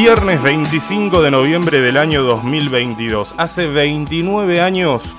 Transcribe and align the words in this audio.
Viernes 0.00 0.40
25 0.40 1.22
de 1.22 1.32
noviembre 1.32 1.80
del 1.80 1.96
año 1.96 2.22
2022. 2.22 3.34
Hace 3.36 3.66
29 3.66 4.60
años 4.60 5.16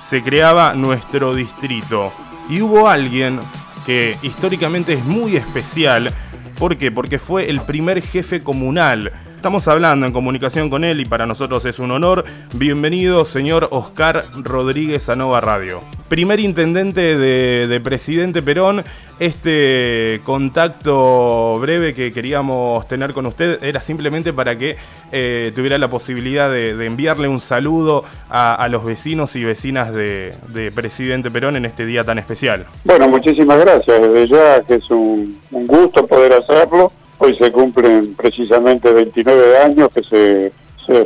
se 0.00 0.22
creaba 0.22 0.72
nuestro 0.72 1.34
distrito 1.34 2.10
y 2.48 2.62
hubo 2.62 2.88
alguien 2.88 3.40
que 3.84 4.16
históricamente 4.22 4.94
es 4.94 5.04
muy 5.04 5.36
especial. 5.36 6.14
¿Por 6.58 6.78
qué? 6.78 6.90
Porque 6.90 7.18
fue 7.18 7.50
el 7.50 7.60
primer 7.60 8.00
jefe 8.00 8.42
comunal 8.42 9.12
Estamos 9.42 9.66
hablando 9.66 10.06
en 10.06 10.12
comunicación 10.12 10.70
con 10.70 10.84
él 10.84 11.00
y 11.00 11.04
para 11.04 11.26
nosotros 11.26 11.66
es 11.66 11.80
un 11.80 11.90
honor. 11.90 12.24
Bienvenido, 12.54 13.24
señor 13.24 13.66
Oscar 13.72 14.24
Rodríguez 14.36 15.08
a 15.08 15.16
Nova 15.16 15.40
Radio. 15.40 15.80
Primer 16.08 16.38
intendente 16.38 17.18
de, 17.18 17.80
Presidente 17.80 18.40
Perón, 18.40 18.84
este 19.18 20.20
contacto 20.22 21.58
breve 21.58 21.92
que 21.92 22.12
queríamos 22.12 22.86
tener 22.86 23.12
con 23.12 23.26
usted 23.26 23.60
era 23.64 23.80
simplemente 23.80 24.32
para 24.32 24.56
que 24.56 24.76
eh, 25.10 25.50
tuviera 25.56 25.76
la 25.76 25.88
posibilidad 25.88 26.48
de, 26.48 26.86
enviarle 26.86 27.26
un 27.26 27.40
saludo 27.40 28.04
a, 28.30 28.68
los 28.70 28.84
vecinos 28.84 29.34
y 29.34 29.42
vecinas 29.42 29.92
de, 29.92 30.72
Presidente 30.72 31.32
Perón 31.32 31.56
en 31.56 31.64
este 31.64 31.84
día 31.84 32.04
tan 32.04 32.20
especial. 32.20 32.66
Bueno, 32.84 33.08
muchísimas 33.08 33.58
gracias. 33.58 34.00
Desde 34.00 34.28
ya 34.28 34.62
que 34.62 34.76
es 34.76 34.88
un 34.88 35.36
gusto 35.50 36.06
poder 36.06 36.32
hacerlo 36.32 36.92
Hoy 37.24 37.36
se 37.36 37.52
cumplen 37.52 38.14
precisamente 38.14 38.92
29 38.92 39.58
años 39.58 39.92
que 39.92 40.02
se, 40.02 40.50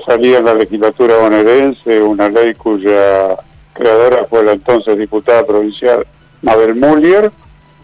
salía 0.07 0.39
en 0.39 0.47
la 0.47 0.55
legislatura 0.55 1.19
bonaerense 1.19 2.01
una 2.01 2.31
ley 2.31 2.55
cuya 2.55 3.37
creadora 3.75 4.25
fue 4.25 4.43
la 4.43 4.53
entonces 4.53 4.99
diputada 4.99 5.45
provincial 5.45 6.07
Mabel 6.41 6.75
Muller. 6.75 7.31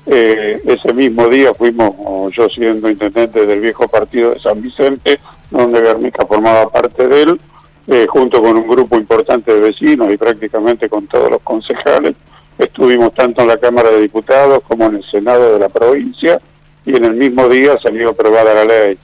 Eh, 0.06 0.62
ese 0.64 0.94
mismo 0.94 1.28
día 1.28 1.52
fuimos, 1.52 1.94
yo 2.34 2.48
siendo 2.48 2.88
intendente 2.88 3.44
del 3.44 3.60
viejo 3.60 3.86
partido 3.86 4.30
de 4.30 4.38
San 4.38 4.62
Vicente, 4.62 5.20
donde 5.50 5.82
Guernica 5.82 6.24
formaba 6.24 6.70
parte 6.70 7.06
de 7.06 7.22
él, 7.24 7.40
eh, 7.88 8.06
junto 8.08 8.40
con 8.40 8.56
un 8.56 8.66
grupo 8.66 8.96
importante 8.96 9.52
de 9.52 9.60
vecinos 9.60 10.10
y 10.10 10.16
prácticamente 10.16 10.88
con 10.88 11.06
todos 11.06 11.30
los 11.30 11.42
concejales. 11.42 12.16
Estuvimos 12.56 13.12
tanto 13.12 13.42
en 13.42 13.48
la 13.48 13.58
Cámara 13.58 13.90
de 13.90 14.00
Diputados 14.00 14.64
como 14.66 14.86
en 14.86 14.96
el 14.96 15.04
Senado 15.04 15.52
de 15.52 15.58
la 15.58 15.68
provincia 15.68 16.40
y 16.84 16.96
en 16.96 17.04
el 17.04 17.14
mismo 17.14 17.48
día 17.48 17.78
salió 17.78 18.10
aprobada 18.10 18.54
la 18.54 18.64
ley. 18.64 18.98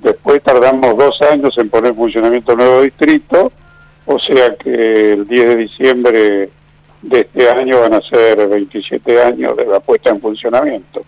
Después 0.00 0.42
tardamos 0.42 0.96
dos 0.96 1.22
años 1.22 1.56
en 1.58 1.70
poner 1.70 1.90
en 1.90 1.96
funcionamiento 1.96 2.52
el 2.52 2.58
nuevo 2.58 2.82
distrito, 2.82 3.52
o 4.06 4.18
sea 4.18 4.54
que 4.56 5.12
el 5.12 5.26
10 5.26 5.48
de 5.48 5.56
diciembre 5.56 6.50
de 7.02 7.20
este 7.20 7.48
año 7.50 7.80
van 7.80 7.94
a 7.94 8.00
ser 8.00 8.48
27 8.48 9.22
años 9.22 9.56
de 9.56 9.66
la 9.66 9.80
puesta 9.80 10.10
en 10.10 10.20
funcionamiento. 10.20 11.02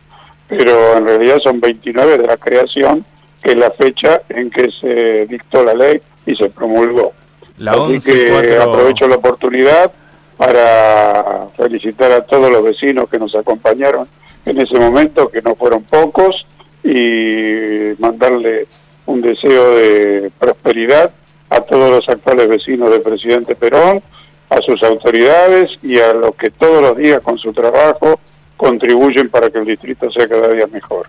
Pero 0.48 0.96
en 0.96 1.04
realidad 1.06 1.38
son 1.42 1.58
29 1.58 2.18
de 2.18 2.26
la 2.26 2.36
creación, 2.36 3.04
que 3.42 3.52
es 3.52 3.58
la 3.58 3.70
fecha 3.70 4.20
en 4.28 4.50
que 4.50 4.70
se 4.70 5.26
dictó 5.26 5.64
la 5.64 5.74
ley 5.74 6.00
y 6.26 6.36
se 6.36 6.48
promulgó. 6.50 7.12
La 7.58 7.72
Así 7.72 8.00
que 8.00 8.56
aprovecho 8.60 9.08
la 9.08 9.16
oportunidad 9.16 9.90
para 10.36 11.46
felicitar 11.56 12.12
a 12.12 12.22
todos 12.22 12.50
los 12.50 12.62
vecinos 12.64 13.08
que 13.08 13.18
nos 13.18 13.34
acompañaron 13.34 14.08
en 14.44 14.60
ese 14.60 14.78
momento, 14.78 15.28
que 15.28 15.42
no 15.42 15.54
fueron 15.54 15.82
pocos, 15.82 16.46
y 16.82 17.94
mandarle 17.98 18.66
un 19.06 19.20
deseo 19.22 19.74
de 19.74 20.30
prosperidad 20.38 21.10
a 21.50 21.60
todos 21.60 21.90
los 21.90 22.08
actuales 22.08 22.48
vecinos 22.48 22.90
del 22.90 23.02
presidente 23.02 23.54
Perón, 23.54 24.02
a 24.50 24.60
sus 24.60 24.82
autoridades 24.82 25.78
y 25.82 25.98
a 25.98 26.12
los 26.12 26.36
que 26.36 26.50
todos 26.50 26.82
los 26.82 26.96
días 26.96 27.22
con 27.22 27.38
su 27.38 27.52
trabajo 27.52 28.20
contribuyen 28.56 29.30
para 29.30 29.50
que 29.50 29.58
el 29.58 29.64
distrito 29.64 30.10
sea 30.10 30.28
cada 30.28 30.48
día 30.48 30.66
mejor. 30.66 31.06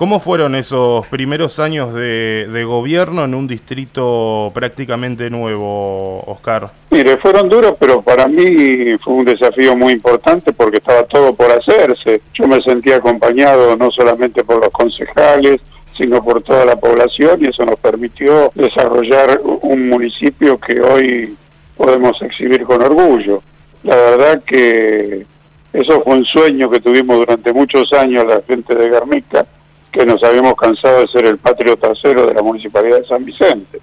¿Cómo 0.00 0.18
fueron 0.18 0.54
esos 0.54 1.06
primeros 1.08 1.58
años 1.58 1.92
de, 1.92 2.64
gobierno 2.66 3.26
en 3.26 3.34
un 3.34 3.46
distrito 3.46 4.50
prácticamente 4.54 5.28
nuevo, 5.28 6.22
Oscar? 6.26 6.70
Mire, 6.88 7.18
fueron 7.18 7.50
duros, 7.50 7.76
pero 7.78 8.00
para 8.00 8.26
mí 8.26 8.96
fue 9.04 9.12
un 9.12 9.26
desafío 9.26 9.76
muy 9.76 9.92
importante 9.92 10.54
porque 10.54 10.78
estaba 10.78 11.02
todo 11.02 11.34
por 11.34 11.50
hacerse. 11.50 12.22
Yo 12.32 12.48
me 12.48 12.62
sentía 12.62 12.96
acompañado 12.96 13.76
no 13.76 13.90
solamente 13.90 14.42
por 14.42 14.64
los 14.64 14.70
concejales, 14.70 15.60
sino 15.94 16.22
por 16.22 16.42
toda 16.42 16.64
la 16.64 16.76
población 16.76 17.44
y 17.44 17.48
eso 17.48 17.66
nos 17.66 17.78
permitió 17.78 18.50
desarrollar 18.54 19.38
un 19.44 19.86
municipio 19.90 20.56
que 20.56 20.80
hoy 20.80 21.36
podemos 21.76 22.22
exhibir 22.22 22.62
con 22.62 22.80
orgullo. 22.80 23.42
La 23.82 23.96
verdad 23.96 24.42
que 24.46 25.26
eso 25.74 26.00
fue 26.00 26.14
un 26.14 26.24
sueño 26.24 26.70
que 26.70 26.80
tuvimos 26.80 27.18
durante 27.18 27.52
muchos 27.52 27.92
años 27.92 28.24
la 28.26 28.40
gente 28.40 28.74
de 28.74 28.88
Garmica 28.88 29.44
que 29.90 30.06
nos 30.06 30.22
habíamos 30.22 30.54
cansado 30.54 31.00
de 31.00 31.08
ser 31.08 31.26
el 31.26 31.38
patrio 31.38 31.76
trasero 31.76 32.26
de 32.26 32.34
la 32.34 32.42
Municipalidad 32.42 32.98
de 32.98 33.06
San 33.06 33.24
Vicente. 33.24 33.80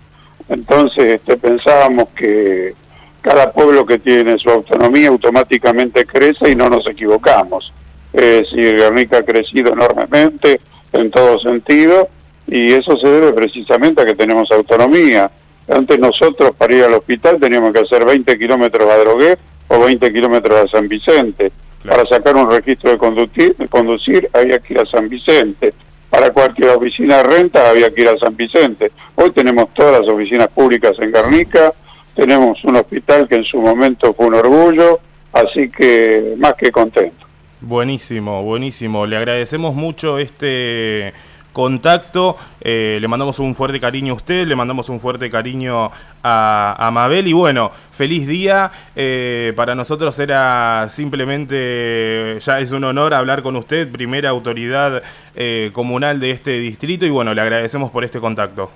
Entonces 0.49 1.15
este, 1.15 1.37
pensábamos 1.37 2.09
que 2.09 2.73
cada 3.21 3.51
pueblo 3.51 3.85
que 3.85 3.99
tiene 3.99 4.37
su 4.37 4.49
autonomía 4.49 5.09
automáticamente 5.09 6.05
crece 6.05 6.51
y 6.51 6.55
no 6.55 6.69
nos 6.69 6.87
equivocamos. 6.87 7.73
Es 8.13 8.49
decir, 8.49 8.77
Guernica 8.77 9.17
ha 9.17 9.23
crecido 9.23 9.73
enormemente 9.73 10.59
en 10.93 11.11
todo 11.11 11.37
sentido 11.39 12.07
y 12.47 12.71
eso 12.71 12.95
se 12.95 13.07
debe 13.07 13.33
precisamente 13.33 14.01
a 14.01 14.05
que 14.05 14.15
tenemos 14.15 14.49
autonomía. 14.51 15.29
Antes 15.67 15.99
nosotros 15.99 16.55
para 16.55 16.73
ir 16.73 16.83
al 16.85 16.93
hospital 16.93 17.37
teníamos 17.39 17.73
que 17.73 17.79
hacer 17.79 18.05
20 18.05 18.37
kilómetros 18.37 18.89
a 18.89 18.97
Drogué 18.97 19.37
o 19.67 19.79
20 19.79 20.13
kilómetros 20.13 20.57
a 20.63 20.67
San 20.69 20.87
Vicente. 20.87 21.51
Para 21.85 22.05
sacar 22.05 22.35
un 22.35 22.49
registro 22.49 22.91
de 22.91 22.97
conducir, 22.97 23.55
de 23.57 23.67
conducir 23.67 24.29
había 24.33 24.59
que 24.59 24.73
ir 24.73 24.79
a 24.79 24.85
San 24.85 25.09
Vicente 25.09 25.73
para 26.17 26.31
cualquier 26.31 26.69
oficina 26.69 27.17
de 27.17 27.23
renta 27.23 27.69
había 27.69 27.93
que 27.93 28.01
ir 28.01 28.07
a 28.07 28.17
San 28.17 28.35
Vicente. 28.35 28.91
Hoy 29.13 29.29
tenemos 29.29 29.71
todas 29.71 29.99
las 29.99 30.07
oficinas 30.11 30.47
públicas 30.47 30.97
en 30.97 31.11
Garnica, 31.11 31.71
tenemos 32.15 32.63
un 32.63 32.75
hospital 32.75 33.27
que 33.27 33.35
en 33.35 33.43
su 33.43 33.61
momento 33.61 34.11
fue 34.15 34.25
un 34.25 34.33
orgullo, 34.33 34.99
así 35.31 35.69
que 35.69 36.33
más 36.39 36.55
que 36.55 36.71
contento. 36.71 37.27
Buenísimo, 37.61 38.41
buenísimo. 38.41 39.05
Le 39.05 39.15
agradecemos 39.15 39.75
mucho 39.75 40.17
este 40.17 41.13
contacto. 41.57 42.37
Eh, 42.61 42.99
le 43.01 43.07
mandamos 43.07 43.39
un 43.39 43.55
fuerte 43.55 43.79
cariño 43.79 44.13
a 44.13 44.15
usted, 44.15 44.45
le 44.45 44.55
mandamos 44.55 44.89
un 44.89 44.99
fuerte 44.99 45.27
cariño 45.27 45.89
a, 46.23 46.89
Mabel 46.93 47.27
y 47.27 47.33
bueno, 47.33 47.71
feliz 47.91 48.27
día. 48.27 48.69
Eh, 48.95 49.53
para 49.55 49.73
nosotros 49.73 50.19
era 50.19 50.87
simplemente, 50.91 52.37
ya 52.41 52.59
es 52.59 52.71
un 52.71 52.83
honor 52.83 53.15
hablar 53.15 53.41
con 53.41 53.55
usted, 53.55 53.91
primera 53.91 54.29
autoridad 54.29 55.01
eh, 55.35 55.71
comunal 55.73 56.19
de 56.19 56.29
este 56.29 56.59
distrito 56.59 57.07
y 57.07 57.09
bueno, 57.09 57.33
le 57.33 57.41
agradecemos 57.41 57.89
por 57.89 58.03
este 58.03 58.19
contacto. 58.19 58.69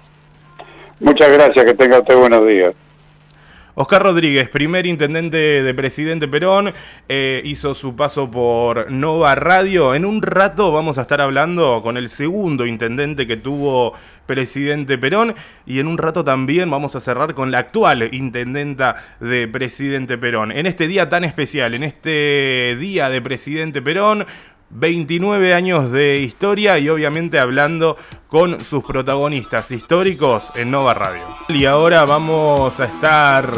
Muchas 0.99 1.31
gracias, 1.31 1.63
que 1.63 1.75
tenga 1.75 1.99
usted 1.99 2.17
buenos 2.17 2.47
días. 2.47 2.73
Oscar 3.73 4.03
Rodríguez, 4.03 4.49
primer 4.49 4.85
intendente 4.85 5.37
de 5.37 5.73
Presidente 5.73 6.27
Perón, 6.27 6.73
eh, 7.07 7.41
hizo 7.45 7.73
su 7.73 7.95
paso 7.95 8.29
por 8.29 8.91
Nova 8.91 9.33
Radio. 9.35 9.95
En 9.95 10.03
un 10.03 10.21
rato 10.21 10.73
vamos 10.73 10.97
a 10.97 11.03
estar 11.03 11.21
hablando 11.21 11.81
con 11.81 11.95
el 11.95 12.09
segundo 12.09 12.65
intendente 12.65 13.25
que 13.25 13.37
tuvo 13.37 13.93
Presidente 14.25 14.97
Perón 14.97 15.35
y 15.65 15.79
en 15.79 15.87
un 15.87 15.97
rato 15.97 16.23
también 16.23 16.69
vamos 16.69 16.95
a 16.95 16.99
cerrar 16.99 17.33
con 17.33 17.51
la 17.51 17.59
actual 17.59 18.09
intendenta 18.13 18.95
de 19.19 19.47
Presidente 19.47 20.17
Perón. 20.17 20.51
En 20.51 20.65
este 20.65 20.87
día 20.87 21.07
tan 21.07 21.23
especial, 21.23 21.73
en 21.73 21.83
este 21.83 22.77
día 22.79 23.09
de 23.09 23.21
Presidente 23.21 23.81
Perón, 23.81 24.25
29 24.73 25.53
años 25.53 25.91
de 25.91 26.19
historia 26.19 26.79
y 26.79 26.89
obviamente 26.89 27.39
hablando 27.39 27.97
con 28.27 28.61
sus 28.61 28.83
protagonistas 28.83 29.71
históricos 29.71 30.51
en 30.55 30.71
Nova 30.71 30.93
Radio. 30.93 31.23
Y 31.49 31.65
ahora 31.65 32.05
vamos 32.05 32.79
a 32.79 32.85
estar 32.85 33.49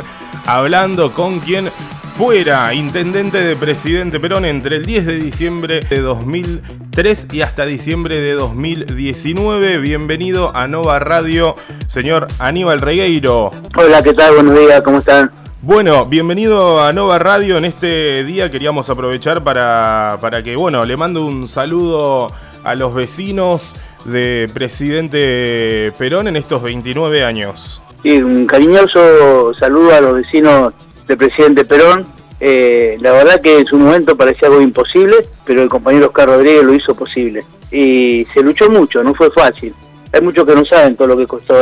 hablando 0.46 1.14
con 1.14 1.40
quien 1.40 1.70
fuera 2.18 2.74
intendente 2.74 3.40
de 3.40 3.56
Presidente 3.56 4.20
Perón 4.20 4.46
entre 4.46 4.78
el 4.78 4.86
10 4.86 5.06
de 5.06 5.16
diciembre 5.16 5.80
de 5.80 6.02
2003 6.02 7.28
y 7.32 7.42
hasta 7.42 7.66
diciembre 7.66 8.20
de 8.20 8.34
2019. 8.34 9.80
Bienvenido 9.80 10.56
a 10.56 10.68
Nova 10.68 11.00
Radio, 11.00 11.56
señor 11.88 12.28
Aníbal 12.40 12.82
Regueiro. 12.82 13.52
Hola, 13.76 14.04
¿qué 14.04 14.14
tal? 14.14 14.36
Buenos 14.36 14.60
días, 14.60 14.82
¿cómo 14.82 15.00
están? 15.00 15.43
Bueno, 15.66 16.06
bienvenido 16.06 16.82
a 16.82 16.92
Nova 16.92 17.20
Radio. 17.20 17.58
En 17.58 17.64
este 17.64 18.26
día 18.26 18.52
queríamos 18.52 18.90
aprovechar 18.90 19.46
para, 19.46 20.18
para 20.20 20.44
que, 20.44 20.58
bueno, 20.58 20.84
le 20.84 20.98
mando 20.98 21.26
un 21.26 21.48
saludo 21.48 22.34
a 22.66 22.76
los 22.76 22.94
vecinos 22.94 23.74
de 24.04 24.50
Presidente 24.54 25.94
Perón 25.98 26.28
en 26.28 26.36
estos 26.36 26.62
29 26.62 27.24
años. 27.24 27.82
Un 28.04 28.46
cariñoso 28.46 29.54
saludo 29.54 29.96
a 29.96 30.02
los 30.02 30.16
vecinos 30.16 30.74
de 31.08 31.16
Presidente 31.16 31.64
Perón. 31.64 32.08
Eh, 32.42 32.98
la 33.00 33.12
verdad 33.12 33.40
que 33.40 33.60
en 33.60 33.66
su 33.66 33.78
momento 33.78 34.18
parecía 34.18 34.50
algo 34.50 34.60
imposible, 34.60 35.16
pero 35.46 35.64
el 35.64 35.70
compañero 35.70 36.08
Oscar 36.08 36.28
Rodríguez 36.28 36.66
lo 36.66 36.74
hizo 36.74 36.94
posible. 36.94 37.42
Y 37.72 38.28
se 38.34 38.42
luchó 38.42 38.70
mucho, 38.70 39.02
no 39.02 39.14
fue 39.14 39.32
fácil. 39.32 39.74
Hay 40.12 40.20
muchos 40.20 40.46
que 40.46 40.56
no 40.56 40.66
saben 40.66 40.98
todo 40.98 41.08
lo 41.08 41.16
que 41.16 41.26
costó 41.26 41.56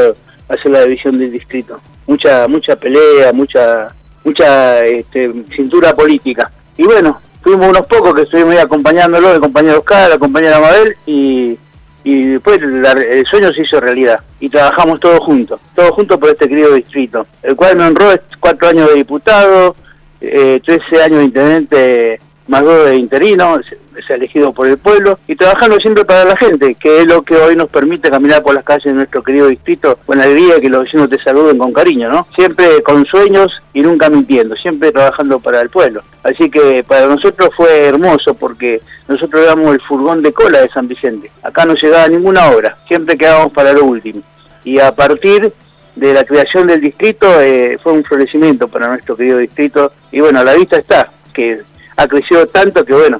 hacer 0.49 0.71
la 0.71 0.81
división 0.85 1.19
del 1.19 1.31
distrito. 1.31 1.79
Mucha 2.11 2.45
mucha 2.49 2.75
pelea, 2.75 3.31
mucha 3.31 3.87
mucha 4.25 4.83
este, 4.83 5.31
cintura 5.55 5.93
política. 5.93 6.51
Y 6.75 6.83
bueno, 6.83 7.21
fuimos 7.41 7.69
unos 7.69 7.85
pocos 7.85 8.13
que 8.13 8.23
estuvimos 8.23 8.51
ahí 8.51 8.57
acompañándolo, 8.57 9.33
el 9.33 9.39
compañero 9.39 9.79
Oscar, 9.79 10.09
la 10.09 10.17
compañera 10.17 10.59
Mabel, 10.59 10.97
y, 11.05 11.57
y 12.03 12.25
después 12.25 12.61
el 12.61 13.25
sueño 13.27 13.53
se 13.53 13.61
hizo 13.61 13.79
realidad 13.79 14.19
y 14.41 14.49
trabajamos 14.49 14.99
todos 14.99 15.21
juntos, 15.21 15.61
todos 15.73 15.91
juntos 15.91 16.19
por 16.19 16.31
este 16.31 16.49
querido 16.49 16.73
distrito, 16.73 17.25
el 17.43 17.55
cual 17.55 17.77
me 17.77 17.85
honró 17.85 18.09
cuatro 18.41 18.67
años 18.67 18.89
de 18.89 18.95
diputado, 18.95 19.73
eh, 20.19 20.59
13 20.65 21.03
años 21.03 21.19
de 21.19 21.23
intendente 21.23 22.21
más 22.49 22.65
dos 22.65 22.87
de 22.87 22.97
interino, 22.97 23.57
se 24.05 24.13
ha 24.13 24.15
elegido 24.15 24.53
por 24.53 24.67
el 24.67 24.77
pueblo 24.77 25.19
y 25.27 25.35
trabajando 25.35 25.79
siempre 25.79 26.05
para 26.05 26.25
la 26.25 26.37
gente, 26.37 26.75
que 26.75 27.01
es 27.01 27.07
lo 27.07 27.21
que 27.23 27.35
hoy 27.35 27.55
nos 27.55 27.69
permite 27.69 28.09
caminar 28.09 28.41
por 28.41 28.53
las 28.53 28.63
calles 28.63 28.85
de 28.85 28.93
nuestro 28.93 29.21
querido 29.21 29.47
distrito 29.47 29.97
con 30.05 30.19
alegría 30.19 30.59
que 30.59 30.69
los 30.69 30.83
vecinos 30.83 31.09
te 31.09 31.19
saluden 31.19 31.57
con 31.57 31.73
cariño, 31.73 32.09
¿no? 32.09 32.27
Siempre 32.35 32.81
con 32.83 33.05
sueños 33.05 33.61
y 33.73 33.81
nunca 33.81 34.09
mintiendo, 34.09 34.55
siempre 34.55 34.91
trabajando 34.91 35.39
para 35.39 35.61
el 35.61 35.69
pueblo. 35.69 36.01
Así 36.23 36.49
que 36.49 36.83
para 36.83 37.07
nosotros 37.07 37.49
fue 37.55 37.85
hermoso 37.85 38.33
porque 38.33 38.81
nosotros 39.07 39.43
éramos 39.43 39.73
el 39.73 39.81
furgón 39.81 40.21
de 40.21 40.31
cola 40.31 40.61
de 40.61 40.69
San 40.69 40.87
Vicente. 40.87 41.31
Acá 41.43 41.65
no 41.65 41.73
llegaba 41.75 42.07
ninguna 42.07 42.51
obra, 42.51 42.77
siempre 42.87 43.17
quedábamos 43.17 43.51
para 43.53 43.73
lo 43.73 43.85
último. 43.85 44.21
Y 44.63 44.79
a 44.79 44.91
partir 44.91 45.51
de 45.95 46.13
la 46.13 46.23
creación 46.23 46.67
del 46.67 46.81
distrito 46.81 47.41
eh, 47.41 47.77
fue 47.81 47.93
un 47.93 48.03
florecimiento 48.03 48.67
para 48.67 48.87
nuestro 48.87 49.15
querido 49.15 49.39
distrito 49.39 49.91
y 50.11 50.19
bueno, 50.19 50.39
a 50.39 50.43
la 50.43 50.53
vista 50.53 50.77
está 50.77 51.09
que 51.33 51.59
ha 51.97 52.07
crecido 52.07 52.47
tanto 52.47 52.85
que 52.85 52.93
bueno, 52.93 53.19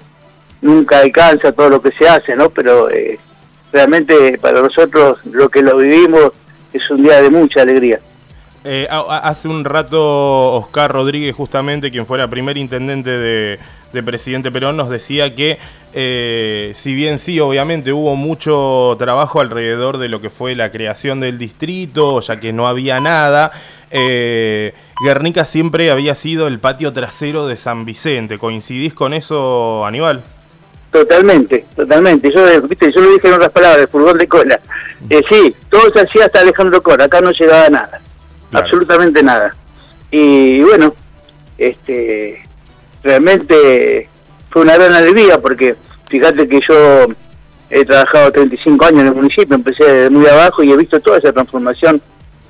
nunca 0.62 1.00
alcanza 1.00 1.52
todo 1.52 1.70
lo 1.70 1.82
que 1.82 1.92
se 1.92 2.08
hace, 2.08 2.36
¿no? 2.36 2.50
Pero 2.50 2.90
eh, 2.90 3.20
realmente 3.72 4.38
para 4.40 4.62
nosotros 4.62 5.20
lo 5.26 5.50
que 5.50 5.62
lo 5.62 5.78
vivimos 5.78 6.32
es 6.74 6.90
un 6.90 7.04
día 7.04 7.22
de 7.22 7.30
mucha 7.30 7.62
alegría. 7.62 8.00
Eh, 8.64 8.88
hace 8.92 9.48
un 9.48 9.66
rato 9.66 10.54
Oscar 10.54 10.92
Rodríguez, 10.92 11.36
justamente, 11.36 11.90
quien 11.90 12.06
fuera 12.06 12.28
primer 12.28 12.58
intendente 12.58 13.10
de, 13.10 13.60
Presidente 14.06 14.52
Perón, 14.52 14.78
nos 14.78 14.90
decía 14.90 15.36
que 15.36 15.58
eh, 15.94 16.72
si 16.76 16.94
bien 16.94 17.18
sí, 17.18 17.40
obviamente 17.40 17.92
hubo 17.92 18.16
mucho 18.16 18.96
trabajo 19.00 19.42
alrededor 19.42 19.98
de 19.98 20.10
lo 20.10 20.22
que 20.22 20.30
fue 20.30 20.56
la 20.56 20.70
creación 20.72 21.20
del 21.20 21.40
distrito, 21.40 22.22
ya 22.22 22.40
que 22.40 22.54
no 22.54 22.68
había 22.68 23.00
nada, 23.00 23.52
eh, 23.90 24.74
Guernica 25.04 25.46
siempre 25.46 25.90
había 25.90 26.14
sido 26.14 26.48
el 26.48 26.60
patio 26.60 26.94
trasero 26.94 27.48
de 27.48 27.58
San 27.58 27.84
Vicente. 27.84 28.38
¿Coincidís 28.38 28.94
con 28.94 29.14
eso, 29.14 29.86
Aníbal? 29.86 30.22
Totalmente, 30.92 31.66
totalmente. 31.74 32.32
Yo, 32.32 32.62
¿viste? 32.64 32.92
yo 32.92 33.02
lo 33.02 33.14
dije 33.14 33.28
en 33.30 33.36
otras 33.36 33.52
palabras, 33.52 33.82
el 33.82 33.88
furgón 33.88 34.18
de 34.18 34.28
cola. 34.28 34.60
Eh, 35.10 35.22
sí, 35.30 35.56
todo 35.70 35.92
se 35.92 36.02
hacía 36.02 36.26
hasta 36.26 36.42
Alejandro 36.42 36.82
Cora, 36.82 37.06
acá 37.06 37.22
no 37.22 37.32
llegaba 37.32 37.70
nada, 37.70 38.00
absolutamente 38.52 39.24
nada. 39.24 39.56
Y 40.12 40.62
bueno, 40.62 40.94
este, 41.58 42.44
realmente 43.04 44.10
fue 44.50 44.64
una 44.64 44.76
gran 44.76 44.94
alegría 44.94 45.40
porque 45.40 45.76
fíjate 46.10 46.48
que 46.48 46.60
yo 46.68 47.06
he 47.70 47.86
trabajado 47.86 48.32
35 48.34 48.86
años 48.86 49.02
en 49.02 49.08
el 49.08 49.16
municipio, 49.16 49.56
empecé 49.56 49.86
de 49.86 50.10
muy 50.10 50.28
abajo 50.28 50.62
y 50.62 50.74
he 50.74 50.78
visto 50.78 51.00
toda 51.00 51.20
esa 51.20 51.32
transformación 51.32 52.02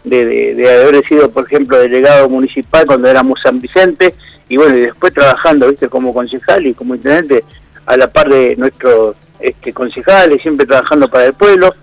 de, 0.03 0.81
haber 0.81 1.05
sido, 1.05 1.29
por 1.29 1.45
ejemplo, 1.45 1.77
delegado 1.77 2.27
municipal 2.27 2.87
cuando 2.87 3.07
éramos 3.07 3.39
San 3.39 3.61
Vicente, 3.61 4.15
y 4.49 4.57
bueno, 4.57 4.75
y 4.77 4.81
después 4.81 5.13
trabajando, 5.13 5.69
viste, 5.69 5.87
como 5.87 6.11
concejal 6.11 6.65
y 6.65 6.73
como 6.73 6.95
intendente, 6.95 7.43
a 7.85 7.97
la 7.97 8.07
par 8.07 8.29
de 8.29 8.55
nuestros 8.57 9.15
este, 9.39 9.73
concejales, 9.73 10.41
siempre 10.41 10.65
trabajando 10.65 11.09
para 11.09 11.25
el 11.25 11.33
pueblo, 11.33 11.73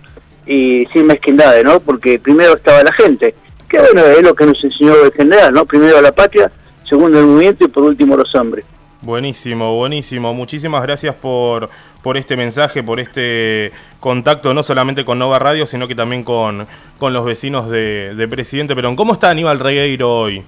y 0.46 0.86
sin 0.92 1.06
mezquindades, 1.06 1.62
¿no? 1.62 1.78
Porque 1.78 2.18
primero 2.18 2.54
estaba 2.54 2.82
la 2.82 2.92
gente, 2.92 3.34
que 3.68 3.78
bueno, 3.78 4.02
es 4.06 4.22
lo 4.22 4.34
que 4.34 4.46
nos 4.46 4.62
enseñó 4.64 4.94
el 5.04 5.12
general, 5.12 5.52
¿no? 5.52 5.66
Primero 5.66 6.00
la 6.00 6.12
patria, 6.12 6.50
segundo 6.88 7.18
el 7.18 7.26
movimiento 7.26 7.64
y 7.64 7.68
por 7.68 7.84
último 7.84 8.16
los 8.16 8.34
hombres. 8.34 8.64
Buenísimo, 9.00 9.76
buenísimo. 9.76 10.34
Muchísimas 10.34 10.82
gracias 10.82 11.14
por, 11.14 11.68
por 12.02 12.16
este 12.16 12.36
mensaje, 12.36 12.82
por 12.82 12.98
este 12.98 13.70
contacto, 14.00 14.52
no 14.54 14.62
solamente 14.62 15.04
con 15.04 15.18
Nova 15.18 15.38
Radio, 15.38 15.66
sino 15.66 15.86
que 15.86 15.94
también 15.94 16.24
con, 16.24 16.66
con 16.98 17.12
los 17.12 17.24
vecinos 17.24 17.70
de, 17.70 18.26
Presidente 18.28 18.74
Perón. 18.74 18.96
¿Cómo 18.96 19.12
está 19.12 19.30
Aníbal 19.30 19.60
Regueiro 19.60 20.12
hoy? 20.12 20.42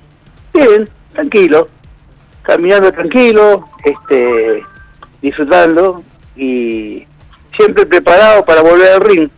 Bien, 0.53 0.89
tranquilo, 1.13 1.69
caminando 2.43 2.91
tranquilo, 2.91 3.65
este, 3.85 4.65
disfrutando 5.23 6.03
y 6.37 7.05
siempre 7.57 7.87
preparado 7.87 8.45
para 8.45 8.63
volver 8.63 8.93
al 8.93 9.01
ring. 9.01 9.29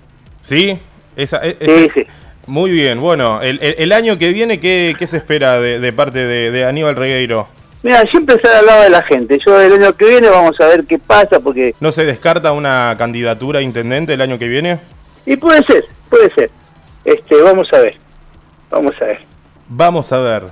¿Sí? 0.41 0.79
Esa, 1.17 1.39
e, 1.43 1.57
sí, 1.61 1.91
sí. 1.95 2.07
Muy 2.47 2.71
bien, 2.71 3.01
bueno, 3.01 3.41
el, 3.41 3.61
el, 3.63 3.93
año 3.93 4.19
que 4.19 4.33
viene, 4.33 4.59
¿qué, 4.59 4.97
qué 4.99 5.07
se 5.07 5.19
espera 5.19 5.61
de, 5.61 5.79
de 5.79 5.93
parte 5.93 6.19
de, 6.19 6.51
de 6.51 6.65
Aníbal 6.65 6.97
Regueiro? 6.97 7.47
Mira, 7.83 8.05
siempre 8.07 8.37
estar 8.37 8.55
al 8.55 8.67
lado 8.67 8.83
de 8.83 8.91
la 8.91 9.03
gente. 9.03 9.39
Yo 9.45 9.61
el 9.61 9.73
año 9.73 9.93
que 9.93 10.07
viene 10.07 10.29
vamos 10.29 10.61
a 10.61 10.67
ver 10.67 10.85
qué 10.85 10.99
pasa 10.99 11.41
porque... 11.41 11.75
¿No 11.81 11.91
se 11.91 12.05
descarta 12.05 12.53
una 12.53 12.95
candidatura 12.97 13.59
a 13.59 13.63
intendente 13.63 14.15
el 14.15 14.21
año 14.21 14.39
que 14.39 14.49
viene? 14.49 14.79
Y 15.27 15.37
puede 15.37 15.65
ser, 15.65 15.85
puede 16.09 16.33
ser. 16.33 16.51
Este, 17.05 17.41
vamos 17.43 17.73
a 17.73 17.81
ver. 17.81 17.97
Vamos 18.71 18.95
a 19.01 19.05
ver. 19.05 19.19
Vamos 19.69 20.13
a 20.13 20.19
ver. 20.19 20.43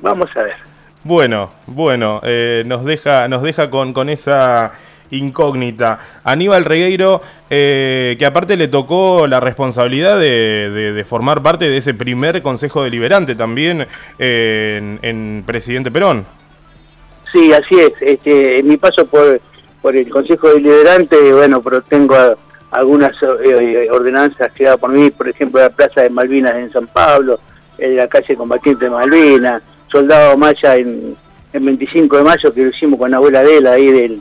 Vamos 0.00 0.36
a 0.36 0.42
ver. 0.42 0.71
Bueno, 1.04 1.50
bueno, 1.66 2.20
eh, 2.22 2.62
nos 2.66 2.84
deja, 2.84 3.26
nos 3.28 3.42
deja 3.42 3.70
con, 3.70 3.92
con 3.92 4.08
esa 4.08 4.72
incógnita. 5.12 5.98
Aníbal 6.24 6.64
Regueiro, 6.64 7.20
eh, 7.50 8.16
que 8.18 8.26
aparte 8.26 8.56
le 8.56 8.68
tocó 8.68 9.26
la 9.26 9.40
responsabilidad 9.40 10.18
de, 10.18 11.04
formar 11.08 11.42
parte 11.42 11.68
de 11.68 11.76
ese 11.76 11.94
primer 11.94 12.42
Consejo 12.42 12.82
Deliberante 12.82 13.34
también 13.34 13.86
eh, 14.18 14.98
en 15.02 15.42
Presidente 15.46 15.90
Perón. 15.90 16.24
Sí, 17.30 17.52
así 17.52 17.78
es. 17.78 17.92
Este, 18.00 18.58
en 18.58 18.68
mi 18.68 18.76
paso 18.76 19.06
por, 19.06 19.40
por 19.80 19.96
el 19.96 20.08
Consejo 20.08 20.48
Deliberante, 20.48 21.32
bueno, 21.32 21.62
pero 21.62 21.82
tengo 21.82 22.16
algunas 22.70 23.14
eh, 23.22 23.88
ordenanzas 23.90 24.50
creadas 24.54 24.80
por 24.80 24.90
mí, 24.90 25.10
por 25.10 25.28
ejemplo, 25.28 25.60
la 25.60 25.70
Plaza 25.70 26.02
de 26.02 26.10
Malvinas 26.10 26.56
en 26.56 26.70
San 26.70 26.86
Pablo, 26.86 27.38
en 27.78 27.96
la 27.96 28.08
calle 28.08 28.36
Combatiente 28.36 28.86
de 28.86 28.90
Malvinas, 28.90 29.62
Soldado 29.92 30.36
Maya 30.36 30.76
en, 30.76 31.14
en 31.52 31.64
25 31.64 32.16
de 32.16 32.22
mayo, 32.24 32.52
que 32.52 32.62
lo 32.62 32.70
hicimos 32.70 32.98
con 32.98 33.10
la 33.10 33.18
abuela 33.18 33.40
Adela 33.40 33.72
ahí 33.72 33.92
del, 33.92 34.20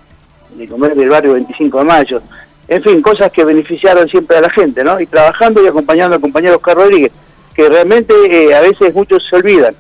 de 0.56 0.68
comer 0.68 0.94
del 0.95 1.09
barrio 1.09 1.33
25 1.33 1.79
de 1.79 1.85
mayo. 1.85 2.21
En 2.68 2.83
fin, 2.83 3.01
cosas 3.01 3.31
que 3.31 3.44
beneficiaron 3.44 4.07
siempre 4.07 4.38
a 4.38 4.41
la 4.41 4.50
gente, 4.50 4.83
¿no? 4.83 5.00
Y 5.00 5.07
trabajando 5.07 5.63
y 5.63 5.68
acompañando 5.68 6.15
al 6.15 6.21
compañero 6.21 6.57
Oscar 6.57 6.77
Rodríguez, 6.77 7.12
que 7.56 7.68
realmente 7.68 8.13
eh, 8.29 8.53
a 8.53 8.62
veces 8.62 8.94
muchos 8.94 9.25
se 9.27 9.35
olvidan 9.35 9.75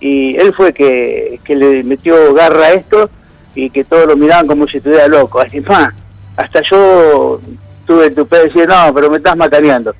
y 0.00 0.36
él 0.36 0.54
fue 0.54 0.72
que, 0.72 1.38
que 1.44 1.54
le 1.54 1.82
metió 1.84 2.32
garra 2.32 2.66
a 2.66 2.72
esto 2.72 3.10
y 3.54 3.68
que 3.68 3.84
todos 3.84 4.06
lo 4.06 4.16
miraban 4.16 4.46
como 4.46 4.66
si 4.66 4.78
estuviera 4.78 5.08
loco. 5.08 5.40
Así, 5.40 5.60
más, 5.60 5.92
hasta 6.36 6.62
yo 6.62 7.38
tuve 7.86 8.10
tu 8.10 8.26
de 8.26 8.44
decir, 8.44 8.66
no, 8.66 8.92
pero 8.94 9.10
me 9.10 9.18
estás 9.18 9.36
macaneando. 9.36 9.94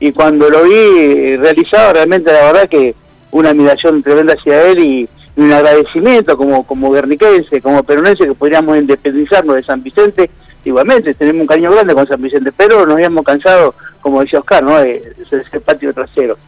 Y 0.00 0.12
cuando 0.12 0.50
lo 0.50 0.64
vi 0.64 1.36
realizado, 1.36 1.92
realmente 1.92 2.32
la 2.32 2.52
verdad 2.52 2.68
que 2.68 2.94
una 3.34 3.50
admiración 3.50 4.02
tremenda 4.02 4.34
hacia 4.34 4.62
él 4.62 4.78
y, 4.78 5.08
un 5.36 5.52
agradecimiento 5.52 6.36
como, 6.36 6.64
como 6.64 6.92
guerniquense, 6.92 7.60
como 7.60 7.82
peronense, 7.82 8.24
que 8.24 8.34
podríamos 8.34 8.78
independizarnos 8.78 9.56
de 9.56 9.64
San 9.64 9.82
Vicente. 9.82 10.30
Igualmente, 10.64 11.12
tenemos 11.12 11.40
un 11.40 11.48
cariño 11.48 11.72
grande 11.72 11.92
con 11.92 12.06
San 12.06 12.22
Vicente, 12.22 12.52
pero 12.56 12.86
nos 12.86 12.94
habíamos 12.94 13.24
cansado, 13.24 13.74
como 14.00 14.20
decía 14.20 14.38
Oscar, 14.38 14.62
¿no? 14.62 14.78
de 14.78 15.02
ser 15.28 15.60
patio 15.60 15.92
trasero 15.92 16.38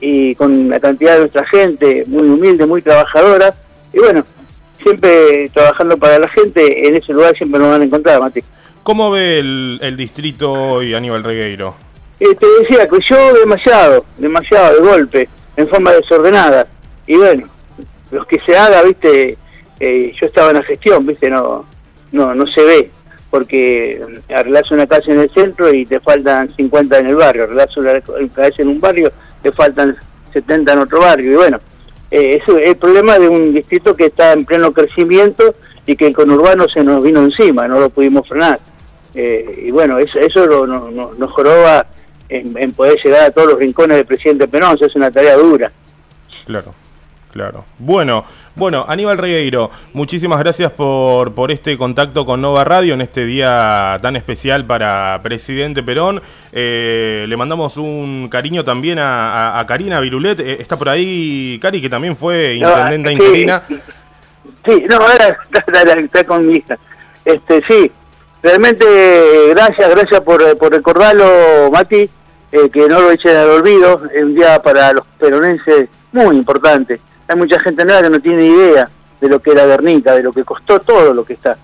y 0.00 0.34
con 0.34 0.68
la 0.68 0.80
cantidad 0.80 1.14
de 1.14 1.20
nuestra 1.20 1.44
gente, 1.46 2.04
muy 2.06 2.28
humilde, 2.28 2.66
muy 2.66 2.82
trabajadora, 2.82 3.54
y 3.92 3.98
bueno, 3.98 4.24
siempre 4.82 5.48
trabajando 5.50 5.96
para 5.96 6.18
la 6.18 6.28
gente, 6.28 6.86
en 6.86 6.94
ese 6.96 7.12
lugar 7.12 7.36
siempre 7.36 7.58
nos 7.58 7.70
van 7.70 7.82
a 7.82 7.84
encontrar, 7.84 8.20
Mati. 8.20 8.42
¿Cómo 8.82 9.10
ve 9.10 9.38
el, 9.38 9.78
el 9.82 9.96
distrito 9.96 10.52
hoy, 10.52 10.94
Aníbal 10.94 11.24
Regueiro? 11.24 11.74
Eh, 12.20 12.34
te 12.34 12.46
decía, 12.60 12.86
creció 12.88 13.16
demasiado, 13.34 14.04
demasiado 14.18 14.74
de 14.74 14.88
golpe, 14.88 15.28
en 15.56 15.68
forma 15.68 15.92
desordenada, 15.92 16.66
y 17.06 17.16
bueno, 17.16 17.48
los 18.10 18.26
que 18.26 18.38
se 18.40 18.56
haga, 18.56 18.82
viste, 18.82 19.36
eh, 19.80 20.12
yo 20.18 20.26
estaba 20.26 20.50
en 20.50 20.56
la 20.56 20.62
gestión, 20.62 21.06
viste, 21.06 21.30
no, 21.30 21.64
no, 22.12 22.34
no 22.34 22.46
se 22.46 22.62
ve, 22.62 22.90
porque 23.30 24.00
arreglas 24.34 24.70
una 24.70 24.86
casa 24.86 25.12
en 25.12 25.20
el 25.20 25.30
centro 25.30 25.72
y 25.72 25.86
te 25.86 26.00
faltan 26.00 26.54
50 26.54 26.98
en 26.98 27.06
el 27.06 27.16
barrio, 27.16 27.44
arreglas 27.44 27.76
una 27.76 28.00
casa 28.00 28.62
en 28.62 28.68
un 28.68 28.80
barrio 28.80 29.12
te 29.46 29.52
faltan 29.52 29.96
70 30.32 30.72
en 30.72 30.78
otro 30.80 31.00
barrio. 31.00 31.32
Y 31.32 31.36
bueno, 31.36 31.58
eh, 32.10 32.40
es 32.40 32.48
el 32.48 32.76
problema 32.76 33.18
de 33.18 33.28
un 33.28 33.54
distrito 33.54 33.94
que 33.94 34.06
está 34.06 34.32
en 34.32 34.44
pleno 34.44 34.72
crecimiento 34.72 35.54
y 35.86 35.96
que 35.96 36.08
el 36.08 36.16
conurbano 36.16 36.68
se 36.68 36.82
nos 36.82 37.02
vino 37.02 37.22
encima, 37.22 37.68
no 37.68 37.78
lo 37.78 37.90
pudimos 37.90 38.28
frenar. 38.28 38.58
Eh, 39.14 39.64
y 39.66 39.70
bueno, 39.70 39.98
eso, 39.98 40.18
eso 40.18 40.66
nos 40.66 41.30
joroba 41.30 41.86
en, 42.28 42.72
poder 42.72 42.98
llegar 43.02 43.22
a 43.22 43.30
todos 43.30 43.48
los 43.48 43.58
rincones 43.58 43.96
del 43.96 44.06
presidente 44.06 44.48
Perón, 44.48 44.78
es 44.80 44.94
una 44.96 45.10
tarea 45.10 45.36
dura. 45.36 45.70
Claro, 46.46 46.74
claro. 47.32 47.64
Bueno, 47.78 48.24
bueno, 48.56 48.86
Aníbal 48.88 49.18
Regueiro, 49.18 49.70
muchísimas 49.92 50.38
gracias 50.38 50.72
por, 50.72 51.34
por 51.34 51.50
este 51.50 51.76
contacto 51.76 52.24
con 52.24 52.40
Nova 52.40 52.64
Radio 52.64 52.94
en 52.94 53.02
este 53.02 53.26
día 53.26 53.98
tan 54.00 54.16
especial 54.16 54.64
para 54.64 55.20
Presidente 55.22 55.82
Perón. 55.82 56.22
Eh, 56.52 57.26
le 57.28 57.36
mandamos 57.36 57.76
un 57.76 58.28
cariño 58.30 58.64
también 58.64 58.98
a, 58.98 59.62
Karina 59.68 60.00
Virulet. 60.00 60.40
Eh, 60.40 60.56
está 60.58 60.78
por 60.78 60.88
ahí 60.88 61.58
Cari, 61.60 61.82
que 61.82 61.90
también 61.90 62.16
fue 62.16 62.54
intendenta 62.54 63.12
interina. 63.12 63.62
Sí, 64.64 64.84
no, 64.88 64.96
ahora 64.96 65.36
está, 65.52 66.24
con 66.24 66.46
mi 66.46 66.56
hija. 66.56 66.78
Este, 67.26 67.62
sí, 67.68 67.92
realmente 68.42 68.86
gracias, 69.50 69.90
gracias 69.90 70.20
por, 70.22 70.56
por 70.56 70.72
recordarlo, 70.72 71.70
Mati, 71.70 72.08
eh, 72.52 72.70
que 72.70 72.88
no 72.88 73.00
lo 73.00 73.10
echen 73.10 73.36
al 73.36 73.50
olvido, 73.50 74.02
es 74.14 74.22
un 74.22 74.34
día 74.34 74.58
para 74.60 74.92
los 74.92 75.06
peronenses 75.18 75.88
muy 76.12 76.36
importante. 76.36 77.00
Hay 77.28 77.36
mucha 77.36 77.58
gente 77.60 77.84
nueva 77.84 78.02
que 78.02 78.10
no 78.10 78.20
tiene 78.20 78.46
idea 78.46 78.88
de 79.20 79.28
lo 79.28 79.40
que 79.40 79.52
era 79.52 79.66
Guernica, 79.66 80.14
de 80.14 80.22
lo 80.22 80.32
que 80.32 80.44
costó 80.44 80.80
todo 80.80 81.12
lo 81.12 81.24
que 81.24 81.32
está, 81.32 81.56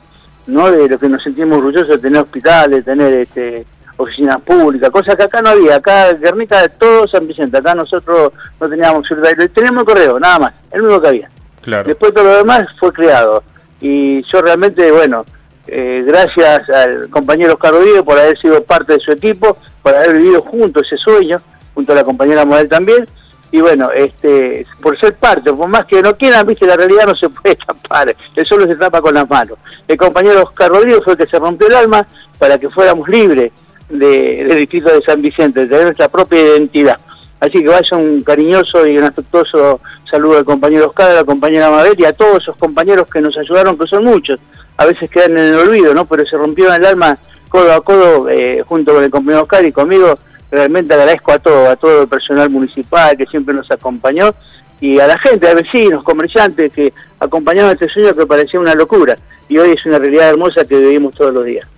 ¿no? 0.46 0.70
De 0.70 0.88
lo 0.88 0.98
que 0.98 1.08
nos 1.08 1.22
sentimos 1.22 1.58
orgullosos 1.58 1.88
de 1.88 1.98
tener 1.98 2.22
hospitales, 2.22 2.84
de 2.84 2.92
tener 2.92 3.12
este, 3.14 3.64
oficinas 3.96 4.40
públicas, 4.40 4.90
cosas 4.90 5.16
que 5.16 5.22
acá 5.22 5.40
no 5.42 5.50
había. 5.50 5.76
Acá 5.76 6.12
Guernica 6.14 6.68
todo 6.68 7.06
San 7.06 7.26
Vicente, 7.26 7.58
acá 7.58 7.74
nosotros 7.74 8.32
no 8.60 8.68
teníamos 8.68 9.06
teníamos 9.54 9.84
correo, 9.84 10.18
nada 10.18 10.38
más, 10.38 10.54
el 10.70 10.82
único 10.82 11.00
que 11.00 11.08
había. 11.08 11.30
Claro. 11.62 11.84
Después 11.84 12.12
todo 12.12 12.24
lo 12.24 12.36
demás 12.38 12.66
fue 12.78 12.92
creado. 12.92 13.42
Y 13.80 14.22
yo 14.24 14.42
realmente, 14.42 14.90
bueno, 14.90 15.24
eh, 15.66 16.02
gracias 16.06 16.68
al 16.70 17.08
compañero 17.08 17.54
Oscar 17.54 17.72
Rodríguez 17.72 18.02
por 18.02 18.18
haber 18.18 18.38
sido 18.38 18.62
parte 18.62 18.94
de 18.94 19.00
su 19.00 19.12
equipo, 19.12 19.56
por 19.82 19.94
haber 19.94 20.14
vivido 20.14 20.42
junto 20.42 20.80
ese 20.80 20.96
sueño, 20.96 21.40
junto 21.74 21.92
a 21.92 21.96
la 21.96 22.04
compañera 22.04 22.44
Model 22.44 22.68
también, 22.68 23.06
y 23.52 23.60
bueno, 23.60 23.90
este, 23.92 24.66
por 24.80 24.98
ser 24.98 25.14
parte, 25.14 25.52
por 25.52 25.68
más 25.68 25.84
que 25.84 26.00
no 26.00 26.14
quieran, 26.14 26.46
viste, 26.46 26.66
la 26.66 26.74
realidad 26.74 27.06
no 27.06 27.14
se 27.14 27.28
puede 27.28 27.56
tapar, 27.56 28.14
el 28.34 28.46
solo 28.46 28.66
se 28.66 28.76
tapa 28.76 29.00
con 29.00 29.14
las 29.14 29.28
manos. 29.28 29.58
El 29.86 29.98
compañero 29.98 30.42
Oscar 30.42 30.70
Rodríguez 30.70 31.04
fue 31.04 31.12
el 31.12 31.18
que 31.18 31.26
se 31.26 31.38
rompió 31.38 31.66
el 31.66 31.74
alma 31.74 32.06
para 32.38 32.58
que 32.58 32.70
fuéramos 32.70 33.08
libres 33.08 33.52
de, 33.90 34.44
del 34.44 34.58
distrito 34.58 34.88
de 34.92 35.02
San 35.02 35.20
Vicente, 35.20 35.60
de 35.60 35.66
tener 35.66 35.84
nuestra 35.84 36.08
propia 36.08 36.40
identidad. 36.40 36.98
Así 37.40 37.58
que 37.58 37.68
vaya 37.68 37.96
un 37.96 38.22
cariñoso 38.22 38.86
y 38.86 38.96
un 38.96 39.04
afectuoso 39.04 39.80
saludo 40.08 40.38
al 40.38 40.44
compañero 40.44 40.86
Oscar, 40.86 41.10
a 41.10 41.14
la 41.14 41.24
compañera 41.24 41.70
Mabel 41.70 41.98
y 41.98 42.04
a 42.04 42.12
todos 42.12 42.42
esos 42.42 42.56
compañeros 42.56 43.08
que 43.08 43.20
nos 43.20 43.36
ayudaron, 43.36 43.76
que 43.76 43.86
son 43.86 44.04
muchos. 44.04 44.40
A 44.82 44.86
veces 44.86 45.08
quedan 45.08 45.38
en 45.38 45.54
el 45.54 45.54
olvido, 45.54 45.94
¿no? 45.94 46.06
Pero 46.06 46.26
se 46.26 46.36
rompieron 46.36 46.74
el 46.74 46.84
alma 46.84 47.16
codo 47.48 47.72
a 47.72 47.80
codo 47.82 48.28
eh, 48.28 48.62
junto 48.66 48.92
con 48.92 49.04
el 49.04 49.12
compañero 49.12 49.42
Oscar 49.42 49.64
y 49.64 49.70
conmigo 49.70 50.18
realmente 50.50 50.92
agradezco 50.92 51.30
a 51.30 51.38
todo, 51.38 51.70
a 51.70 51.76
todo 51.76 52.02
el 52.02 52.08
personal 52.08 52.50
municipal 52.50 53.16
que 53.16 53.26
siempre 53.26 53.54
nos 53.54 53.70
acompañó 53.70 54.34
y 54.80 54.98
a 54.98 55.06
la 55.06 55.16
gente, 55.18 55.46
a 55.46 55.54
vecinos, 55.54 56.02
comerciantes 56.02 56.72
que 56.72 56.92
acompañaron 57.20 57.70
este 57.70 57.88
sueño 57.88 58.12
que 58.16 58.26
parecía 58.26 58.58
una 58.58 58.74
locura 58.74 59.16
y 59.48 59.56
hoy 59.56 59.70
es 59.70 59.86
una 59.86 60.00
realidad 60.00 60.30
hermosa 60.30 60.64
que 60.64 60.80
vivimos 60.80 61.14
todos 61.14 61.32
los 61.32 61.44
días. 61.44 61.68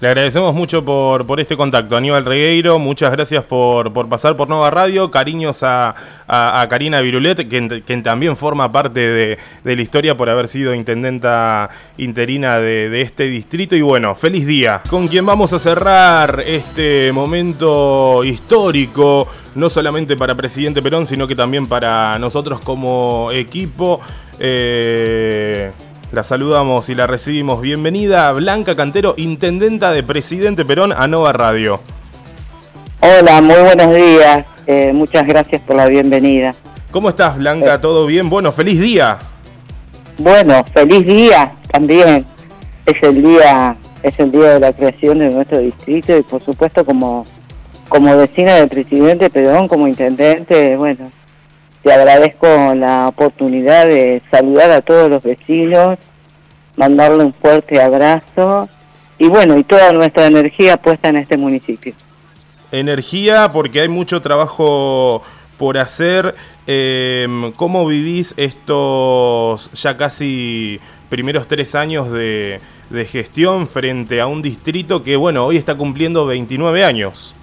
Le 0.00 0.06
agradecemos 0.06 0.54
mucho 0.54 0.84
por, 0.84 1.26
por 1.26 1.40
este 1.40 1.56
contacto, 1.56 1.96
Aníbal 1.96 2.24
Regueiro. 2.24 2.78
Muchas 2.78 3.10
gracias 3.10 3.42
por, 3.42 3.92
por 3.92 4.08
pasar 4.08 4.36
por 4.36 4.48
Nueva 4.48 4.70
Radio. 4.70 5.10
Cariños 5.10 5.64
a, 5.64 5.92
a, 6.28 6.64
Karina 6.70 7.00
Virulet, 7.00 7.48
quien, 7.48 7.82
quien, 7.84 8.04
también 8.04 8.36
forma 8.36 8.70
parte 8.70 9.00
de, 9.00 9.38
de, 9.64 9.76
la 9.76 9.82
historia 9.82 10.14
por 10.14 10.30
haber 10.30 10.46
sido 10.46 10.72
intendenta 10.72 11.68
interina 11.96 12.58
de, 12.58 12.88
de, 12.90 13.00
este 13.00 13.24
distrito. 13.24 13.74
Y 13.74 13.82
bueno, 13.82 14.14
feliz 14.14 14.46
día. 14.46 14.82
Con 14.88 15.08
quien 15.08 15.26
vamos 15.26 15.52
a 15.52 15.58
cerrar 15.58 16.44
este 16.46 17.10
momento 17.10 18.22
histórico, 18.22 19.26
no 19.56 19.68
solamente 19.68 20.16
para 20.16 20.36
Presidente 20.36 20.80
Perón, 20.80 21.08
sino 21.08 21.26
que 21.26 21.34
también 21.34 21.66
para 21.66 22.20
nosotros 22.20 22.60
como 22.60 23.30
equipo. 23.32 24.00
Eh, 24.38 25.72
la 26.12 26.22
saludamos 26.22 26.88
y 26.88 26.94
la 26.94 27.06
recibimos. 27.06 27.60
Bienvenida 27.60 28.32
Blanca 28.32 28.74
Cantero, 28.74 29.14
intendenta 29.16 29.92
de 29.92 30.02
Presidente 30.02 30.64
Perón 30.64 30.92
a 30.92 31.06
Nova 31.06 31.32
Radio. 31.32 31.80
Hola, 33.00 33.40
muy 33.40 33.56
buenos 33.56 33.94
días. 33.94 34.46
Eh, 34.66 34.92
muchas 34.92 35.26
gracias 35.26 35.60
por 35.62 35.76
la 35.76 35.86
bienvenida. 35.86 36.54
¿Cómo 36.90 37.10
estás, 37.10 37.36
Blanca? 37.36 37.74
Eh. 37.74 37.78
¿Todo 37.78 38.06
bien? 38.06 38.30
Bueno, 38.30 38.52
feliz 38.52 38.80
día. 38.80 39.18
Bueno, 40.16 40.64
feliz 40.72 41.06
día 41.06 41.52
también. 41.70 42.24
Es 42.86 43.02
el 43.02 43.22
día, 43.22 43.76
es 44.02 44.18
el 44.18 44.32
día 44.32 44.54
de 44.54 44.60
la 44.60 44.72
creación 44.72 45.18
de 45.18 45.30
nuestro 45.30 45.58
distrito 45.58 46.16
y 46.16 46.22
por 46.22 46.42
supuesto 46.42 46.84
como, 46.84 47.26
como 47.88 48.16
vecina 48.16 48.54
del 48.54 48.68
presidente 48.68 49.28
Perón, 49.28 49.68
como 49.68 49.86
intendente, 49.86 50.76
bueno, 50.76 51.10
te 51.82 51.92
agradezco 51.92 52.46
la 52.74 53.08
oportunidad 53.08 53.86
de 53.86 54.20
saludar 54.30 54.70
a 54.70 54.82
todos 54.82 55.10
los 55.10 55.22
vecinos, 55.22 55.98
mandarle 56.76 57.24
un 57.24 57.32
fuerte 57.32 57.80
abrazo 57.80 58.68
y 59.18 59.28
bueno, 59.28 59.56
y 59.58 59.64
toda 59.64 59.92
nuestra 59.92 60.26
energía 60.26 60.76
puesta 60.76 61.08
en 61.08 61.16
este 61.16 61.36
municipio. 61.36 61.92
Energía 62.70 63.50
porque 63.52 63.80
hay 63.80 63.88
mucho 63.88 64.20
trabajo 64.20 65.22
por 65.56 65.78
hacer. 65.78 66.34
Em, 66.66 67.52
¿Cómo 67.52 67.86
vivís 67.86 68.34
estos 68.36 69.70
ya 69.72 69.96
casi 69.96 70.78
primeros 71.08 71.48
tres 71.48 71.74
años 71.74 72.12
de, 72.12 72.60
de 72.90 73.04
gestión 73.06 73.66
frente 73.66 74.20
a 74.20 74.26
un 74.26 74.42
distrito 74.42 75.02
que, 75.02 75.16
bueno, 75.16 75.46
hoy 75.46 75.56
está 75.56 75.74
cumpliendo 75.76 76.26
29 76.26 76.84
años? 76.84 77.34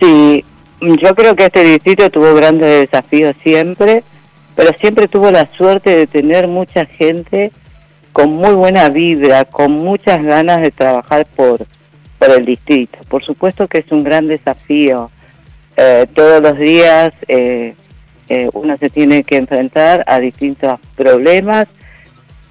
Sí, 0.00 0.44
yo 0.80 1.14
creo 1.14 1.34
que 1.34 1.46
este 1.46 1.64
distrito 1.64 2.10
tuvo 2.10 2.34
grandes 2.34 2.90
desafíos 2.90 3.36
siempre, 3.42 4.04
pero 4.54 4.72
siempre 4.72 5.08
tuvo 5.08 5.30
la 5.30 5.46
suerte 5.46 5.90
de 5.90 6.06
tener 6.06 6.46
mucha 6.48 6.84
gente 6.86 7.52
con 8.12 8.30
muy 8.30 8.52
buena 8.52 8.88
vibra, 8.88 9.44
con 9.44 9.72
muchas 9.72 10.22
ganas 10.22 10.60
de 10.62 10.70
trabajar 10.70 11.26
por, 11.36 11.60
por 12.18 12.30
el 12.30 12.44
distrito. 12.44 12.98
Por 13.08 13.22
supuesto 13.22 13.66
que 13.66 13.78
es 13.78 13.92
un 13.92 14.04
gran 14.04 14.26
desafío. 14.26 15.10
Eh, 15.76 16.06
todos 16.12 16.42
los 16.42 16.58
días 16.58 17.14
eh, 17.28 17.74
eh, 18.28 18.48
uno 18.52 18.76
se 18.76 18.90
tiene 18.90 19.22
que 19.22 19.36
enfrentar 19.36 20.04
a 20.06 20.18
distintos 20.18 20.78
problemas 20.96 21.68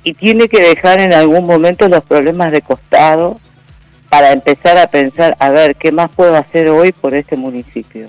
y 0.04 0.14
tiene 0.14 0.48
que 0.48 0.62
dejar 0.62 1.02
en 1.02 1.14
algún 1.14 1.46
momento 1.46 1.90
los 1.90 2.06
problemas 2.06 2.52
de 2.54 2.62
costado 2.62 3.38
para 4.10 4.32
empezar 4.32 4.78
a 4.78 4.88
pensar, 4.88 5.36
a 5.40 5.50
ver, 5.50 5.76
¿qué 5.76 5.92
más 5.92 6.10
puedo 6.10 6.36
hacer 6.36 6.70
hoy 6.70 6.92
por 6.92 7.14
este 7.14 7.36
municipio? 7.36 8.08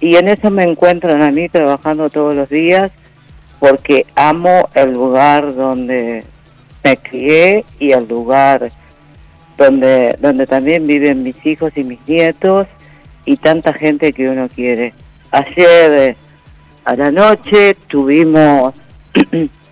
Y 0.00 0.16
en 0.16 0.28
eso 0.28 0.50
me 0.50 0.64
encuentro 0.64 1.12
a 1.12 1.30
mí 1.30 1.48
trabajando 1.48 2.10
todos 2.10 2.34
los 2.34 2.48
días 2.48 2.92
porque 3.58 4.06
amo 4.14 4.68
el 4.74 4.92
lugar 4.92 5.54
donde 5.54 6.24
me 6.84 6.96
crié 6.96 7.64
y 7.78 7.90
el 7.90 8.06
lugar 8.06 8.70
donde, 9.56 10.16
donde 10.20 10.46
también 10.46 10.86
viven 10.86 11.24
mis 11.24 11.44
hijos 11.44 11.72
y 11.76 11.82
mis 11.82 11.98
nietos 12.06 12.68
y 13.24 13.36
tanta 13.36 13.72
gente 13.72 14.12
que 14.12 14.28
uno 14.28 14.48
quiere. 14.48 14.94
Ayer 15.32 16.16
a 16.84 16.94
la 16.94 17.10
noche 17.10 17.74
tuvimos 17.74 18.74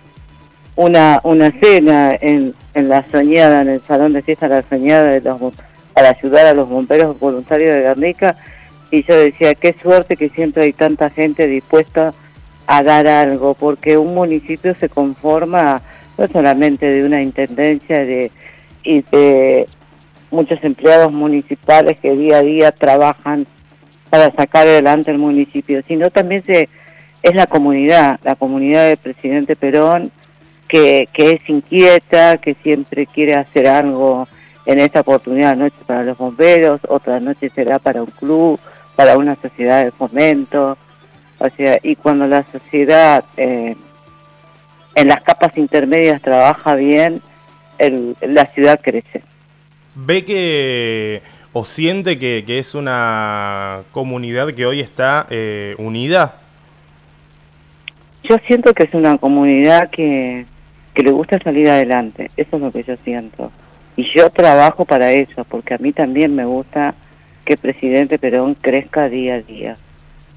una, 0.77 1.19
una 1.23 1.51
cena 1.51 2.15
en, 2.15 2.53
en 2.73 2.87
la 2.87 3.03
soñada, 3.03 3.61
en 3.63 3.69
el 3.69 3.81
salón 3.81 4.13
de 4.13 4.21
fiesta 4.21 4.47
La 4.47 4.61
Soñada 4.61 5.07
de 5.07 5.21
los, 5.21 5.39
para 5.93 6.11
ayudar 6.11 6.45
a 6.45 6.53
los 6.53 6.69
bomberos 6.69 7.19
voluntarios 7.19 7.73
de 7.73 7.81
Guernica. 7.81 8.35
Y 8.91 9.03
yo 9.03 9.17
decía, 9.17 9.53
qué 9.55 9.73
suerte 9.73 10.15
que 10.15 10.29
siempre 10.29 10.63
hay 10.63 10.73
tanta 10.73 11.09
gente 11.09 11.47
dispuesta 11.47 12.13
a 12.67 12.83
dar 12.83 13.07
algo, 13.07 13.53
porque 13.55 13.97
un 13.97 14.13
municipio 14.13 14.75
se 14.79 14.87
conforma 14.87 15.81
no 16.17 16.27
solamente 16.27 16.89
de 16.89 17.03
una 17.03 17.21
intendencia 17.21 17.99
de, 17.99 18.31
y 18.83 19.01
de 19.01 19.67
muchos 20.31 20.63
empleados 20.63 21.11
municipales 21.11 21.97
que 21.97 22.11
día 22.15 22.37
a 22.37 22.41
día 22.41 22.71
trabajan 22.71 23.47
para 24.09 24.31
sacar 24.31 24.67
adelante 24.67 25.11
el 25.11 25.17
municipio, 25.17 25.81
sino 25.87 26.11
también 26.11 26.43
se, 26.43 26.69
es 27.23 27.35
la 27.35 27.47
comunidad, 27.47 28.19
la 28.23 28.35
comunidad 28.35 28.87
del 28.87 28.97
presidente 28.97 29.55
Perón, 29.55 30.11
que, 30.67 31.07
que 31.13 31.31
es 31.31 31.49
inquieta, 31.49 32.37
que 32.37 32.53
siempre 32.53 33.05
quiere 33.05 33.35
hacer 33.35 33.67
algo 33.67 34.27
en 34.65 34.79
esta 34.79 34.99
oportunidad, 34.99 35.55
noche 35.55 35.77
para 35.85 36.03
los 36.03 36.17
bomberos, 36.17 36.81
otra 36.89 37.19
noche 37.19 37.49
será 37.53 37.79
para 37.79 38.03
un 38.03 38.11
club, 38.11 38.59
para 38.95 39.17
una 39.17 39.35
sociedad 39.35 39.85
de 39.85 39.91
fomento, 39.91 40.77
o 41.39 41.49
sea, 41.49 41.79
y 41.83 41.95
cuando 41.95 42.27
la 42.27 42.43
sociedad 42.43 43.23
eh, 43.37 43.75
en 44.95 45.07
las 45.07 45.21
capas 45.21 45.57
intermedias 45.57 46.21
trabaja 46.21 46.75
bien, 46.75 47.21
la 48.21 48.45
ciudad 48.47 48.79
crece. 48.81 49.21
¿Ve 49.95 50.25
que 50.25 51.21
o 51.53 51.63
siente 51.63 52.17
que, 52.17 52.43
es 52.59 52.75
una 52.75 53.81
comunidad 53.91 54.53
que 54.53 54.65
hoy 54.65 54.79
está 54.79 55.27
eh, 55.29 55.75
unida? 55.77 56.35
Yo 58.23 58.37
siento 58.39 58.73
que 58.73 58.83
es 58.83 58.93
una 58.93 59.17
comunidad 59.17 59.89
que, 59.89 60.45
que 60.97 61.03
le 61.03 61.11
gusta 61.11 61.37
salir 61.37 61.69
adelante, 61.69 62.31
eso 62.37 62.55
es 62.55 62.61
lo 62.63 62.71
que 62.71 62.81
yo 62.81 62.95
siento. 62.97 63.51
Y 63.95 64.03
yo 64.15 64.31
trabajo 64.31 64.83
para 64.83 65.11
eso, 65.11 65.43
porque 65.43 65.75
a 65.75 65.77
mí 65.77 65.93
también 65.93 66.35
me 66.35 66.43
gusta 66.43 66.95
que 67.45 67.53
el 67.53 67.59
presidente 67.59 68.17
Perón 68.17 68.55
crezca 68.55 69.07
día 69.07 69.35
a 69.35 69.41
día. 69.41 69.77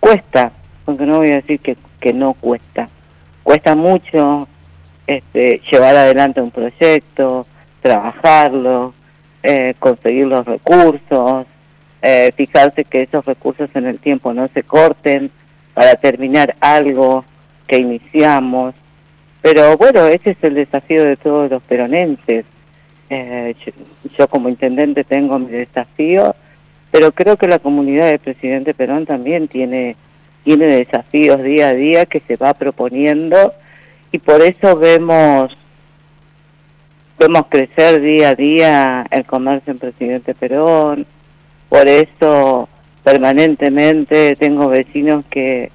Cuesta, 0.00 0.52
aunque 0.84 1.06
no 1.06 1.16
voy 1.16 1.30
a 1.30 1.36
decir 1.36 1.60
que, 1.60 1.78
que 1.98 2.12
no 2.12 2.34
cuesta. 2.34 2.90
Cuesta 3.42 3.74
mucho 3.74 4.46
este, 5.06 5.62
llevar 5.72 5.96
adelante 5.96 6.42
un 6.42 6.50
proyecto, 6.50 7.46
trabajarlo, 7.80 8.92
eh, 9.42 9.72
conseguir 9.78 10.26
los 10.26 10.44
recursos, 10.44 11.46
eh, 12.02 12.32
fijarse 12.36 12.84
que 12.84 13.04
esos 13.04 13.24
recursos 13.24 13.70
en 13.76 13.86
el 13.86 13.98
tiempo 13.98 14.34
no 14.34 14.46
se 14.48 14.62
corten 14.62 15.30
para 15.72 15.94
terminar 15.94 16.54
algo 16.60 17.24
que 17.66 17.78
iniciamos. 17.78 18.74
Pero 19.42 19.76
bueno, 19.76 20.06
ese 20.06 20.30
es 20.30 20.44
el 20.44 20.54
desafío 20.54 21.04
de 21.04 21.16
todos 21.16 21.50
los 21.50 21.62
peronenses. 21.62 22.44
Eh, 23.08 23.54
yo, 24.16 24.28
como 24.28 24.48
intendente 24.48 25.02
tengo 25.02 25.38
mi 25.38 25.50
desafío, 25.50 26.34
pero 26.90 27.10
creo 27.12 27.36
que 27.36 27.48
la 27.48 27.58
comunidad 27.58 28.06
del 28.06 28.20
presidente 28.20 28.74
Perón 28.74 29.04
también 29.06 29.48
tiene, 29.48 29.96
tiene 30.44 30.66
desafíos 30.66 31.42
día 31.42 31.68
a 31.68 31.74
día 31.74 32.06
que 32.06 32.20
se 32.20 32.36
va 32.36 32.54
proponiendo 32.54 33.52
y 34.12 34.18
por 34.18 34.42
eso 34.42 34.76
vemos 34.76 35.56
vemos 37.18 37.46
crecer 37.48 38.00
día 38.00 38.30
a 38.30 38.34
día 38.34 39.06
el 39.10 39.24
comercio 39.26 39.72
en 39.72 39.78
Presidente 39.78 40.34
Perón, 40.34 41.04
por 41.68 41.86
eso 41.86 42.68
permanentemente 43.02 44.36
tengo 44.36 44.68
vecinos 44.68 45.24
que, 45.28 45.70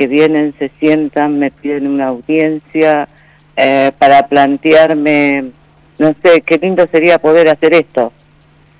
que 0.00 0.06
vienen, 0.06 0.54
se 0.58 0.70
sientan, 0.70 1.38
me 1.38 1.50
piden 1.50 1.86
una 1.86 2.06
audiencia 2.06 3.06
eh, 3.54 3.92
para 3.98 4.26
plantearme, 4.28 5.50
no 5.98 6.14
sé, 6.22 6.40
qué 6.40 6.56
lindo 6.56 6.86
sería 6.86 7.18
poder 7.18 7.50
hacer 7.50 7.74
esto. 7.74 8.10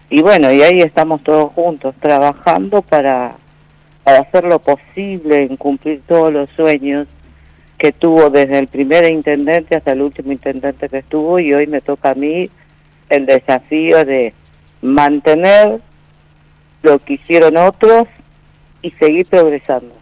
Y 0.09 0.23
bueno, 0.23 0.51
y 0.51 0.63
ahí 0.63 0.81
estamos 0.81 1.23
todos 1.23 1.53
juntos 1.53 1.95
trabajando 2.01 2.81
para, 2.81 3.35
para 4.03 4.21
hacer 4.21 4.45
lo 4.45 4.61
posible 4.61 5.43
en 5.43 5.59
cumplir 5.59 6.01
todos 6.09 6.33
los 6.33 6.49
sueños 6.49 7.07
que 7.77 7.93
tuvo 7.93 8.31
desde 8.31 8.59
el 8.59 8.69
primer 8.69 9.05
intendente 9.05 9.77
hasta 9.77 9.93
el 9.93 10.01
último 10.01 10.33
intendente 10.33 10.89
que 10.89 10.99
estuvo 11.01 11.39
y 11.39 11.53
hoy 11.53 11.67
me 11.67 11.83
toca 11.83 12.13
a 12.13 12.15
mí 12.15 12.49
el 13.11 13.27
desafío 13.27 14.07
de 14.07 14.33
mantener 14.81 15.81
lo 16.83 16.99
que 16.99 17.13
hicieron 17.13 17.59
otros 17.59 18.09
y 18.81 18.91
seguir 18.93 19.27
progresando. 19.27 20.00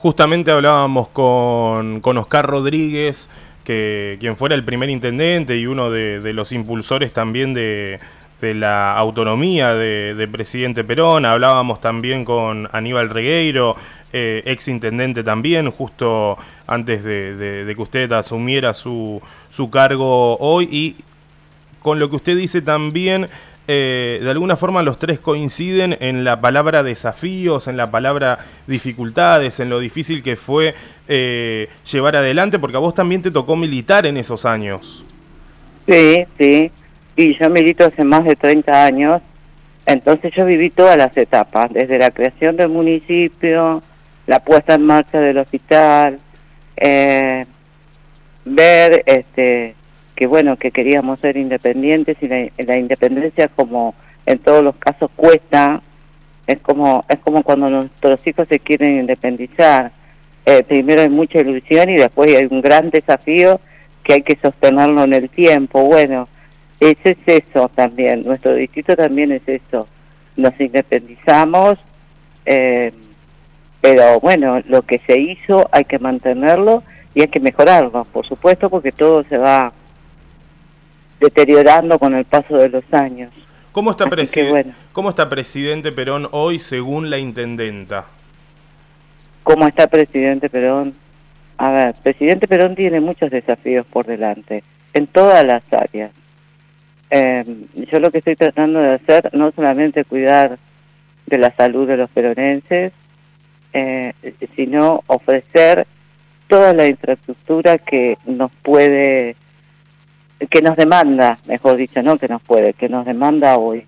Justamente 0.00 0.50
hablábamos 0.50 1.08
con, 1.08 2.00
con 2.00 2.16
Oscar 2.16 2.46
Rodríguez, 2.46 3.28
que 3.64 4.16
quien 4.18 4.34
fuera 4.34 4.54
el 4.54 4.64
primer 4.64 4.88
intendente 4.88 5.58
y 5.58 5.66
uno 5.66 5.90
de, 5.90 6.32
los 6.32 6.52
impulsores 6.52 7.12
también 7.12 7.52
de, 7.52 8.00
de 8.40 8.54
la 8.54 8.96
autonomía 8.96 9.74
de, 9.74 10.28
presidente 10.32 10.84
Perón. 10.84 11.26
Hablábamos 11.26 11.82
también 11.82 12.24
con 12.24 12.66
Aníbal 12.72 13.10
Regueiro, 13.10 13.76
eh, 14.14 14.42
ex 14.46 14.68
intendente 14.68 15.22
también, 15.22 15.70
justo 15.70 16.38
antes 16.66 17.04
de, 17.04 17.70
que 17.76 17.82
usted 17.82 18.10
asumiera 18.12 18.72
su, 18.72 19.20
su 19.50 19.68
cargo 19.68 20.38
hoy. 20.38 20.66
Y 20.72 20.96
con 21.82 21.98
lo 21.98 22.08
que 22.08 22.16
usted 22.16 22.38
dice 22.38 22.62
también, 22.62 23.28
eh, 23.72 24.18
de 24.20 24.28
alguna 24.28 24.56
forma 24.56 24.82
los 24.82 24.98
tres 24.98 25.20
coinciden 25.20 25.96
en 26.00 26.24
la 26.24 26.40
palabra 26.40 26.82
desafíos, 26.82 27.68
en 27.68 27.76
la 27.76 27.88
palabra 27.88 28.40
dificultades, 28.66 29.60
en 29.60 29.70
lo 29.70 29.78
difícil 29.78 30.24
que 30.24 30.34
fue 30.34 30.74
eh, 31.06 31.68
llevar 31.88 32.16
adelante, 32.16 32.58
porque 32.58 32.78
a 32.78 32.80
vos 32.80 32.96
también 32.96 33.22
te 33.22 33.30
tocó 33.30 33.54
militar 33.54 34.06
en 34.06 34.16
esos 34.16 34.44
años. 34.44 35.04
Sí, 35.88 36.24
sí. 36.36 36.72
Y 37.14 37.38
yo 37.38 37.48
milito 37.48 37.84
hace 37.84 38.02
más 38.02 38.24
de 38.24 38.34
30 38.34 38.84
años, 38.84 39.22
entonces 39.86 40.32
yo 40.34 40.44
viví 40.46 40.70
todas 40.70 40.96
las 40.96 41.16
etapas, 41.16 41.72
desde 41.72 41.96
la 41.96 42.10
creación 42.10 42.56
del 42.56 42.70
municipio, 42.70 43.84
la 44.26 44.40
puesta 44.40 44.74
en 44.74 44.84
marcha 44.84 45.20
del 45.20 45.38
hospital, 45.38 46.18
eh, 46.76 47.46
ver 48.44 49.04
este 49.06 49.76
que 50.20 50.26
bueno 50.26 50.58
que 50.58 50.70
queríamos 50.70 51.18
ser 51.18 51.38
independientes 51.38 52.18
y 52.20 52.28
la, 52.28 52.76
independencia 52.76 53.48
como 53.48 53.94
en 54.26 54.38
todos 54.38 54.62
los 54.62 54.76
casos 54.76 55.10
cuesta. 55.16 55.80
Es 56.46 56.60
como 56.60 57.06
es 57.08 57.18
como 57.20 57.42
cuando 57.42 57.70
nuestros 57.70 58.26
hijos 58.26 58.46
se 58.46 58.60
quieren 58.60 58.98
independizar. 59.00 59.90
Eh, 60.44 60.62
primero 60.62 61.00
hay 61.00 61.08
mucha 61.08 61.40
ilusión 61.40 61.88
y 61.88 61.94
después 61.94 62.36
hay 62.36 62.46
un 62.50 62.60
gran 62.60 62.90
desafío 62.90 63.62
que 64.02 64.12
hay 64.12 64.22
que 64.22 64.36
sostenerlo 64.36 65.04
en 65.04 65.14
el 65.14 65.30
tiempo. 65.30 65.84
Bueno 65.84 66.28
ese 66.80 67.12
es 67.12 67.18
eso 67.26 67.70
también, 67.70 68.22
nuestro 68.24 68.54
distrito 68.54 68.94
también 68.94 69.32
es 69.32 69.48
eso. 69.48 69.88
Nos 70.36 70.60
independizamos, 70.60 71.78
eh, 72.44 72.92
pero 73.80 74.20
bueno, 74.20 74.60
lo 74.68 74.82
que 74.82 74.98
se 74.98 75.18
hizo 75.18 75.66
hay 75.72 75.86
que 75.86 75.98
mantenerlo 75.98 76.82
y 77.14 77.22
hay 77.22 77.28
que 77.28 77.40
mejorarlo, 77.40 78.04
por 78.12 78.26
supuesto, 78.26 78.68
porque 78.68 78.92
todo 78.92 79.22
se 79.24 79.38
va 79.38 79.72
deteriorando 81.20 81.98
con 81.98 82.14
el 82.14 82.24
paso 82.24 82.56
de 82.56 82.68
los 82.68 82.84
años. 82.92 83.30
¿Cómo 83.72 83.92
está, 83.92 84.06
¿Cómo 84.92 85.10
está 85.10 85.28
presidente 85.28 85.92
Perón 85.92 86.28
hoy 86.32 86.58
según 86.58 87.08
la 87.08 87.18
intendenta? 87.18 88.04
¿Cómo 89.44 89.68
está 89.68 89.86
presidente 89.86 90.50
Perón? 90.50 90.94
A 91.56 91.70
ver, 91.70 91.94
presidente 92.02 92.48
Perón 92.48 92.74
tiene 92.74 93.00
muchos 93.00 93.30
desafíos 93.30 93.86
por 93.86 94.06
delante, 94.06 94.64
en 94.92 95.06
todas 95.06 95.44
las 95.46 95.62
áreas. 95.72 96.10
Eh, 97.10 97.44
yo 97.74 98.00
lo 98.00 98.10
que 98.10 98.18
estoy 98.18 98.36
tratando 98.36 98.80
de 98.80 98.94
hacer 98.94 99.30
no 99.32 99.50
solamente 99.50 100.04
cuidar 100.04 100.58
de 101.26 101.38
la 101.38 101.50
salud 101.50 101.86
de 101.86 101.96
los 101.96 102.10
peronenses, 102.10 102.92
eh, 103.72 104.12
sino 104.54 105.02
ofrecer 105.06 105.86
toda 106.48 106.72
la 106.72 106.86
infraestructura 106.86 107.78
que 107.78 108.18
nos 108.26 108.50
puede, 108.50 109.36
que 110.48 110.62
nos 110.62 110.76
demanda, 110.76 111.38
mejor 111.46 111.76
dicho, 111.76 112.02
no 112.02 112.18
que 112.18 112.28
nos 112.28 112.42
puede, 112.42 112.72
que 112.72 112.88
nos 112.88 113.04
demanda 113.04 113.58
hoy. 113.58 113.84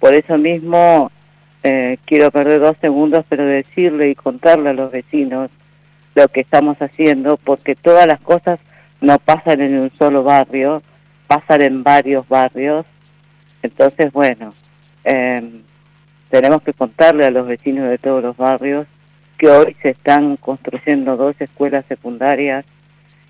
Por 0.00 0.14
eso 0.14 0.36
mismo 0.36 1.10
eh, 1.62 1.98
quiero 2.04 2.30
perder 2.30 2.60
dos 2.60 2.76
segundos, 2.78 3.24
pero 3.28 3.44
decirle 3.44 4.10
y 4.10 4.14
contarle 4.14 4.70
a 4.70 4.74
los 4.74 4.92
vecinos 4.92 5.50
lo 6.14 6.28
que 6.28 6.40
estamos 6.40 6.82
haciendo, 6.82 7.36
porque 7.36 7.74
todas 7.74 8.06
las 8.06 8.20
cosas 8.20 8.60
no 9.00 9.18
pasan 9.18 9.60
en 9.60 9.78
un 9.78 9.90
solo 9.90 10.22
barrio, 10.22 10.82
pasan 11.26 11.62
en 11.62 11.82
varios 11.82 12.28
barrios. 12.28 12.84
Entonces, 13.62 14.12
bueno, 14.12 14.52
em, 15.04 15.62
tenemos 16.28 16.62
que 16.62 16.72
contarle 16.72 17.24
a 17.24 17.30
los 17.30 17.46
vecinos 17.46 17.88
de 17.88 17.98
todos 17.98 18.22
los 18.22 18.36
barrios 18.36 18.86
que 19.38 19.48
hoy 19.48 19.74
se 19.80 19.90
están 19.90 20.36
construyendo 20.36 21.16
dos 21.16 21.40
escuelas 21.40 21.84
secundarias 21.86 22.66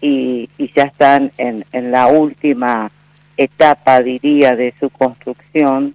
y, 0.00 0.48
y 0.58 0.70
ya 0.72 0.84
están 0.84 1.32
en, 1.38 1.64
en 1.72 1.90
la 1.90 2.08
última 2.08 2.90
etapa, 3.36 4.02
diría, 4.02 4.56
de 4.56 4.74
su 4.78 4.90
construcción, 4.90 5.94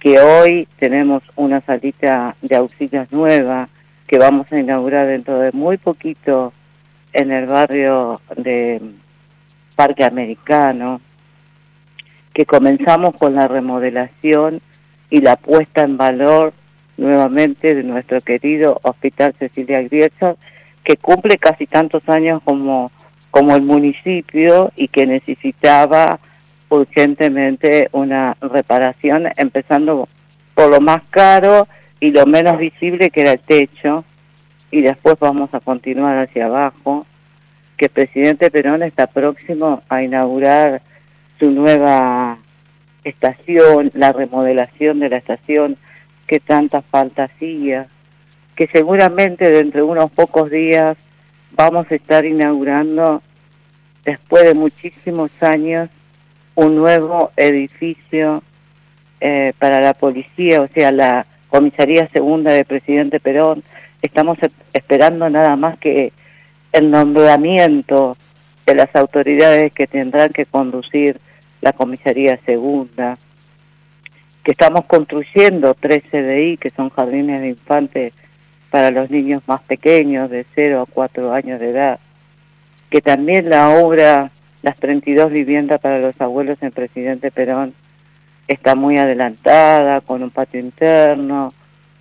que 0.00 0.20
hoy 0.20 0.68
tenemos 0.78 1.22
una 1.36 1.60
salita 1.60 2.36
de 2.42 2.56
auxilios 2.56 3.10
nueva 3.10 3.68
que 4.06 4.18
vamos 4.18 4.52
a 4.52 4.58
inaugurar 4.58 5.06
dentro 5.06 5.38
de 5.38 5.52
muy 5.52 5.76
poquito 5.76 6.52
en 7.12 7.30
el 7.30 7.46
barrio 7.46 8.20
de 8.36 8.80
Parque 9.76 10.04
Americano, 10.04 11.00
que 12.32 12.46
comenzamos 12.46 13.16
con 13.16 13.34
la 13.34 13.48
remodelación 13.48 14.60
y 15.10 15.20
la 15.20 15.36
puesta 15.36 15.82
en 15.82 15.96
valor 15.96 16.52
nuevamente 16.96 17.74
de 17.74 17.82
nuestro 17.82 18.20
querido 18.20 18.80
Hospital 18.82 19.34
Cecilia 19.34 19.82
Griesa, 19.82 20.36
que 20.84 20.96
cumple 20.96 21.38
casi 21.38 21.66
tantos 21.66 22.08
años 22.08 22.42
como, 22.42 22.90
como 23.38 23.54
el 23.54 23.62
municipio 23.62 24.72
y 24.74 24.88
que 24.88 25.06
necesitaba 25.06 26.18
urgentemente 26.70 27.88
una 27.92 28.36
reparación, 28.40 29.28
empezando 29.36 30.08
por 30.54 30.70
lo 30.70 30.80
más 30.80 31.04
caro 31.08 31.68
y 32.00 32.10
lo 32.10 32.26
menos 32.26 32.58
visible 32.58 33.10
que 33.10 33.20
era 33.20 33.30
el 33.30 33.38
techo, 33.38 34.04
y 34.72 34.80
después 34.80 35.20
vamos 35.20 35.54
a 35.54 35.60
continuar 35.60 36.18
hacia 36.18 36.46
abajo, 36.46 37.06
que 37.76 37.84
el 37.84 37.92
presidente 37.92 38.50
Perón 38.50 38.82
está 38.82 39.06
próximo 39.06 39.84
a 39.88 40.02
inaugurar 40.02 40.82
su 41.38 41.52
nueva 41.52 42.38
estación, 43.04 43.92
la 43.94 44.10
remodelación 44.10 44.98
de 44.98 45.10
la 45.10 45.18
estación 45.18 45.76
que 46.26 46.40
tanta 46.40 46.82
falta 46.82 47.22
hacía, 47.22 47.86
que 48.56 48.66
seguramente 48.66 49.48
dentro 49.48 49.84
de 49.84 49.92
unos 49.92 50.10
pocos 50.10 50.50
días 50.50 50.96
vamos 51.52 51.90
a 51.90 51.94
estar 51.94 52.24
inaugurando, 52.24 53.22
después 54.04 54.44
de 54.44 54.54
muchísimos 54.54 55.30
años, 55.40 55.90
un 56.54 56.76
nuevo 56.76 57.30
edificio 57.36 58.42
eh, 59.20 59.52
para 59.58 59.80
la 59.80 59.94
policía, 59.94 60.60
o 60.62 60.68
sea, 60.68 60.92
la 60.92 61.26
comisaría 61.48 62.08
segunda 62.08 62.50
de 62.50 62.64
presidente 62.64 63.20
Perón. 63.20 63.62
Estamos 64.02 64.38
esperando 64.72 65.28
nada 65.28 65.56
más 65.56 65.78
que 65.78 66.12
el 66.72 66.90
nombramiento 66.90 68.16
de 68.66 68.74
las 68.74 68.94
autoridades 68.94 69.72
que 69.72 69.86
tendrán 69.86 70.30
que 70.30 70.46
conducir 70.46 71.18
la 71.60 71.72
comisaría 71.72 72.36
segunda, 72.36 73.16
que 74.44 74.52
estamos 74.52 74.84
construyendo 74.84 75.74
tres 75.74 76.04
CDI, 76.10 76.56
que 76.56 76.70
son 76.70 76.90
jardines 76.90 77.40
de 77.40 77.48
infantes 77.48 78.12
para 78.70 78.90
los 78.90 79.10
niños 79.10 79.42
más 79.46 79.62
pequeños, 79.62 80.30
de 80.30 80.44
0 80.54 80.82
a 80.82 80.86
4 80.86 81.32
años 81.32 81.60
de 81.60 81.70
edad, 81.70 81.98
que 82.90 83.00
también 83.00 83.50
la 83.50 83.70
obra, 83.70 84.30
las 84.62 84.76
32 84.78 85.30
viviendas 85.30 85.80
para 85.80 85.98
los 85.98 86.20
abuelos 86.20 86.62
en 86.62 86.70
Presidente 86.70 87.30
Perón, 87.30 87.74
está 88.46 88.74
muy 88.74 88.96
adelantada, 88.96 90.00
con 90.00 90.22
un 90.22 90.30
patio 90.30 90.60
interno, 90.60 91.52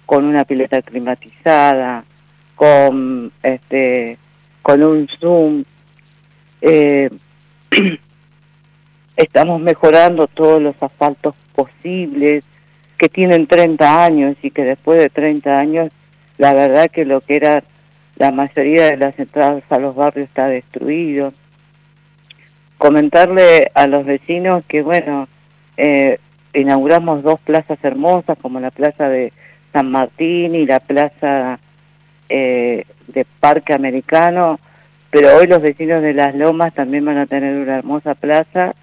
con 0.06 0.24
una 0.26 0.46
pileta 0.46 0.82
climatizada, 0.82 2.04
con 2.56 3.32
este 3.44 4.18
con 4.62 4.84
un 4.84 5.08
Zoom. 5.08 5.64
Eh, 6.62 7.10
estamos 9.18 9.62
mejorando 9.62 10.28
todos 10.28 10.62
los 10.62 10.82
asfaltos 10.82 11.36
posibles 11.54 12.44
que 12.98 13.10
tienen 13.10 13.46
30 13.46 14.04
años 14.04 14.38
y 14.42 14.52
que 14.52 14.64
después 14.64 15.00
de 15.00 15.10
30 15.10 15.60
años 15.60 15.90
la 16.38 16.54
verdad 16.54 16.90
que 16.90 17.06
lo 17.06 17.22
que 17.22 17.36
era 17.36 17.64
la 18.18 18.32
mayoría 18.32 18.86
de 18.86 18.98
las 18.98 19.18
entradas 19.20 19.64
a 19.70 19.80
los 19.80 19.96
barrios 19.96 20.28
está 20.28 20.48
destruido. 20.48 21.32
Comentarle 22.78 23.72
a 23.74 23.88
los 23.88 24.06
vecinos 24.06 24.64
que 24.68 24.82
bueno, 24.82 25.28
eh, 25.78 26.20
inauguramos 26.54 27.24
dos 27.24 27.40
plazas 27.40 27.84
hermosas 27.84 28.38
como 28.40 28.60
la 28.60 28.72
plaza 28.72 29.10
de 29.10 29.32
San 29.72 29.92
Martín 29.92 30.56
y 30.56 30.66
la 30.66 30.80
plaza 30.80 31.60
eh, 32.30 32.86
de 33.08 33.26
Parque 33.40 33.74
Americano, 33.74 34.60
pero 35.12 35.38
hoy 35.38 35.48
los 35.48 35.62
vecinos 35.62 36.02
de 36.02 36.14
Las 36.14 36.36
Lomas 36.36 36.74
también 36.74 37.06
van 37.06 37.18
a 37.18 37.26
tener 37.26 37.56
una 37.56 37.78
hermosa 37.78 38.16
plaza 38.16 38.74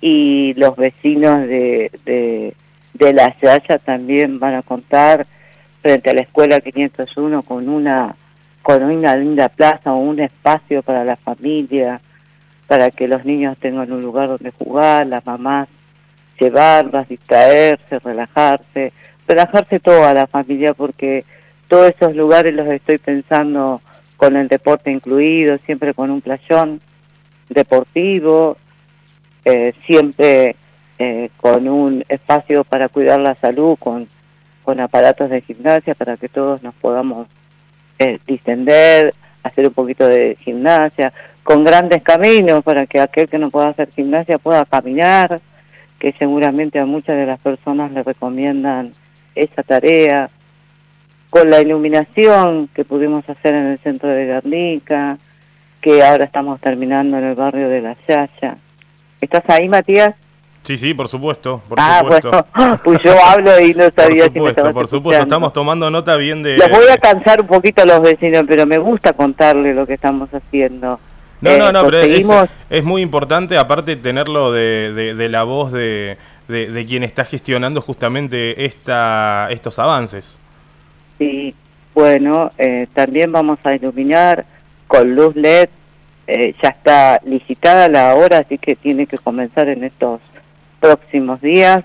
y 0.00 0.54
los 0.54 0.76
vecinos 0.76 1.42
de, 1.46 1.90
de, 2.04 2.54
de 2.94 3.12
La 3.12 3.34
Yaya 3.38 3.78
también 3.78 4.40
van 4.40 4.56
a 4.56 4.62
contar 4.62 5.26
frente 5.80 6.10
a 6.10 6.14
la 6.14 6.22
escuela 6.22 6.60
501 6.60 7.42
con 7.42 7.68
una 7.68 8.14
con 8.62 8.82
una 8.82 9.16
linda 9.16 9.48
plaza 9.48 9.92
o 9.92 9.98
un 9.98 10.20
espacio 10.20 10.82
para 10.82 11.04
la 11.04 11.16
familia, 11.16 12.00
para 12.66 12.90
que 12.90 13.08
los 13.08 13.24
niños 13.24 13.58
tengan 13.58 13.92
un 13.92 14.02
lugar 14.02 14.28
donde 14.28 14.50
jugar, 14.50 15.06
las 15.06 15.26
mamás 15.26 15.68
llevarlas, 16.38 17.08
distraerse, 17.08 17.98
relajarse, 17.98 18.92
relajarse 19.26 19.80
toda 19.80 20.12
la 20.14 20.26
familia 20.26 20.74
porque 20.74 21.24
todos 21.68 21.94
esos 21.94 22.16
lugares 22.16 22.54
los 22.54 22.66
estoy 22.66 22.98
pensando 22.98 23.80
con 24.16 24.36
el 24.36 24.48
deporte 24.48 24.90
incluido, 24.90 25.58
siempre 25.58 25.94
con 25.94 26.10
un 26.10 26.20
playón 26.20 26.80
deportivo, 27.48 28.56
eh, 29.44 29.72
siempre 29.84 30.56
eh, 30.98 31.30
con 31.38 31.68
un 31.68 32.04
espacio 32.08 32.64
para 32.64 32.88
cuidar 32.88 33.20
la 33.20 33.34
salud, 33.34 33.76
con, 33.78 34.06
con 34.62 34.80
aparatos 34.80 35.30
de 35.30 35.40
gimnasia 35.40 35.94
para 35.94 36.16
que 36.16 36.28
todos 36.28 36.62
nos 36.62 36.74
podamos 36.74 37.28
eh, 37.98 38.18
distender, 38.26 39.14
hacer 39.42 39.66
un 39.66 39.74
poquito 39.74 40.06
de 40.06 40.36
gimnasia, 40.40 41.12
con 41.42 41.64
grandes 41.64 42.02
caminos 42.02 42.62
para 42.62 42.86
que 42.86 43.00
aquel 43.00 43.28
que 43.28 43.38
no 43.38 43.50
pueda 43.50 43.68
hacer 43.68 43.90
gimnasia 43.90 44.38
pueda 44.38 44.64
caminar, 44.64 45.40
que 45.98 46.12
seguramente 46.12 46.78
a 46.78 46.86
muchas 46.86 47.16
de 47.16 47.26
las 47.26 47.40
personas 47.40 47.92
le 47.92 48.02
recomiendan 48.02 48.92
esa 49.34 49.62
tarea, 49.62 50.30
con 51.30 51.48
la 51.48 51.62
iluminación 51.62 52.68
que 52.74 52.84
pudimos 52.84 53.28
hacer 53.30 53.54
en 53.54 53.66
el 53.66 53.78
centro 53.78 54.10
de 54.10 54.26
Guernica, 54.26 55.16
que 55.80 56.02
ahora 56.02 56.24
estamos 56.24 56.60
terminando 56.60 57.16
en 57.16 57.24
el 57.24 57.34
barrio 57.34 57.68
de 57.68 57.80
La 57.80 57.96
Yaya. 58.06 58.56
¿Estás 59.20 59.48
ahí, 59.48 59.68
Matías? 59.68 60.14
Sí, 60.64 60.76
sí, 60.76 60.94
por 60.94 61.08
supuesto. 61.08 61.60
Por 61.68 61.78
ah, 61.80 62.00
supuesto. 62.02 62.30
bueno, 62.54 62.80
pues 62.84 63.02
yo 63.02 63.12
hablo 63.24 63.58
y 63.60 63.74
no 63.74 63.90
sabía 63.90 64.24
por 64.30 64.32
supuesto, 64.34 64.62
si 64.62 64.68
me 64.68 64.72
Por 64.74 64.86
supuesto, 64.88 65.22
estamos 65.24 65.52
tomando 65.52 65.90
nota 65.90 66.14
bien 66.16 66.42
de... 66.42 66.56
Los 66.56 66.70
voy 66.70 66.86
a 66.88 66.98
cansar 66.98 67.40
un 67.40 67.48
poquito 67.48 67.82
a 67.82 67.84
los 67.84 68.00
vecinos, 68.00 68.44
pero 68.46 68.64
me 68.64 68.78
gusta 68.78 69.12
contarle 69.12 69.74
lo 69.74 69.86
que 69.86 69.94
estamos 69.94 70.32
haciendo. 70.32 71.00
No, 71.40 71.58
no, 71.58 71.68
Eh, 71.68 71.72
no, 71.72 71.84
pero 71.86 72.00
es, 72.70 72.84
muy 72.84 73.02
importante, 73.02 73.58
aparte, 73.58 73.96
tenerlo 73.96 74.52
de, 74.52 74.92
de- 74.94 75.14
de 75.16 75.28
la 75.28 75.42
voz 75.42 75.72
de, 75.72 76.16
de- 76.46 76.70
de 76.70 76.86
quien 76.86 77.02
está 77.02 77.24
gestionando 77.24 77.80
justamente 77.80 78.64
esta, 78.64 79.48
estos 79.50 79.80
avances. 79.80 80.38
Sí, 81.18 81.52
bueno, 81.94 82.52
eh, 82.58 82.86
también 82.94 83.32
vamos 83.32 83.58
a 83.64 83.74
iluminar 83.74 84.44
con 84.86 85.14
luz 85.16 85.34
LED. 85.34 85.68
eh, 86.28 86.54
ya 86.62 86.68
está 86.68 87.18
licitada 87.24 87.88
la 87.88 88.14
hora, 88.14 88.38
así 88.38 88.56
que 88.56 88.76
tiene 88.76 89.06
que 89.08 89.18
comenzar 89.18 89.68
en 89.68 89.82
estos 89.82 90.20
próximos 90.92 91.40
días 91.40 91.84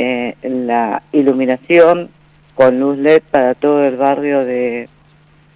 eh, 0.00 0.34
la 0.42 1.00
iluminación 1.12 2.08
con 2.56 2.80
luz 2.80 2.98
LED 2.98 3.22
para 3.30 3.54
todo 3.54 3.84
el 3.84 3.96
barrio 3.96 4.44
de 4.44 4.88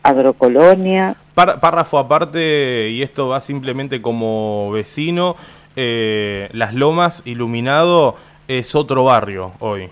Agrocolonia. 0.05 1.17
Par- 1.35 1.59
párrafo 1.59 1.99
aparte, 1.99 2.89
y 2.91 3.03
esto 3.03 3.29
va 3.29 3.41
simplemente 3.41 4.01
como 4.01 4.71
vecino, 4.71 5.35
eh, 5.75 6.49
Las 6.53 6.73
Lomas, 6.75 7.23
iluminado, 7.25 8.17
es 8.47 8.75
otro 8.77 9.05
barrio 9.05 9.53
hoy. 9.59 9.89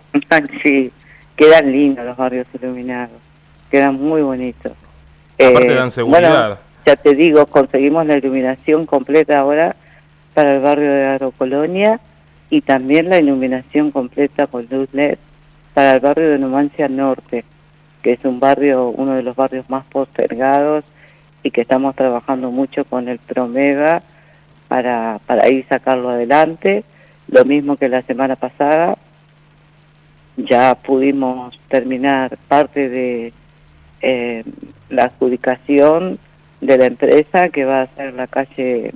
sí, 0.63 0.93
quedan 1.37 1.71
lindos 1.73 2.05
los 2.05 2.17
barrios 2.17 2.47
iluminados, 2.61 3.19
quedan 3.71 3.97
muy 3.97 4.23
bonitos. 4.23 4.73
Aparte 5.39 5.73
Eh, 5.73 5.75
dan 5.75 5.91
seguridad. 5.91 6.49
bueno, 6.49 6.59
ya 6.87 6.95
te 6.97 7.15
digo, 7.17 7.47
conseguimos 7.47 8.07
la 8.07 8.17
iluminación 8.17 8.87
completa 8.87 9.41
ahora 9.41 9.75
para 10.35 10.55
el 10.55 10.61
barrio 10.63 10.91
de 10.93 11.05
Agrocolonia 11.07 11.99
y 12.51 12.61
también 12.61 13.09
la 13.09 13.19
iluminación 13.19 13.91
completa 13.91 14.47
con 14.47 14.67
luz 14.71 14.89
LED 14.93 15.19
para 15.75 15.95
el 15.95 16.01
barrio 16.01 16.31
de 16.31 16.39
Numancia 16.39 16.89
Norte, 16.89 17.45
que 18.03 18.13
es 18.13 18.25
un 18.25 18.41
barrio, 18.41 18.89
uno 18.89 19.15
de 19.15 19.23
los 19.23 19.37
barrios 19.37 19.69
más 19.69 19.85
postergados 19.85 20.85
y 21.43 21.51
que 21.51 21.61
estamos 21.61 21.95
trabajando 21.95 22.51
mucho 22.51 22.85
con 22.85 23.09
el 23.09 23.19
Promega 23.19 24.03
para, 24.69 25.21
para 25.27 25.49
ir 25.49 25.67
sacarlo 25.69 26.11
adelante. 26.11 26.85
Lo 27.29 27.45
mismo 27.45 27.77
que 27.77 27.89
la 27.89 28.03
semana 28.03 28.37
pasada, 28.37 28.97
ya 30.37 30.75
pudimos 30.75 31.59
terminar 31.69 32.37
parte 32.49 32.89
de 32.89 33.33
eh, 34.01 34.45
la 34.89 35.05
adjudicación 35.05 36.19
de 36.61 36.79
la 36.79 36.87
empresa 36.87 37.49
que 37.49 37.65
va 37.65 37.83
a 37.83 37.87
ser 37.87 38.15
la 38.15 38.27
calle 38.27 38.93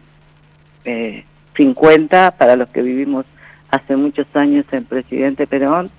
eh, 0.85 1.25
50 1.57 2.33
para 2.33 2.57
los 2.57 2.71
que 2.71 2.83
vivimos 2.83 3.27
hace 3.71 3.97
muchos 3.97 4.27
años 4.35 4.67
en 4.73 4.85
Presidente 4.85 5.47
Perón, 5.47 5.91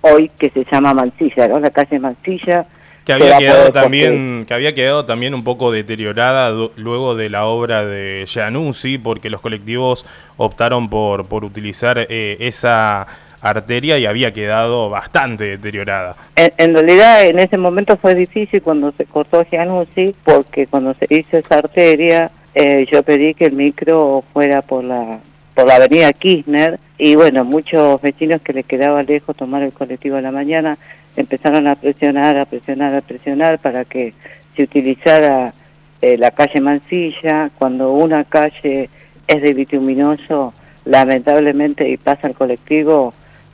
hoy 0.00 0.30
que 0.38 0.50
se 0.50 0.64
llama 0.64 0.94
Mansilla, 0.94 1.48
¿no? 1.48 1.60
La 1.60 1.70
calle 1.70 1.98
Mansilla. 1.98 2.64
Que 3.04 3.14
había 3.14 3.38
quedado 3.38 3.72
también, 3.72 4.44
que 4.46 4.54
había 4.54 4.74
quedado 4.74 5.04
también 5.06 5.34
un 5.34 5.42
poco 5.42 5.72
deteriorada 5.72 6.52
luego 6.76 7.16
de 7.16 7.30
la 7.30 7.46
obra 7.46 7.84
de 7.86 8.26
Januzzi, 8.28 8.98
porque 8.98 9.30
los 9.30 9.40
colectivos 9.40 10.04
optaron 10.36 10.88
por, 10.88 11.26
por 11.26 11.44
utilizar 11.44 12.06
eh, 12.08 12.36
esa 12.40 13.06
arteria 13.40 13.98
y 13.98 14.06
había 14.06 14.32
quedado 14.32 14.90
bastante 14.90 15.44
deteriorada. 15.44 16.14
En, 16.36 16.52
en 16.58 16.74
realidad 16.74 17.24
en 17.24 17.38
ese 17.38 17.56
momento 17.56 17.96
fue 17.96 18.14
difícil 18.14 18.60
cuando 18.62 18.92
se 18.92 19.06
cortó 19.06 19.42
Gianuzzi 19.44 20.14
porque 20.24 20.66
cuando 20.66 20.92
se 20.92 21.06
hizo 21.08 21.38
esa 21.38 21.56
arteria 21.56 22.30
eh, 22.54 22.86
yo 22.90 23.02
pedí 23.02 23.34
que 23.34 23.46
el 23.46 23.52
micro 23.52 24.24
fuera 24.32 24.62
por 24.62 24.82
la 24.82 25.20
por 25.60 25.68
la 25.68 25.76
avenida 25.76 26.10
Kirchner 26.14 26.80
y 26.96 27.16
bueno, 27.16 27.44
muchos 27.44 28.00
vecinos 28.00 28.40
que 28.40 28.54
les 28.54 28.64
quedaba 28.64 29.02
lejos 29.02 29.36
tomar 29.36 29.62
el 29.62 29.74
colectivo 29.74 30.16
a 30.16 30.22
la 30.22 30.32
mañana 30.32 30.78
empezaron 31.16 31.66
a 31.66 31.74
presionar, 31.74 32.38
a 32.38 32.46
presionar, 32.46 32.94
a 32.94 33.02
presionar 33.02 33.58
para 33.58 33.84
que 33.84 34.14
se 34.56 34.62
utilizara 34.62 35.52
eh, 36.00 36.16
la 36.16 36.30
calle 36.30 36.62
Mansilla. 36.62 37.50
Cuando 37.58 37.92
una 37.92 38.24
calle 38.24 38.88
es 39.26 39.42
de 39.42 39.52
bituminoso, 39.52 40.54
lamentablemente 40.86 41.90
y 41.90 41.98
pasa 41.98 42.28
el 42.28 42.34
colectivo, 42.34 43.12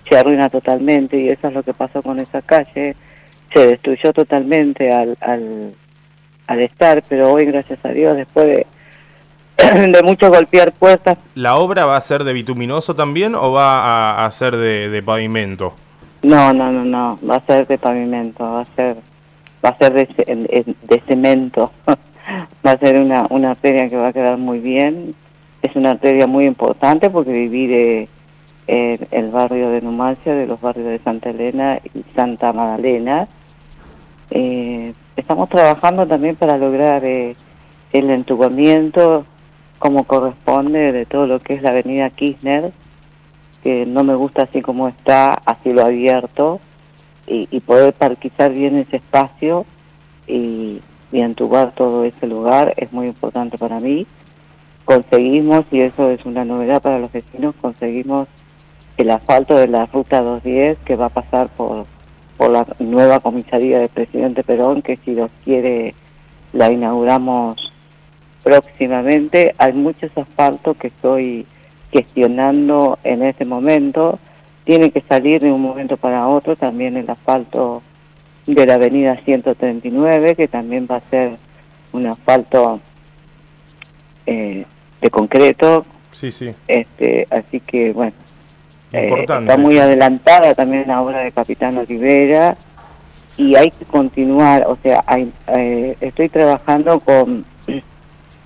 se 0.09 0.17
arruina 0.17 0.49
totalmente 0.49 1.19
y 1.19 1.31
eso 1.31 1.49
es 1.49 1.55
lo 1.55 1.65
que 1.65 1.75
pasó 1.75 2.03
con 2.05 2.21
esa 2.21 2.41
calle. 2.41 2.95
Se 3.53 3.67
destruyó 3.67 4.13
totalmente 4.13 4.93
al, 4.93 5.17
al, 5.21 5.73
al 6.47 6.61
estar, 6.61 7.03
pero 7.09 7.33
hoy, 7.33 7.47
gracias 7.47 7.85
a 7.85 7.89
Dios, 7.89 8.17
después 8.17 8.47
de, 8.47 8.67
de 9.93 10.03
mucho 10.03 10.29
golpear 10.31 10.73
puertas, 10.73 11.19
¿La 11.35 11.57
obra 11.57 11.87
va 11.87 11.97
a 11.97 12.01
ser 12.01 12.25
de 12.25 12.33
bituminoso 12.33 12.95
también 12.95 13.35
o 13.35 13.53
va 13.53 13.83
a, 14.23 14.27
a 14.27 14.33
ser 14.33 14.57
de, 14.57 14.89
de 14.91 15.03
pavimento? 15.03 15.75
no, 16.23 16.53
no, 16.53 16.73
no, 16.73 16.85
no, 16.85 17.19
va 17.29 17.37
a 17.37 17.41
ser 17.41 17.67
de 17.67 17.79
pavimento, 17.79 18.43
va 18.45 18.61
a 18.61 18.65
ser, 18.65 18.97
va 19.65 19.69
a 19.71 19.77
ser 19.77 19.93
de, 19.93 20.09
en- 20.27 20.77
de 20.83 21.01
cemento, 21.01 21.71
va 22.67 22.71
a 22.73 22.77
ser 22.77 22.99
una, 22.99 23.27
una 23.31 23.53
arteria 23.53 23.89
que 23.89 23.97
va 23.97 24.09
a 24.09 24.13
quedar 24.13 24.37
muy 24.37 24.59
bien, 24.59 25.15
es 25.63 25.77
una 25.77 25.93
arteria 25.93 26.27
muy 26.27 26.45
importante 26.47 27.11
porque 27.11 27.33
divide 27.33 28.09
el, 28.67 29.07
el 29.13 29.27
barrio 29.29 29.71
de 29.71 29.81
Numancia 29.81 30.35
de 30.35 30.47
los 30.47 30.61
barrios 30.61 30.87
de 30.89 30.99
Santa 30.99 31.31
Elena 31.31 31.79
y 31.95 32.03
Santa 32.13 32.53
Magdalena. 32.53 33.29
Eh, 34.31 34.93
estamos 35.17 35.49
trabajando 35.49 36.07
también 36.07 36.35
para 36.37 36.59
lograr 36.59 37.05
eh, 37.05 37.37
el 37.93 38.11
entubamiento 38.11 39.25
como 39.79 40.05
corresponde 40.05 40.93
de 40.93 41.07
todo 41.07 41.27
lo 41.27 41.41
que 41.41 41.55
es 41.55 41.63
la 41.63 41.71
avenida 41.71 42.11
Kirchner, 42.11 42.73
que 43.63 43.87
no 43.87 44.05
me 44.05 44.15
gusta 44.15 44.43
así 44.43 44.63
como 44.63 44.89
está, 44.89 45.35
así 45.45 45.73
lo 45.73 45.85
abierto, 45.85 46.61
y, 47.27 47.49
y 47.51 47.61
poder 47.61 47.93
parquizar 47.93 48.53
bien 48.53 48.77
ese 48.79 48.97
espacio 48.97 49.67
y, 50.27 50.81
y 51.13 51.21
entubar 51.21 51.73
todo 51.73 52.05
ese 52.05 52.27
lugar 52.27 52.75
es 52.77 52.93
muy 52.93 53.07
importante 53.07 53.59
para 53.59 53.81
mí. 53.81 54.07
Conseguimos, 54.85 55.65
y 55.73 55.81
eso 55.81 56.11
es 56.11 56.25
una 56.25 56.45
novedad 56.45 56.81
para 56.81 56.99
los 56.99 57.13
vecinos, 57.13 57.55
conseguimos 57.61 58.29
el 58.97 59.11
asfalto 59.11 59.57
de 59.57 59.69
la 59.69 59.85
ruta 59.87 60.23
210 60.23 60.79
que 60.85 60.97
va 60.97 61.07
a 61.07 61.11
pasar 61.11 61.49
por, 61.49 61.87
por 62.37 62.51
la 62.51 62.67
nueva 62.79 63.21
comisaría 63.21 63.79
del 63.79 63.89
presidente 63.89 64.43
Perón, 64.43 64.83
que 64.83 64.97
si 64.97 65.15
Dios 65.15 65.31
quiere 65.45 65.95
la 66.53 66.71
inauguramos 66.71 67.73
próximamente. 68.47 69.57
Hay 69.59 69.73
muchos 69.73 70.17
asfaltos 70.17 70.77
que 70.77 70.87
estoy 70.87 71.47
gestionando 71.91 72.97
en 73.03 73.25
este 73.25 73.45
momento. 73.45 74.21
Tiene 74.63 74.93
que 74.93 75.01
salir 75.01 75.41
de 75.41 75.51
un 75.51 75.61
momento 75.61 75.97
para 75.97 76.29
otro 76.29 76.55
también 76.55 76.97
el 76.97 77.11
asfalto 77.11 77.83
de 78.47 78.65
la 78.65 78.75
avenida 78.75 79.17
139, 79.17 80.37
que 80.37 80.47
también 80.47 80.87
va 80.89 80.97
a 80.97 81.01
ser 81.01 81.33
un 81.93 82.07
asfalto 82.07 82.79
eh, 84.27 84.65
de 85.01 85.11
concreto. 85.11 85.85
Sí, 86.13 86.31
sí. 86.31 86.55
Este, 86.69 87.27
así 87.31 87.59
que, 87.59 87.93
bueno, 87.93 88.15
eh, 88.93 89.13
está 89.23 89.57
muy 89.57 89.77
adelantada 89.79 90.55
también 90.55 90.85
la 90.87 91.03
obra 91.03 91.19
de 91.19 91.33
Capitán 91.33 91.77
Olivera 91.79 92.57
y 93.37 93.57
hay 93.57 93.73
que 93.73 93.85
continuar, 93.87 94.67
o 94.69 94.77
sea, 94.77 95.03
hay, 95.05 95.33
eh, 95.49 95.97
estoy 96.01 96.29
trabajando 96.29 97.01
con 97.01 97.45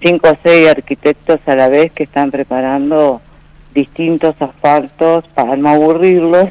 cinco 0.01 0.31
o 0.31 0.37
seis 0.43 0.69
arquitectos 0.69 1.41
a 1.47 1.55
la 1.55 1.69
vez 1.69 1.93
que 1.93 2.05
están 2.05 2.31
preparando 2.31 3.21
distintos 3.75 4.41
asfaltos 4.41 5.27
para 5.29 5.57
no 5.57 5.69
aburrirlos, 5.69 6.49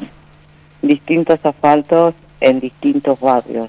distintos 0.82 1.44
asfaltos 1.44 2.14
en 2.40 2.60
distintos 2.60 3.20
barrios. 3.20 3.68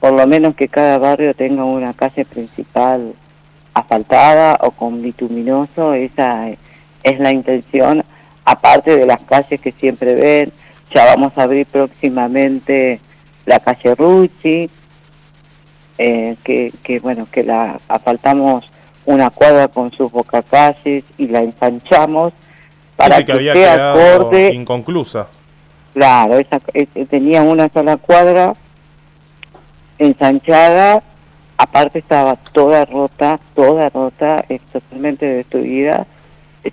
Por 0.00 0.12
lo 0.12 0.26
menos 0.26 0.54
que 0.54 0.68
cada 0.68 0.98
barrio 0.98 1.34
tenga 1.34 1.64
una 1.64 1.92
calle 1.92 2.24
principal 2.24 3.12
asfaltada 3.74 4.58
o 4.60 4.70
con 4.70 5.02
bituminoso, 5.02 5.92
esa 5.92 6.48
es 7.02 7.18
la 7.18 7.32
intención, 7.32 8.04
aparte 8.44 8.96
de 8.96 9.06
las 9.06 9.22
calles 9.22 9.60
que 9.60 9.72
siempre 9.72 10.14
ven, 10.14 10.52
ya 10.92 11.04
vamos 11.04 11.36
a 11.36 11.42
abrir 11.42 11.66
próximamente 11.66 13.00
la 13.44 13.60
calle 13.60 13.94
Rucci, 13.94 14.70
eh, 15.98 16.36
que, 16.44 16.72
que 16.82 17.00
bueno, 17.00 17.26
que 17.30 17.42
la 17.42 17.78
asfaltamos 17.88 18.70
una 19.06 19.30
cuadra 19.30 19.68
con 19.68 19.92
sus 19.92 20.12
bocacalles 20.12 21.04
y 21.16 21.28
la 21.28 21.42
ensanchamos 21.42 22.32
para 22.96 23.24
que, 23.24 23.32
había 23.32 23.54
sea 23.54 23.92
acorde. 23.92 24.52
Inconclusa. 24.52 25.28
Claro, 25.94 26.38
esa, 26.38 26.60
eh, 26.74 26.86
tenía 27.08 27.42
una 27.42 27.68
sola 27.68 27.96
cuadra 27.96 28.52
ensanchada, 29.98 31.02
aparte 31.56 32.00
estaba 32.00 32.36
toda 32.36 32.84
rota, 32.84 33.40
toda 33.54 33.88
rota, 33.88 34.44
es 34.48 34.60
totalmente 34.62 35.26
destruida, 35.26 36.06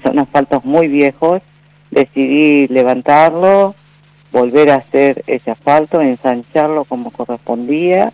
son 0.01 0.19
asfaltos 0.19 0.65
muy 0.65 0.87
viejos, 0.87 1.41
decidí 1.91 2.67
levantarlo, 2.67 3.75
volver 4.31 4.71
a 4.71 4.75
hacer 4.75 5.23
ese 5.27 5.51
asfalto, 5.51 6.01
ensancharlo 6.01 6.83
como 6.83 7.11
correspondía, 7.11 8.11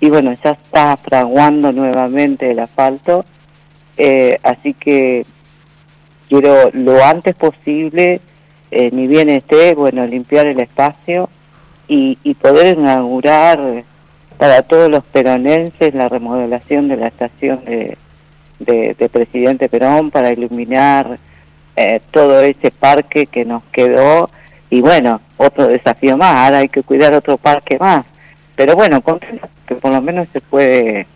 y 0.00 0.10
bueno, 0.10 0.32
ya 0.44 0.50
está 0.50 0.96
fraguando 0.96 1.72
nuevamente 1.72 2.50
el 2.50 2.60
asfalto, 2.60 3.24
eh, 3.98 4.38
así 4.44 4.74
que 4.74 5.26
quiero 6.28 6.70
lo 6.72 7.04
antes 7.04 7.34
posible, 7.34 8.20
eh, 8.70 8.90
ni 8.92 9.08
bien 9.08 9.28
esté, 9.28 9.74
bueno, 9.74 10.06
limpiar 10.06 10.46
el 10.46 10.60
espacio 10.60 11.28
y, 11.88 12.16
poder 12.34 12.78
inaugurar 12.78 13.82
para 14.36 14.62
todos 14.62 14.90
los 14.90 15.02
peronenses 15.04 15.94
la 15.94 16.08
remodelación 16.08 16.86
de 16.86 16.96
la 16.96 17.08
estación 17.08 17.64
de, 17.64 17.96
de, 18.60 19.08
Presidente 19.08 19.68
Perón 19.68 20.10
para 20.10 20.32
iluminar 20.32 21.18
eh, 21.74 22.00
todo 22.10 22.40
ese 22.40 22.70
parque 22.70 23.26
que 23.26 23.44
nos 23.44 23.64
quedó. 23.72 24.30
Y 24.70 24.80
bueno, 24.80 25.20
otro 25.38 25.66
desafío 25.66 26.16
más, 26.16 26.36
ahora 26.36 26.58
hay 26.58 26.68
que 26.68 26.82
cuidar 26.82 27.14
otro 27.14 27.38
parque 27.38 27.78
más, 27.78 28.04
pero 28.54 28.76
bueno, 28.76 29.02
que 29.66 29.74
por 29.76 29.90
lo 29.90 30.02
menos 30.02 30.28
se 30.30 30.42
puede 30.42 31.06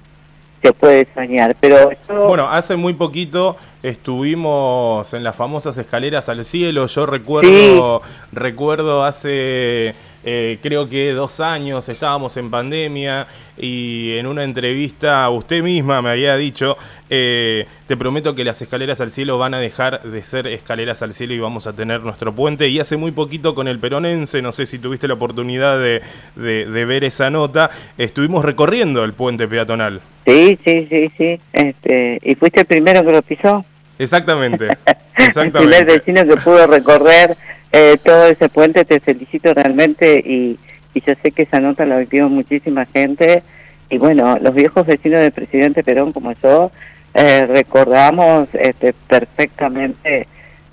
se 0.63 0.73
puede 0.73 1.07
soñar. 1.13 1.57
Pero 1.61 1.91
Bueno, 2.27 2.49
hace 2.49 2.77
muy 2.77 2.95
poquito 2.95 3.57
estuvimos 3.83 5.13
en 5.13 5.25
las 5.25 5.35
famosas 5.35 5.77
escaleras 5.77 6.29
al 6.29 6.45
cielo. 6.45 6.87
Yo 6.87 7.05
recuerdo, 7.05 8.01
recuerdo 8.33 9.05
hace 9.05 9.95
eh, 10.25 10.59
creo 10.63 10.89
que 10.89 11.13
dos 11.13 11.41
años 11.41 11.89
estábamos 11.89 12.37
en 12.37 12.51
pandemia 12.51 13.27
y 13.59 14.17
en 14.17 14.27
una 14.27 14.45
entrevista 14.45 15.29
usted 15.31 15.63
misma 15.63 16.01
me 16.01 16.11
había 16.11 16.37
dicho, 16.37 16.77
eh, 17.11 17.67
te 17.87 17.97
prometo 17.97 18.35
que 18.35 18.45
las 18.45 18.63
escaleras 18.63 19.01
al 19.01 19.11
cielo 19.11 19.37
van 19.37 19.55
a 19.55 19.59
dejar 19.59 20.03
de 20.03 20.25
ser 20.25 20.47
escaleras 20.47 21.03
al 21.03 21.13
cielo 21.13 21.35
y 21.35 21.39
vamos 21.39 21.67
a 21.67 21.73
tener 21.73 22.01
nuestro 22.01 22.33
puente. 22.33 22.69
Y 22.69 22.79
hace 22.81 22.97
muy 22.97 23.11
poquito 23.11 23.55
con 23.55 23.69
el 23.69 23.79
peronense, 23.79 24.41
no 24.43 24.53
sé 24.53 24.67
si 24.67 24.79
tuviste 24.79 25.09
la 25.09 25.15
oportunidad 25.15 25.79
de, 25.79 26.03
ver 26.37 27.05
esa 27.05 27.29
nota, 27.31 27.71
estuvimos 27.99 28.45
recorriendo 28.45 29.05
el 29.05 29.13
puente 29.13 29.49
peatonal. 29.49 30.01
Sí, 30.25 30.59
sí, 30.65 30.87
sí, 30.89 31.11
sí. 31.17 31.39
Este, 31.53 32.19
¿Y 32.23 32.35
fuiste 32.37 32.61
el 32.61 32.67
primero 32.67 33.05
que 33.05 33.13
lo 33.13 33.23
pisó? 33.23 33.65
Exactamente. 33.99 34.69
exactamente. 35.17 35.59
el 35.59 35.85
primer 35.85 35.85
vecino 35.85 36.25
que 36.25 36.37
pudo 36.37 36.67
recorrer 36.67 37.37
eh, 37.73 37.97
todo 38.05 38.27
ese 38.27 38.49
puente, 38.51 38.85
te 38.85 39.01
felicito 39.01 39.55
realmente 39.55 40.19
y, 40.25 40.59
y 40.95 41.01
yo 41.01 41.15
sé 41.15 41.33
que 41.33 41.43
esa 41.43 41.59
nota 41.59 41.87
la 41.87 41.99
vivió 41.99 42.29
muchísima 42.29 42.85
gente. 42.85 43.43
Y 43.89 43.99
bueno, 43.99 44.39
los 44.41 44.55
viejos 44.55 44.87
vecinos 44.87 45.21
del 45.21 45.33
presidente 45.33 45.83
Perón 45.83 46.13
como 46.13 46.33
yo 46.33 46.71
eh, 47.15 47.47
recordamos 47.47 48.49
este, 48.55 48.93
perfectamente 48.93 50.27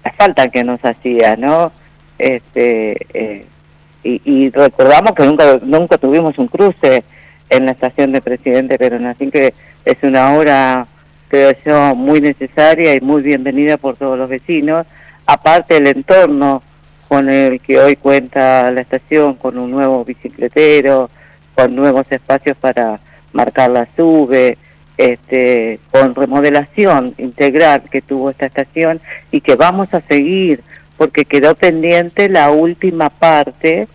la 0.03 0.11
falta 0.13 0.49
que 0.49 0.63
nos 0.63 0.83
hacía, 0.85 1.35
¿no? 1.35 1.71
Este, 2.17 2.97
eh, 3.13 3.45
y, 4.03 4.21
y, 4.23 4.49
recordamos 4.49 5.13
que 5.13 5.25
nunca, 5.25 5.59
nunca 5.61 5.97
tuvimos 5.97 6.37
un 6.37 6.47
cruce 6.47 7.03
en 7.49 7.65
la 7.65 7.71
estación 7.71 8.11
de 8.11 8.21
presidente 8.21 8.77
Perón, 8.77 9.05
así 9.05 9.29
que 9.29 9.53
es 9.83 9.97
una 10.03 10.33
obra, 10.33 10.87
creo 11.27 11.53
yo, 11.65 11.95
muy 11.95 12.21
necesaria 12.21 12.95
y 12.95 13.01
muy 13.01 13.21
bienvenida 13.21 13.77
por 13.77 13.97
todos 13.97 14.17
los 14.17 14.29
vecinos, 14.29 14.87
aparte 15.25 15.77
el 15.77 15.87
entorno 15.87 16.61
con 17.09 17.27
el 17.27 17.59
que 17.59 17.79
hoy 17.79 17.95
cuenta 17.95 18.69
la 18.69 18.81
estación, 18.81 19.33
con 19.33 19.57
un 19.57 19.71
nuevo 19.71 20.05
bicicletero, 20.05 21.09
con 21.55 21.75
nuevos 21.75 22.09
espacios 22.11 22.55
para 22.55 22.99
marcar 23.33 23.71
la 23.71 23.87
sube, 23.95 24.57
este, 24.95 25.79
con 25.91 26.13
remodelación 26.13 27.15
integral 27.17 27.83
que 27.89 28.01
tuvo 28.01 28.29
esta 28.29 28.45
estación 28.45 29.01
y 29.31 29.41
que 29.41 29.55
vamos 29.55 29.93
a 29.93 30.01
seguir 30.01 30.61
porque 30.97 31.25
quedó 31.25 31.55
pendiente 31.55 32.29
la 32.29 32.51
última 32.51 33.09
parte 33.09 33.87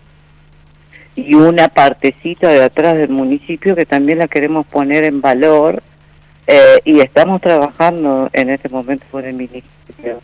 y 1.15 1.35
una 1.35 1.69
partecita 1.69 2.49
de 2.49 2.63
atrás 2.63 2.97
del 2.97 3.09
municipio 3.09 3.75
que 3.75 3.85
también 3.85 4.17
la 4.17 4.27
queremos 4.27 4.65
poner 4.65 5.05
en 5.05 5.21
valor 5.21 5.81
eh, 6.47 6.79
y 6.83 6.99
estamos 6.99 7.39
trabajando 7.39 8.29
en 8.33 8.49
este 8.49 8.67
momento 8.67 9.05
por 9.09 9.23
el 9.23 9.33
municipio. 9.33 10.19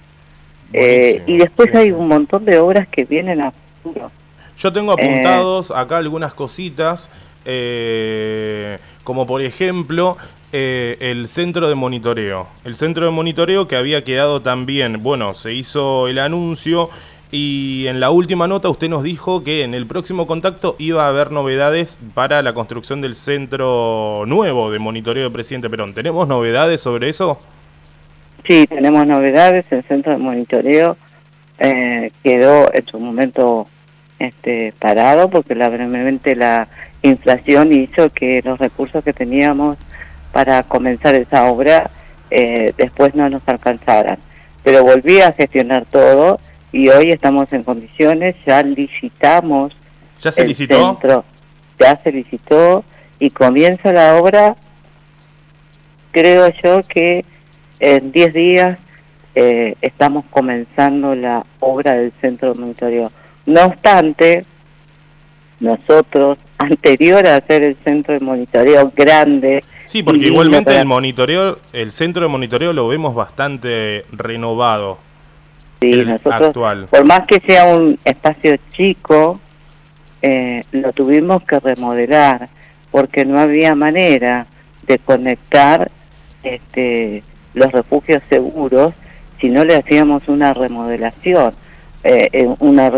Eh, 0.73 1.21
y 1.25 1.37
después 1.37 1.73
hay 1.75 1.91
un 1.91 2.07
montón 2.07 2.45
de 2.45 2.59
obras 2.59 2.87
que 2.87 3.05
vienen 3.05 3.41
a 3.41 3.51
futuro. 3.51 4.11
Yo 4.57 4.71
tengo 4.71 4.91
apuntados 4.91 5.71
acá 5.71 5.97
algunas 5.97 6.33
cositas, 6.33 7.09
eh, 7.45 8.77
como 9.03 9.25
por 9.25 9.41
ejemplo 9.41 10.17
eh, 10.53 10.97
el 10.99 11.27
centro 11.29 11.67
de 11.67 11.75
monitoreo. 11.75 12.47
El 12.63 12.77
centro 12.77 13.05
de 13.05 13.11
monitoreo 13.11 13.67
que 13.67 13.75
había 13.75 14.03
quedado 14.03 14.41
también, 14.41 15.01
bueno, 15.01 15.33
se 15.33 15.53
hizo 15.53 16.07
el 16.07 16.19
anuncio 16.19 16.89
y 17.31 17.87
en 17.87 18.01
la 18.01 18.11
última 18.11 18.47
nota 18.47 18.69
usted 18.69 18.89
nos 18.89 19.03
dijo 19.03 19.43
que 19.43 19.63
en 19.63 19.73
el 19.73 19.87
próximo 19.87 20.27
contacto 20.27 20.75
iba 20.77 21.05
a 21.05 21.09
haber 21.09 21.31
novedades 21.31 21.97
para 22.13 22.41
la 22.41 22.53
construcción 22.53 23.01
del 23.01 23.15
centro 23.15 24.25
nuevo 24.27 24.69
de 24.69 24.79
monitoreo 24.79 25.23
de 25.23 25.29
Presidente 25.31 25.69
Perón. 25.69 25.93
¿Tenemos 25.93 26.27
novedades 26.27 26.81
sobre 26.81 27.09
eso? 27.09 27.39
Sí, 28.45 28.67
tenemos 28.67 29.05
novedades. 29.07 29.65
El 29.71 29.83
centro 29.83 30.11
de 30.11 30.17
monitoreo 30.17 30.97
eh, 31.59 32.11
quedó 32.23 32.73
en 32.73 32.85
su 32.85 32.99
momento 32.99 33.67
este, 34.19 34.73
parado 34.79 35.29
porque 35.29 35.55
la, 35.55 35.69
brevemente 35.69 36.35
la 36.35 36.67
inflación 37.01 37.71
hizo 37.73 38.09
que 38.09 38.41
los 38.43 38.59
recursos 38.59 39.03
que 39.03 39.13
teníamos 39.13 39.77
para 40.31 40.63
comenzar 40.63 41.15
esa 41.15 41.45
obra 41.45 41.89
eh, 42.29 42.73
después 42.77 43.15
no 43.15 43.29
nos 43.29 43.47
alcanzaran. 43.47 44.17
Pero 44.63 44.83
volví 44.83 45.21
a 45.21 45.33
gestionar 45.33 45.85
todo 45.85 46.39
y 46.71 46.89
hoy 46.89 47.11
estamos 47.11 47.51
en 47.53 47.63
condiciones, 47.63 48.35
ya 48.45 48.63
licitamos. 48.63 49.75
¿Ya 50.21 50.31
se 50.31 50.45
licitó? 50.45 50.97
ya 51.79 51.95
se 51.95 52.11
licitó 52.11 52.83
y 53.19 53.31
comienza 53.31 53.91
la 53.91 54.15
obra, 54.15 54.55
creo 56.11 56.47
yo 56.63 56.83
que 56.87 57.25
en 57.81 58.11
10 58.11 58.33
días 58.33 58.79
eh, 59.33 59.75
estamos 59.81 60.23
comenzando 60.29 61.15
la 61.15 61.43
obra 61.59 61.93
del 61.93 62.11
centro 62.11 62.53
de 62.53 62.59
monitoreo. 62.59 63.11
No 63.47 63.65
obstante, 63.65 64.45
nosotros, 65.59 66.37
anterior 66.59 67.25
a 67.25 67.37
hacer 67.37 67.63
el 67.63 67.75
centro 67.75 68.13
de 68.13 68.19
monitoreo 68.19 68.91
grande... 68.95 69.63
Sí, 69.85 70.03
porque 70.03 70.27
igualmente 70.27 70.77
el 70.77 70.85
monitoreo, 70.85 71.57
el 71.73 71.91
centro 71.91 72.21
de 72.21 72.29
monitoreo 72.29 72.71
lo 72.71 72.87
vemos 72.87 73.13
bastante 73.13 74.05
renovado. 74.11 74.97
Sí, 75.81 76.05
nosotros, 76.05 76.49
actual. 76.49 76.87
por 76.89 77.03
más 77.03 77.25
que 77.25 77.39
sea 77.39 77.65
un 77.65 77.97
espacio 78.05 78.55
chico, 78.71 79.39
eh, 80.21 80.63
lo 80.71 80.93
tuvimos 80.93 81.43
que 81.43 81.59
remodelar 81.59 82.47
porque 82.91 83.25
no 83.25 83.39
había 83.39 83.73
manera 83.73 84.45
de 84.85 84.99
conectar 84.99 85.89
este 86.43 87.23
los 87.53 87.71
refugios 87.71 88.23
seguros 88.29 88.93
si 89.39 89.49
no 89.49 89.63
le 89.63 89.75
hacíamos 89.75 90.27
una 90.27 90.53
remodelación. 90.53 91.53
Eh, 92.03 92.49
una 92.59 92.91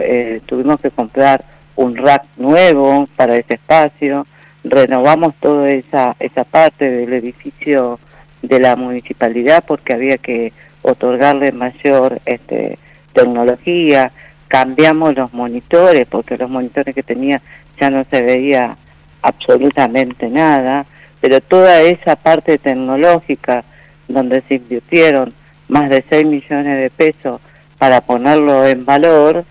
eh, 0.00 0.40
tuvimos 0.46 0.80
que 0.80 0.90
comprar 0.90 1.44
un 1.76 1.96
rack 1.96 2.24
nuevo 2.36 3.06
para 3.16 3.36
ese 3.36 3.54
espacio, 3.54 4.26
renovamos 4.64 5.34
toda 5.36 5.70
esa, 5.70 6.16
esa 6.18 6.44
parte 6.44 6.90
del 6.90 7.12
edificio 7.12 7.98
de 8.42 8.58
la 8.58 8.76
municipalidad 8.76 9.64
porque 9.66 9.92
había 9.92 10.18
que 10.18 10.52
otorgarle 10.82 11.52
mayor 11.52 12.20
este, 12.26 12.78
tecnología, 13.12 14.10
cambiamos 14.48 15.14
los 15.14 15.32
monitores 15.32 16.06
porque 16.08 16.36
los 16.36 16.50
monitores 16.50 16.94
que 16.94 17.02
tenía 17.02 17.40
ya 17.78 17.90
no 17.90 18.04
se 18.04 18.22
veía 18.22 18.76
absolutamente 19.22 20.28
nada, 20.28 20.84
pero 21.20 21.40
toda 21.40 21.80
esa 21.82 22.16
parte 22.16 22.58
tecnológica 22.58 23.64
donde 24.08 24.40
se 24.42 24.56
invirtieron 24.56 25.32
más 25.68 25.90
de 25.90 26.02
6 26.02 26.26
millones 26.26 26.78
de 26.78 26.90
pesos 26.90 27.40
para 27.78 28.00
ponerlo 28.00 28.66
en 28.66 28.84
valor, 28.84 29.44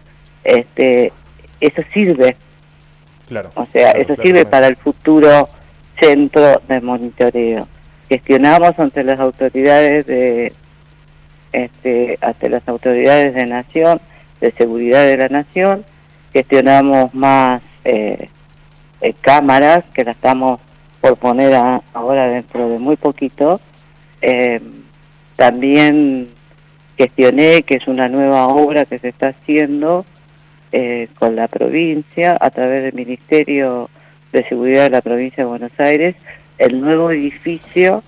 este, 0.43 1.11
eso 1.59 1.81
sirve. 1.93 2.35
Claro, 3.27 3.49
o 3.55 3.65
sea, 3.71 3.91
eso 3.91 4.15
sirve 4.15 4.45
para 4.45 4.67
el 4.67 4.75
futuro 4.75 5.47
centro 5.99 6.61
de 6.67 6.81
monitoreo. 6.81 7.67
Gestionamos 8.07 8.79
ante 8.79 9.03
las 9.03 9.19
autoridades 9.19 10.07
de 10.07 10.53
este, 11.51 12.17
ante 12.21 12.49
las 12.49 12.67
autoridades 12.67 13.33
de 13.33 13.45
nación, 13.45 13.99
de 14.39 14.51
seguridad 14.51 15.05
de 15.05 15.17
la 15.17 15.29
nación, 15.29 15.83
gestionamos 16.31 17.13
más 17.13 17.61
eh, 17.85 18.29
eh, 19.01 19.13
cámaras 19.19 19.85
que 19.93 20.03
la 20.03 20.11
estamos 20.11 20.61
por 21.01 21.17
poner 21.17 21.53
ahora 21.93 22.27
dentro 22.27 22.67
de 22.67 22.79
muy 22.79 22.95
poquito. 22.95 23.59
Eh, 24.21 24.59
también 25.35 26.27
gestioné, 26.97 27.63
que 27.63 27.75
es 27.75 27.87
una 27.87 28.09
nueva 28.09 28.47
obra 28.47 28.85
que 28.85 28.99
se 28.99 29.09
está 29.09 29.29
haciendo 29.29 30.05
eh, 30.71 31.07
con 31.17 31.35
la 31.35 31.47
provincia 31.47 32.37
a 32.39 32.49
través 32.51 32.83
del 32.83 32.93
Ministerio 32.93 33.89
de 34.31 34.43
Seguridad 34.43 34.83
de 34.83 34.89
la 34.89 35.01
provincia 35.01 35.43
de 35.43 35.49
Buenos 35.49 35.79
Aires, 35.79 36.15
el 36.57 36.81
nuevo 36.81 37.09
edificio 37.11 38.03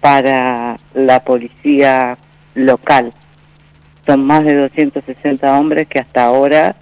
para 0.00 0.78
la 0.94 1.20
policía 1.20 2.16
local. 2.54 3.12
Son 4.06 4.24
más 4.24 4.44
de 4.44 4.54
260 4.54 5.58
hombres 5.58 5.88
que 5.88 5.98
hasta 5.98 6.24
ahora, 6.24 6.74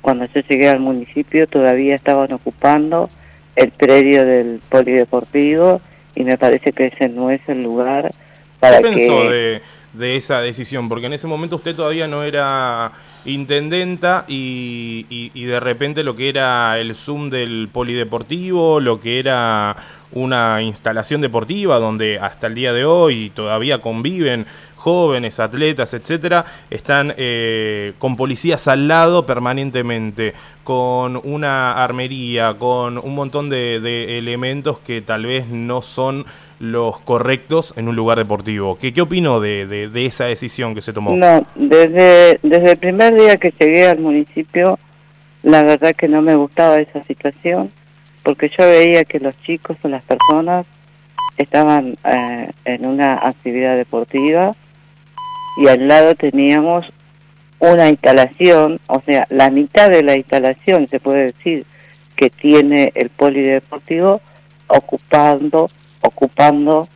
cuando 0.00 0.24
yo 0.24 0.40
llegué 0.40 0.68
al 0.68 0.80
municipio, 0.80 1.46
todavía 1.46 1.94
estaban 1.94 2.32
ocupando 2.32 3.10
el 3.58 3.70
predio 3.72 4.24
del 4.24 4.60
polideportivo 4.68 5.80
y 6.14 6.22
me 6.22 6.38
parece 6.38 6.72
que 6.72 6.86
ese 6.86 7.08
no 7.08 7.30
es 7.30 7.48
el 7.48 7.62
lugar 7.62 8.12
para 8.60 8.78
¿Qué 8.78 8.84
pensó 8.84 9.28
de, 9.28 9.60
de, 9.92 10.16
esa 10.16 10.40
decisión? 10.40 10.88
Porque 10.88 11.06
en 11.06 11.12
ese 11.12 11.26
momento 11.26 11.56
usted 11.56 11.74
todavía 11.74 12.06
no 12.06 12.22
era 12.22 12.92
intendenta 13.24 14.24
y, 14.28 15.06
y, 15.10 15.44
de 15.44 15.60
repente 15.60 16.02
lo 16.02 16.16
que 16.16 16.28
era 16.28 16.78
el 16.78 16.94
Zoom 16.94 17.30
del 17.30 17.68
polideportivo, 17.70 18.80
lo 18.80 19.00
que 19.00 19.18
era 19.18 19.76
una 20.12 20.62
instalación 20.62 21.20
deportiva 21.20 21.78
donde 21.78 22.18
hasta 22.18 22.46
el 22.46 22.54
día 22.54 22.72
de 22.72 22.84
hoy 22.84 23.30
todavía 23.34 23.78
conviven 23.80 24.46
jóvenes, 24.88 25.38
atletas, 25.38 25.92
etcétera, 25.92 26.46
están 26.70 27.12
eh, 27.18 27.92
con 27.98 28.16
policías 28.16 28.68
al 28.68 28.88
lado 28.88 29.26
permanentemente, 29.26 30.32
con 30.64 31.20
una 31.24 31.84
armería, 31.84 32.54
con 32.58 32.96
un 32.96 33.14
montón 33.14 33.50
de, 33.50 34.16
elementos 34.18 34.78
que 34.78 35.02
tal 35.02 35.26
vez 35.26 35.48
no 35.48 35.82
son 35.82 36.24
los 36.58 36.98
correctos 37.00 37.74
en 37.76 37.88
un 37.88 37.96
lugar 37.96 38.16
deportivo. 38.16 38.78
¿Qué, 38.78 38.94
qué 38.94 39.02
opinó 39.02 39.40
de, 39.40 39.66
de, 39.66 40.06
esa 40.06 40.24
decisión 40.24 40.74
que 40.74 40.80
se 40.80 40.94
tomó? 40.94 41.14
No, 41.14 41.46
desde, 41.54 42.38
desde 42.42 42.70
el 42.70 42.78
primer 42.78 43.14
día 43.14 43.36
que 43.36 43.50
llegué 43.50 43.88
al 43.88 43.98
municipio, 43.98 44.78
la 45.42 45.64
verdad 45.64 45.94
que 45.94 46.08
no 46.08 46.22
me 46.22 46.34
gustaba 46.34 46.80
esa 46.80 47.04
situación, 47.04 47.70
porque 48.22 48.48
yo 48.48 48.64
veía 48.64 49.04
que 49.04 49.20
los 49.20 49.38
chicos 49.42 49.76
o 49.82 49.88
las 49.88 50.02
personas 50.02 50.64
estaban 51.36 51.94
eh, 52.04 52.50
en 52.64 52.86
una 52.86 53.16
actividad 53.16 53.76
deportiva 53.76 54.54
y 55.58 55.66
al 55.66 55.88
lado 55.88 56.14
teníamos 56.14 56.86
una 57.58 57.88
instalación, 57.88 58.78
o 58.86 59.00
sea, 59.00 59.26
la 59.30 59.50
mitad 59.50 59.90
de 59.90 60.04
la 60.04 60.16
instalación, 60.16 60.86
se 60.86 61.00
puede 61.00 61.32
decir, 61.32 61.66
que 62.14 62.30
tiene 62.30 62.92
el 62.94 63.10
polideportivo 63.10 64.20
ocupando, 64.68 65.68
ocupando, 66.00 66.88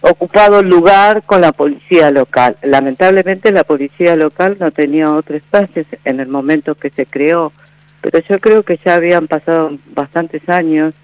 ocupado 0.00 0.62
lugar 0.62 1.22
con 1.24 1.42
la 1.42 1.52
policía 1.52 2.10
local. 2.10 2.56
Lamentablemente 2.62 3.52
la 3.52 3.64
policía 3.64 4.16
local 4.16 4.56
no 4.58 4.70
tenía 4.70 5.12
otro 5.12 5.36
espacio 5.36 5.84
en 6.04 6.20
el 6.20 6.28
momento 6.28 6.74
que 6.74 6.88
se 6.88 7.04
creó, 7.04 7.52
pero 8.00 8.18
yo 8.20 8.40
creo 8.40 8.62
que 8.62 8.78
ya 8.82 8.94
habían 8.94 9.28
pasado 9.28 9.72
bastantes 9.94 10.48
años 10.48 10.94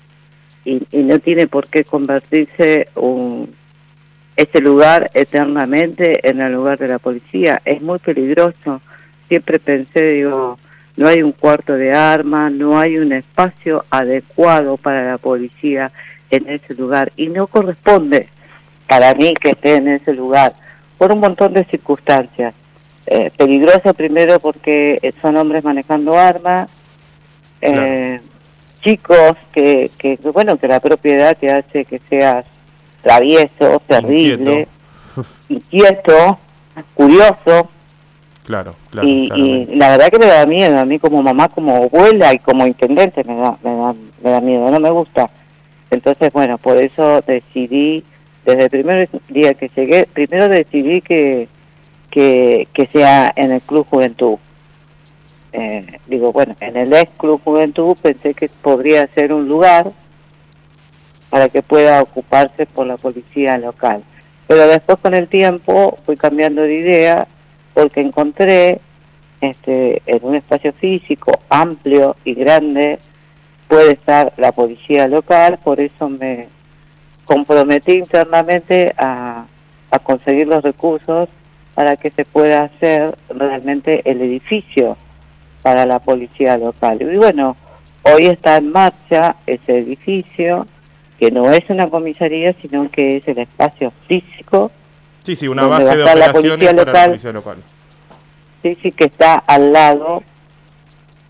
y, 0.64 0.82
y 0.90 1.02
no 1.02 1.18
tiene 1.18 1.46
por 1.46 1.66
qué 1.66 1.84
convertirse 1.84 2.88
un, 2.94 3.50
ese 4.38 4.60
lugar 4.60 5.10
eternamente 5.14 6.30
en 6.30 6.40
el 6.40 6.52
lugar 6.52 6.78
de 6.78 6.86
la 6.86 7.00
policía. 7.00 7.60
Es 7.64 7.82
muy 7.82 7.98
peligroso. 7.98 8.80
Siempre 9.26 9.58
pensé, 9.58 10.12
digo, 10.12 10.56
no 10.96 11.08
hay 11.08 11.24
un 11.24 11.32
cuarto 11.32 11.74
de 11.74 11.92
armas, 11.92 12.52
no 12.52 12.78
hay 12.78 12.98
un 12.98 13.12
espacio 13.12 13.84
adecuado 13.90 14.76
para 14.76 15.10
la 15.10 15.18
policía 15.18 15.90
en 16.30 16.48
ese 16.48 16.74
lugar 16.76 17.10
y 17.16 17.30
no 17.30 17.48
corresponde 17.48 18.28
para 18.86 19.12
mí 19.14 19.34
que 19.34 19.50
esté 19.50 19.74
en 19.74 19.88
ese 19.88 20.14
lugar 20.14 20.54
por 20.98 21.10
un 21.10 21.18
montón 21.18 21.52
de 21.52 21.64
circunstancias. 21.64 22.54
Eh, 23.06 23.32
peligroso 23.36 23.92
primero 23.92 24.38
porque 24.38 25.00
son 25.20 25.36
hombres 25.36 25.64
manejando 25.64 26.16
armas, 26.16 26.70
eh, 27.60 28.20
chicos 28.82 29.36
que, 29.50 29.90
que, 29.98 30.16
bueno, 30.32 30.56
que 30.58 30.68
la 30.68 30.78
propiedad 30.78 31.36
te 31.36 31.50
hace 31.50 31.84
que 31.84 31.98
seas 31.98 32.44
travieso, 33.02 33.80
terrible, 33.86 34.68
inquieto, 35.48 36.38
curioso. 36.94 37.68
Claro, 38.44 38.74
claro. 38.90 39.06
Y, 39.06 39.66
la 39.76 39.90
verdad 39.90 40.08
que 40.10 40.18
me 40.18 40.26
da 40.26 40.46
miedo, 40.46 40.78
a 40.78 40.84
mí 40.84 40.98
como 40.98 41.22
mamá, 41.22 41.48
como 41.48 41.76
abuela 41.76 42.32
y 42.32 42.38
como 42.38 42.66
intendente 42.66 43.22
me 43.24 43.36
da, 43.36 43.58
me 43.62 43.74
da, 43.74 43.94
me 44.22 44.30
da 44.30 44.40
miedo, 44.40 44.70
no 44.70 44.80
me 44.80 44.90
gusta. 44.90 45.28
Entonces, 45.90 46.32
bueno, 46.32 46.58
por 46.58 46.76
eso 46.76 47.22
decidí, 47.26 48.04
desde 48.44 48.64
el 48.64 48.70
primer 48.70 49.08
día 49.28 49.54
que 49.54 49.68
llegué, 49.68 50.06
primero 50.12 50.48
decidí 50.48 51.02
que, 51.02 51.48
que, 52.10 52.68
que 52.72 52.86
sea 52.86 53.32
en 53.36 53.52
el 53.52 53.60
Club 53.60 53.86
Juventud. 53.88 54.38
Eh, 55.52 55.86
digo, 56.06 56.32
bueno, 56.32 56.54
en 56.60 56.76
el 56.76 56.92
ex 56.92 57.10
Club 57.16 57.40
Juventud 57.42 57.96
pensé 58.00 58.34
que 58.34 58.48
podría 58.48 59.06
ser 59.06 59.32
un 59.32 59.48
lugar 59.48 59.90
para 61.30 61.48
que 61.48 61.62
pueda 61.62 62.02
ocuparse 62.02 62.66
por 62.66 62.86
la 62.86 62.96
policía 62.96 63.58
local. 63.58 64.02
Pero 64.46 64.66
después 64.66 64.98
con 64.98 65.14
el 65.14 65.28
tiempo 65.28 65.96
fui 66.04 66.16
cambiando 66.16 66.62
de 66.62 66.74
idea 66.74 67.26
porque 67.74 68.00
encontré 68.00 68.80
este, 69.40 70.02
en 70.06 70.18
un 70.22 70.34
espacio 70.34 70.72
físico 70.72 71.38
amplio 71.48 72.16
y 72.24 72.34
grande 72.34 72.98
puede 73.68 73.92
estar 73.92 74.32
la 74.38 74.52
policía 74.52 75.06
local, 75.06 75.58
por 75.62 75.78
eso 75.78 76.08
me 76.08 76.48
comprometí 77.24 77.92
internamente 77.92 78.94
a, 78.96 79.44
a 79.90 79.98
conseguir 79.98 80.48
los 80.48 80.62
recursos 80.62 81.28
para 81.74 81.96
que 81.96 82.10
se 82.10 82.24
pueda 82.24 82.62
hacer 82.62 83.14
realmente 83.28 84.02
el 84.10 84.22
edificio 84.22 84.96
para 85.62 85.86
la 85.86 85.98
policía 85.98 86.56
local. 86.56 86.98
Y 87.02 87.16
bueno, 87.16 87.56
hoy 88.02 88.26
está 88.26 88.56
en 88.56 88.72
marcha 88.72 89.36
ese 89.46 89.78
edificio, 89.78 90.66
que 91.18 91.30
no 91.30 91.50
es 91.52 91.68
una 91.68 91.88
comisaría, 91.88 92.52
sino 92.52 92.90
que 92.90 93.16
es 93.16 93.28
el 93.28 93.38
espacio 93.38 93.92
físico. 94.06 94.70
Sí, 95.24 95.36
sí, 95.36 95.48
una 95.48 95.66
base 95.66 95.96
de 95.96 96.02
operaciones 96.04 96.26
la 96.26 96.32
policía 96.32 96.72
local, 96.72 96.94
la 96.94 97.06
policía 97.06 97.32
local. 97.32 97.56
Sí, 98.62 98.78
sí, 98.80 98.92
que 98.92 99.04
está 99.04 99.34
al 99.34 99.72
lado 99.72 100.22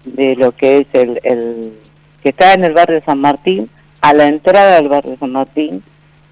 de 0.04 0.36
lo 0.36 0.52
que 0.52 0.78
es 0.78 0.86
el, 0.92 1.20
el 1.22 1.72
que 2.22 2.30
está 2.30 2.54
en 2.54 2.64
el 2.64 2.74
barrio 2.74 3.00
San 3.04 3.20
Martín, 3.20 3.68
a 4.00 4.14
la 4.14 4.28
entrada 4.28 4.76
del 4.76 4.88
barrio 4.88 5.16
San 5.18 5.32
Martín, 5.32 5.82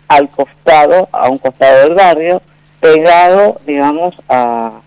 al 0.08 0.28
costado, 0.28 1.08
a 1.12 1.28
un 1.28 1.38
costado 1.38 1.80
del 1.80 1.94
barrio, 1.94 2.42
pegado, 2.80 3.60
digamos, 3.66 4.14
a 4.28 4.80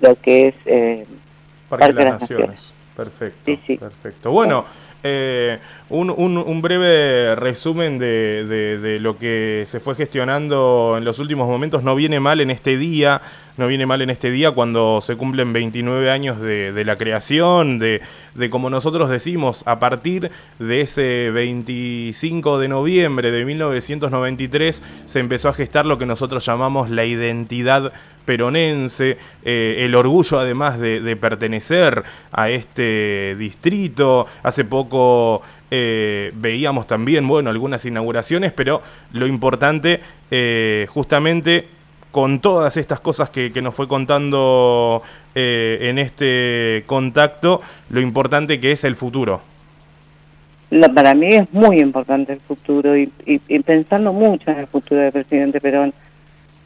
lo 0.00 0.20
que 0.20 0.48
es 0.48 0.54
eh, 0.66 1.06
Parque, 1.68 1.92
de 1.92 2.04
las 2.04 2.20
Naciones. 2.20 2.72
Perfecto. 2.94 3.52
Perfecto. 3.78 4.30
Bueno, 4.30 4.64
eh, 5.02 5.58
un, 5.88 6.62
breve 6.62 7.34
resumen 7.36 7.98
de, 7.98 8.98
lo 9.00 9.16
que 9.16 9.66
se 9.68 9.80
fue 9.80 9.94
gestionando 9.94 10.96
en 10.98 11.04
los 11.04 11.18
últimos 11.18 11.48
momentos. 11.48 11.82
No 11.82 11.94
viene 11.94 12.20
mal 12.20 12.40
en 12.40 12.50
este 12.50 12.76
día, 12.76 13.20
no 13.56 13.68
viene 13.68 13.86
mal 13.86 14.02
en 14.02 14.10
este 14.10 14.30
día 14.30 14.50
cuando 14.50 15.00
se 15.00 15.16
cumplen 15.16 15.52
29 15.52 16.10
años 16.10 16.40
de, 16.40 16.84
la 16.84 16.96
creación, 16.96 17.78
de, 17.78 18.00
como 18.50 18.68
nosotros 18.70 19.08
decimos, 19.08 19.62
a 19.66 19.78
partir 19.78 20.30
de 20.58 20.80
ese 20.80 21.30
25 21.32 22.58
de 22.58 22.68
noviembre 22.68 23.30
de 23.30 23.44
1993 23.44 24.82
se 25.06 25.20
empezó 25.20 25.48
a 25.48 25.54
gestar 25.54 25.86
lo 25.86 25.98
que 25.98 26.06
nosotros 26.06 26.44
llamamos 26.44 26.90
la 26.90 27.04
identidad 27.04 27.92
peronense, 28.26 29.16
eh, 29.44 29.76
el 29.78 29.94
orgullo 29.94 30.38
además 30.38 30.78
de, 30.78 31.16
pertenecer 31.16 32.02
a 32.32 32.50
este 32.50 33.34
distrito. 33.38 34.26
Hace 34.42 34.64
poco 34.66 35.40
eh, 35.70 36.32
veíamos 36.34 36.86
también, 36.86 37.26
bueno, 37.26 37.48
algunas 37.48 37.86
inauguraciones, 37.86 38.52
pero 38.52 38.82
lo 39.12 39.26
importante 39.26 40.00
eh, 40.30 40.86
justamente 40.90 41.68
con 42.10 42.40
todas 42.40 42.76
estas 42.76 43.00
cosas 43.00 43.30
que, 43.30 43.50
nos 43.62 43.74
fue 43.74 43.88
contando 43.88 45.02
en 45.34 45.98
este 45.98 46.82
contacto, 46.86 47.60
lo 47.90 48.00
importante 48.00 48.58
que 48.58 48.72
es 48.72 48.84
el 48.84 48.96
futuro. 48.96 49.42
para 50.94 51.14
mí 51.14 51.34
es 51.34 51.52
muy 51.52 51.78
importante 51.78 52.32
el 52.32 52.40
futuro 52.40 52.96
y, 52.96 53.12
y 53.26 53.58
pensando 53.58 54.14
mucho 54.14 54.50
en 54.50 54.60
el 54.60 54.66
futuro 54.66 55.02
del 55.02 55.12
presidente 55.12 55.60
Perón 55.60 55.92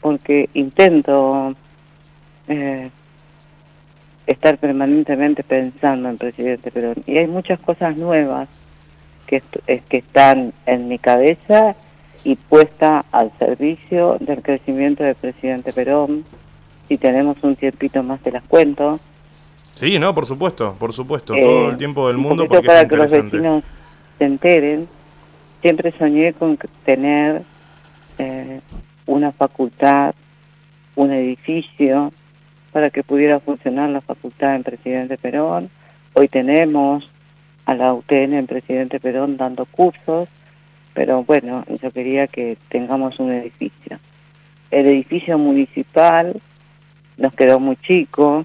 porque 0.01 0.49
intento 0.55 1.55
eh, 2.49 2.91
estar 4.27 4.59
permanentemente 4.59 5.43
pensando 5.43 6.09
en 6.09 6.19
presidente 6.19 6.71
Perón. 6.71 6.97
Y 7.07 7.19
hay 7.19 7.27
muchas 7.27 7.59
cosas 7.61 7.97
nuevas 7.97 8.49
que, 9.27 9.43
eh, 9.67 9.83
que 9.89 9.99
están 9.99 10.53
en 10.67 10.89
mi 10.89 10.99
cabeza 10.99 11.75
y 12.25 12.37
puesta 12.37 13.05
al 13.13 13.31
servicio 13.39 14.17
del 14.21 14.43
crecimiento 14.43 15.05
del 15.05 15.15
presidente 15.15 15.73
Perón. 15.73 16.25
Si 16.89 16.99
tenemos 16.99 17.37
un 17.43 17.57
tiempito 17.57 18.03
más 18.03 18.21
te 18.21 18.31
las 18.31 18.43
cuento. 18.45 18.99
Sí, 19.75 19.99
no, 19.99 20.15
por 20.15 20.27
supuesto, 20.27 20.75
por 20.79 20.93
supuesto, 20.93 21.35
todo 21.35 21.69
el 21.69 21.75
eh, 21.75 21.79
tiempo 21.79 22.09
del 22.09 22.19
mundo. 22.19 22.47
Porque 22.47 22.67
para 22.67 22.87
que 22.87 22.97
los 22.97 23.11
vecinos 23.11 23.65
se 24.19 24.25
enteren, 24.25 24.89
siempre 25.63 25.93
soñé 25.93 26.33
con 26.33 26.59
tener 26.85 27.43
una 29.07 29.33
facultad, 29.33 30.15
un 30.97 31.13
edificio 31.13 32.13
para 32.73 32.91
que 32.91 33.03
pudiera 33.03 33.41
funcionar 33.41 33.91
la 33.91 34.01
facultad 34.01 34.55
en 34.55 34.63
Presidente 34.63 35.19
Perón. 35.19 35.71
Hoy 36.15 36.29
tenemos 36.29 37.11
a 37.67 37.75
la 37.75 37.93
UTN 37.95 38.35
en 38.35 38.47
Presidente 38.47 39.01
Perón 39.01 39.37
dando 39.37 39.65
cursos, 39.67 40.29
pero 40.95 41.25
bueno, 41.25 41.65
yo 41.83 41.91
quería 41.91 42.27
que 42.27 42.57
tengamos 42.69 43.19
un 43.19 43.33
edificio. 43.33 43.99
El 44.71 44.87
edificio 44.87 45.39
municipal 45.39 46.41
nos 47.17 47.35
quedó 47.35 47.61
muy 47.61 47.77
chico 47.77 48.45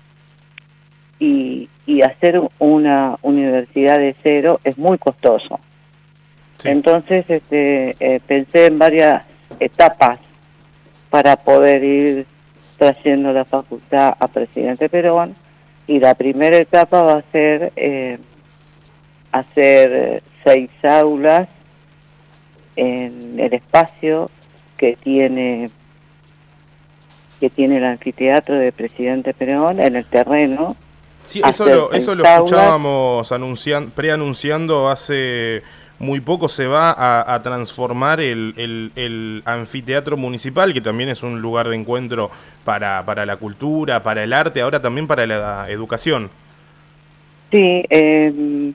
y, 1.19 1.69
y 1.85 2.01
hacer 2.01 2.41
una 2.59 3.15
universidad 3.21 3.99
de 3.99 4.15
cero 4.21 4.59
es 4.63 4.77
muy 4.77 4.97
costoso. 4.97 5.59
Entonces 6.63 7.29
este, 7.29 7.95
eh, 7.99 8.19
pensé 8.25 8.65
en 8.65 8.79
varias 8.79 9.25
etapas 9.59 10.19
para 11.15 11.37
poder 11.37 11.81
ir 11.81 12.25
trayendo 12.77 13.31
la 13.31 13.45
facultad 13.45 14.17
a 14.19 14.27
Presidente 14.27 14.89
Perón 14.89 15.33
y 15.87 15.99
la 15.99 16.13
primera 16.13 16.57
etapa 16.57 17.03
va 17.03 17.19
a 17.19 17.21
ser 17.21 17.71
eh, 17.77 18.19
hacer 19.31 20.21
seis 20.43 20.71
aulas 20.83 21.47
en 22.75 23.39
el 23.39 23.53
espacio 23.53 24.29
que 24.75 24.97
tiene 24.97 25.69
que 27.39 27.49
tiene 27.49 27.77
el 27.77 27.85
anfiteatro 27.85 28.55
de 28.55 28.73
Presidente 28.73 29.33
Perón 29.33 29.79
en 29.79 29.95
el 29.95 30.05
terreno. 30.05 30.75
Sí, 31.27 31.41
eso 31.47 31.65
lo, 31.65 31.93
eso 31.93 32.13
lo 32.13 32.25
escuchábamos 32.25 33.31
anunciando, 33.31 33.89
preanunciando 33.91 34.89
hace 34.89 35.63
muy 35.99 36.19
poco 36.19 36.49
se 36.49 36.67
va 36.67 36.93
a, 37.33 37.39
transformar 37.41 38.19
el, 38.19 39.41
anfiteatro 39.45 40.17
municipal, 40.17 40.73
que 40.73 40.81
también 40.81 41.09
es 41.09 41.23
un 41.23 41.41
lugar 41.41 41.69
de 41.69 41.75
encuentro 41.75 42.31
para, 42.63 43.03
para 43.05 43.25
la 43.25 43.37
cultura, 43.37 44.03
para 44.03 44.23
el 44.23 44.33
arte, 44.33 44.61
ahora 44.61 44.81
también 44.81 45.07
para 45.07 45.25
la 45.25 45.69
educación. 45.69 46.29
Sí, 47.51 47.85
em, 47.89 48.73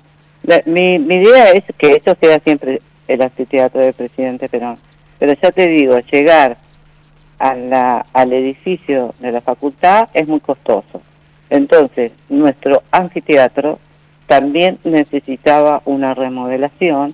mi, 0.66 0.98
mi 0.98 1.14
idea 1.16 1.50
es 1.50 1.64
que 1.76 1.96
esto 1.96 2.14
sea 2.14 2.38
siempre 2.40 2.80
el 3.08 3.22
anfiteatro 3.22 3.80
del 3.80 3.92
presidente 3.92 4.48
Perón. 4.48 4.76
Pero 5.18 5.34
ya 5.34 5.52
te 5.52 5.66
digo, 5.66 5.98
llegar 5.98 6.56
a 7.38 7.54
la, 7.54 8.06
al 8.12 8.32
edificio 8.32 9.14
de 9.18 9.32
la 9.32 9.40
facultad 9.40 10.08
es 10.14 10.28
muy 10.28 10.40
costoso. 10.40 11.02
Entonces, 11.50 12.12
nuestro 12.28 12.82
anfiteatro 12.90 13.78
también 14.30 14.78
necesitaba 14.84 15.82
una 15.86 16.14
remodelación 16.14 17.12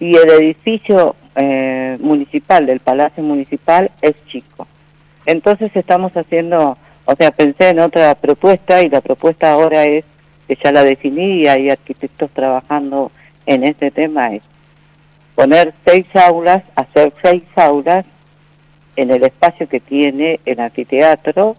y 0.00 0.16
el 0.16 0.28
edificio 0.28 1.14
eh, 1.36 1.96
municipal 2.00 2.66
del 2.66 2.80
Palacio 2.80 3.22
Municipal 3.22 3.92
es 4.02 4.16
chico. 4.26 4.66
Entonces 5.24 5.70
estamos 5.76 6.16
haciendo, 6.16 6.76
o 7.04 7.14
sea, 7.14 7.30
pensé 7.30 7.68
en 7.68 7.78
otra 7.78 8.12
propuesta 8.16 8.82
y 8.82 8.88
la 8.88 9.00
propuesta 9.00 9.52
ahora 9.52 9.84
es, 9.84 10.04
que 10.48 10.56
ya 10.56 10.72
la 10.72 10.82
definí 10.82 11.42
y 11.42 11.46
hay 11.46 11.70
arquitectos 11.70 12.32
trabajando 12.32 13.12
en 13.46 13.62
este 13.62 13.92
tema, 13.92 14.34
es 14.34 14.42
poner 15.36 15.72
seis 15.84 16.06
aulas, 16.16 16.64
hacer 16.74 17.12
seis 17.22 17.44
aulas 17.54 18.04
en 18.96 19.10
el 19.10 19.22
espacio 19.22 19.68
que 19.68 19.78
tiene 19.78 20.40
el 20.44 20.58
anfiteatro. 20.58 21.54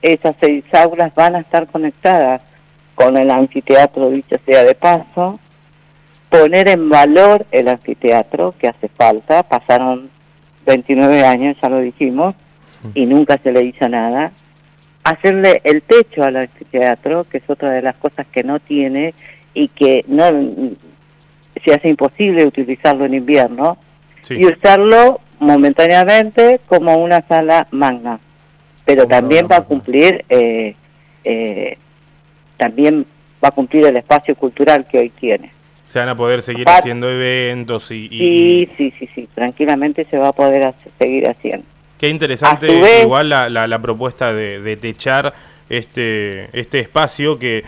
Esas 0.00 0.36
seis 0.40 0.64
aulas 0.72 1.14
van 1.14 1.36
a 1.36 1.40
estar 1.40 1.66
conectadas 1.66 2.47
con 2.98 3.16
el 3.16 3.30
anfiteatro, 3.30 4.10
dicho 4.10 4.36
sea 4.44 4.64
de 4.64 4.74
paso, 4.74 5.38
poner 6.28 6.66
en 6.66 6.88
valor 6.88 7.46
el 7.52 7.68
anfiteatro 7.68 8.52
que 8.58 8.66
hace 8.66 8.88
falta, 8.88 9.44
pasaron 9.44 10.10
29 10.66 11.24
años, 11.24 11.56
ya 11.62 11.68
lo 11.68 11.78
dijimos, 11.78 12.34
y 12.94 13.06
nunca 13.06 13.38
se 13.38 13.52
le 13.52 13.62
hizo 13.62 13.88
nada, 13.88 14.32
hacerle 15.04 15.60
el 15.62 15.80
techo 15.82 16.24
al 16.24 16.38
anfiteatro, 16.38 17.22
que 17.22 17.38
es 17.38 17.48
otra 17.48 17.70
de 17.70 17.82
las 17.82 17.94
cosas 17.94 18.26
que 18.26 18.42
no 18.42 18.58
tiene 18.58 19.14
y 19.54 19.68
que 19.68 20.04
no 20.08 20.24
se 21.64 21.74
hace 21.74 21.90
imposible 21.90 22.46
utilizarlo 22.46 23.04
en 23.04 23.14
invierno, 23.14 23.78
y 24.28 24.44
usarlo 24.44 25.20
momentáneamente 25.38 26.60
como 26.66 26.96
una 26.96 27.22
sala 27.22 27.68
magna, 27.70 28.18
pero 28.84 29.06
también 29.06 29.46
va 29.48 29.58
a 29.58 29.62
cumplir 29.62 30.24
eh, 30.28 30.74
eh, 31.22 31.78
también 32.58 33.06
va 33.42 33.48
a 33.48 33.52
cumplir 33.52 33.86
el 33.86 33.96
espacio 33.96 34.34
cultural 34.34 34.84
que 34.84 34.98
hoy 34.98 35.10
tiene. 35.10 35.50
Se 35.86 35.98
van 35.98 36.10
a 36.10 36.14
poder 36.14 36.42
seguir 36.42 36.68
haciendo 36.68 37.10
eventos 37.10 37.90
y, 37.90 38.08
Sí, 38.08 38.68
sí, 38.76 38.90
sí, 38.98 39.08
sí, 39.14 39.28
tranquilamente 39.34 40.04
se 40.04 40.18
va 40.18 40.28
a 40.28 40.32
poder 40.32 40.74
seguir 40.98 41.26
haciendo. 41.26 41.64
Qué 41.98 42.10
interesante 42.10 43.00
igual 43.02 43.30
la, 43.30 43.48
la, 43.48 43.78
propuesta 43.78 44.32
de, 44.32 44.76
techar 44.76 45.32
este, 45.70 46.48
este 46.52 46.80
espacio 46.80 47.38
que, 47.38 47.64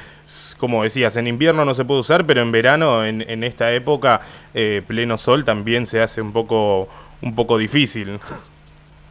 como 0.59 0.85
decías, 0.85 1.17
en 1.17 1.27
invierno 1.27 1.65
no 1.65 1.75
se 1.75 1.85
puede 1.85 2.01
usar, 2.01 2.27
pero 2.27 2.43
en 2.43 2.53
verano, 2.53 3.05
en, 3.05 3.25
en 3.29 3.43
esta 3.43 3.73
época, 3.73 4.21
eh, 4.55 4.83
pleno 4.87 5.17
sol, 5.17 5.45
también 5.45 5.87
se 5.87 6.01
hace 6.01 6.21
un 6.21 6.33
poco, 6.33 6.89
un 7.23 7.35
poco 7.35 7.59
difícil. 7.59 8.21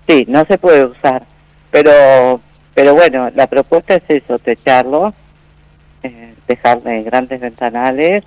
Sí, 0.08 0.26
no 0.30 0.46
se 0.46 0.58
puede 0.58 0.86
usar, 0.86 1.24
pero, 1.72 2.40
pero 2.74 2.94
bueno, 2.94 3.30
la 3.36 3.48
propuesta 3.48 3.96
es 3.96 4.04
eso, 4.08 4.38
techarlo 4.38 5.14
eh, 6.04 6.34
dejarle 6.48 7.04
grandes 7.04 7.42
ventanales, 7.42 8.24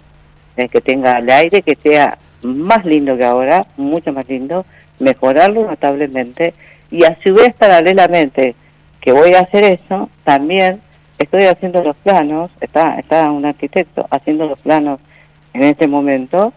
eh, 0.56 0.68
que 0.68 0.80
tenga 0.80 1.18
el 1.18 1.30
aire, 1.30 1.62
que 1.62 1.74
sea 1.74 2.18
más 2.42 2.84
lindo 2.84 3.16
que 3.16 3.24
ahora, 3.24 3.66
mucho 3.76 4.12
más 4.12 4.28
lindo, 4.28 4.64
mejorarlo 4.98 5.66
notablemente 5.66 6.54
y 6.90 7.04
a 7.04 7.16
su 7.22 7.34
vez 7.34 7.54
paralelamente 7.54 8.54
que 9.00 9.12
voy 9.12 9.34
a 9.34 9.40
hacer 9.40 9.64
eso, 9.64 10.10
también 10.24 10.80
estoy 11.18 11.44
haciendo 11.44 11.82
los 11.82 11.96
planos, 11.96 12.50
está, 12.60 12.98
está 12.98 13.30
un 13.30 13.44
arquitecto 13.44 14.06
haciendo 14.10 14.46
los 14.46 14.60
planos 14.60 15.00
en 15.54 15.64
este 15.64 15.88
momento 15.88 16.52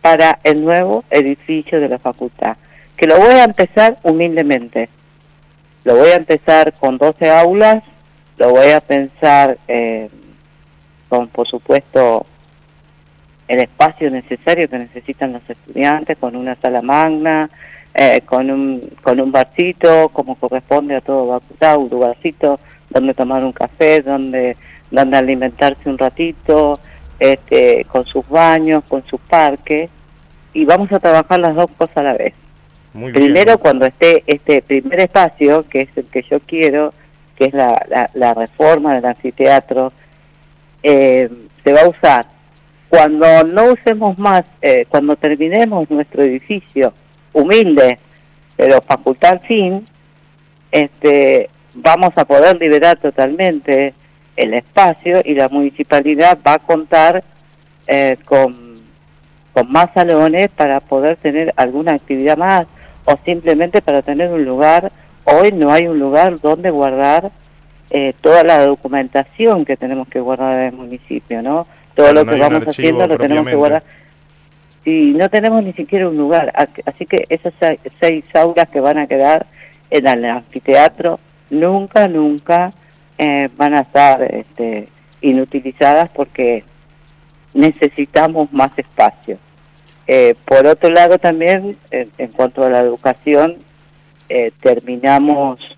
para 0.00 0.38
el 0.44 0.64
nuevo 0.64 1.04
edificio 1.10 1.80
de 1.80 1.88
la 1.88 1.98
facultad, 1.98 2.56
que 2.96 3.06
lo 3.06 3.18
voy 3.18 3.34
a 3.34 3.44
empezar 3.44 3.98
humildemente. 4.02 4.88
Lo 5.84 5.96
voy 5.96 6.10
a 6.10 6.16
empezar 6.16 6.74
con 6.74 6.98
12 6.98 7.30
aulas, 7.30 7.82
lo 8.36 8.50
voy 8.50 8.70
a 8.70 8.80
pensar 8.80 9.56
eh, 9.66 10.10
con, 11.10 11.28
por 11.28 11.46
supuesto, 11.46 12.24
el 13.48 13.58
espacio 13.58 14.10
necesario 14.10 14.68
que 14.68 14.78
necesitan 14.78 15.32
los 15.32 15.50
estudiantes, 15.50 16.16
con 16.16 16.36
una 16.36 16.54
sala 16.54 16.80
magna, 16.80 17.50
eh, 17.92 18.22
con, 18.24 18.48
un, 18.48 18.80
con 19.02 19.20
un 19.20 19.32
barcito, 19.32 20.08
como 20.10 20.36
corresponde 20.36 20.94
a 20.94 21.00
todo 21.00 21.40
facultad, 21.40 21.78
un 21.78 21.90
lugarcito 21.90 22.60
donde 22.88 23.12
tomar 23.12 23.44
un 23.44 23.52
café, 23.52 24.02
donde, 24.02 24.56
donde 24.90 25.16
alimentarse 25.16 25.90
un 25.90 25.98
ratito, 25.98 26.78
este, 27.18 27.84
con 27.86 28.06
sus 28.06 28.26
baños, 28.28 28.84
con 28.88 29.04
su 29.04 29.18
parque, 29.18 29.88
y 30.52 30.64
vamos 30.64 30.92
a 30.92 31.00
trabajar 31.00 31.40
las 31.40 31.56
dos 31.56 31.70
cosas 31.76 31.96
a 31.98 32.02
la 32.04 32.12
vez. 32.14 32.34
Primero, 32.92 33.58
cuando 33.58 33.84
esté 33.86 34.22
este 34.26 34.62
primer 34.62 35.00
espacio, 35.00 35.64
que 35.68 35.82
es 35.82 35.96
el 35.96 36.06
que 36.06 36.22
yo 36.22 36.40
quiero, 36.40 36.92
que 37.36 37.46
es 37.46 37.54
la, 37.54 38.10
la, 38.14 38.34
reforma 38.34 38.94
del 38.94 39.06
anfiteatro, 39.06 39.92
eh, 40.82 41.28
se 41.62 41.72
va 41.72 41.82
a 41.82 41.88
usar. 41.88 42.26
Cuando 42.88 43.44
no 43.44 43.72
usemos 43.72 44.18
más, 44.18 44.44
eh, 44.62 44.84
cuando 44.88 45.14
terminemos 45.16 45.90
nuestro 45.90 46.22
edificio 46.22 46.92
humilde, 47.32 47.98
pero 48.56 48.82
facultad 48.82 49.40
fin, 49.40 49.86
este, 50.72 51.48
vamos 51.74 52.16
a 52.16 52.24
poder 52.24 52.58
liberar 52.58 52.98
totalmente 52.98 53.94
el 54.36 54.54
espacio 54.54 55.20
y 55.24 55.34
la 55.34 55.48
municipalidad 55.48 56.38
va 56.46 56.54
a 56.54 56.58
contar 56.58 57.22
eh, 57.86 58.16
con, 58.24 58.80
con 59.52 59.70
más 59.70 59.92
salones 59.92 60.50
para 60.50 60.80
poder 60.80 61.16
tener 61.16 61.52
alguna 61.56 61.92
actividad 61.94 62.36
más 62.36 62.66
o 63.04 63.16
simplemente 63.24 63.82
para 63.82 64.02
tener 64.02 64.30
un 64.30 64.44
lugar. 64.44 64.90
Hoy 65.24 65.52
no 65.52 65.72
hay 65.72 65.86
un 65.86 65.98
lugar 65.98 66.40
donde 66.40 66.70
guardar 66.70 67.30
eh, 67.90 68.14
toda 68.20 68.44
la 68.44 68.64
documentación 68.64 69.64
que 69.64 69.76
tenemos 69.76 70.08
que 70.08 70.20
guardar 70.20 70.60
en 70.60 70.66
el 70.68 70.72
municipio, 70.74 71.42
¿no? 71.42 71.66
Todo 71.94 72.12
lo 72.12 72.24
que 72.24 72.36
vamos 72.36 72.66
haciendo 72.66 73.06
lo 73.06 73.18
tenemos 73.18 73.46
que 73.46 73.56
guardar. 73.56 73.82
Y 74.84 75.12
no 75.12 75.28
tenemos 75.28 75.62
ni 75.62 75.72
siquiera 75.72 76.08
un 76.08 76.16
lugar. 76.16 76.52
Así 76.86 77.04
que 77.04 77.26
esas 77.28 77.52
seis 77.98 78.24
aulas 78.34 78.68
que 78.68 78.80
van 78.80 78.98
a 78.98 79.06
quedar 79.06 79.44
en 79.90 80.06
el 80.06 80.24
anfiteatro 80.24 81.18
nunca, 81.50 82.08
nunca 82.08 82.72
eh, 83.18 83.50
van 83.56 83.74
a 83.74 83.80
estar 83.80 84.22
este, 84.22 84.88
inutilizadas 85.20 86.08
porque 86.10 86.64
necesitamos 87.52 88.52
más 88.52 88.70
espacio. 88.78 89.36
Eh, 90.06 90.34
por 90.44 90.66
otro 90.66 90.90
lado 90.90 91.18
también, 91.18 91.76
en, 91.90 92.28
cuanto 92.28 92.64
a 92.64 92.70
la 92.70 92.80
educación, 92.80 93.56
eh, 94.28 94.50
terminamos 94.60 95.76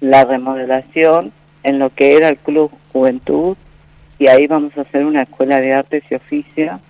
la 0.00 0.24
remodelación 0.24 1.32
en 1.62 1.78
lo 1.78 1.90
que 1.90 2.16
era 2.16 2.28
el 2.28 2.36
Club 2.36 2.70
Juventud 2.92 3.56
y 4.18 4.26
ahí 4.26 4.46
vamos 4.46 4.76
a 4.76 4.82
hacer 4.82 5.04
una 5.04 5.22
escuela 5.22 5.60
de 5.60 5.72
artes 5.72 6.04
y 6.10 6.14
oficio 6.14 6.80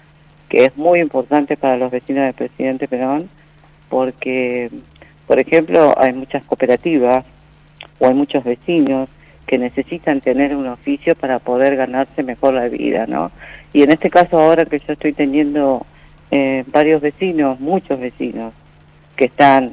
que 0.49 0.65
es 0.65 0.77
muy 0.77 1.01
importante 1.01 1.57
para 1.57 1.77
los 1.77 1.91
vecinos 1.91 2.25
del 2.25 2.35
presidente 2.35 2.89
Perón 2.89 3.29
porque, 3.89 4.71
por 5.27 5.39
ejemplo, 5.39 5.95
hay 5.99 6.13
muchas 6.13 6.43
cooperativas 6.45 7.25
o 7.99 8.07
hay 8.07 8.15
muchos 8.15 8.45
vecinos 8.45 9.09
que 9.47 9.59
necesitan 9.59 10.21
tener 10.21 10.55
un 10.55 10.67
oficio 10.67 11.15
para 11.17 11.39
poder 11.39 11.77
ganarse 11.77 12.23
mejor 12.23 12.55
la 12.55 12.69
vida, 12.69 13.07
¿no? 13.07 13.31
Y 13.73 13.83
en 13.83 13.91
este 13.91 14.11
caso 14.11 14.39
ahora 14.39 14.67
que 14.67 14.79
yo 14.79 14.93
estoy 14.93 15.15
teniendo 15.15 15.87
eh, 16.31 16.65
varios 16.67 17.01
vecinos, 17.01 17.59
muchos 17.59 17.99
vecinos, 17.99 18.53
que 19.17 19.25
están 19.25 19.73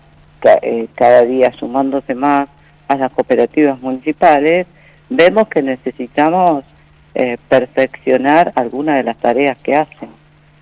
eh, 0.61 0.87
cada 0.95 1.23
día 1.23 1.51
sumándose 1.51 2.15
más 2.15 2.47
a 2.87 2.95
las 2.95 3.11
cooperativas 3.11 3.81
municipales, 3.81 4.67
vemos 5.09 5.47
que 5.47 5.61
necesitamos 5.61 6.65
eh, 7.13 7.37
perfeccionar 7.47 8.51
algunas 8.55 8.95
de 8.95 9.03
las 9.03 9.17
tareas 9.17 9.57
que 9.59 9.75
hacen, 9.75 10.09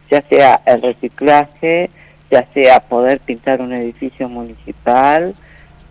ya 0.10 0.22
sea 0.22 0.62
el 0.66 0.82
reciclaje, 0.82 1.90
ya 2.30 2.46
sea 2.54 2.80
poder 2.80 3.20
pintar 3.20 3.62
un 3.62 3.74
edificio 3.74 4.30
municipal, 4.30 5.34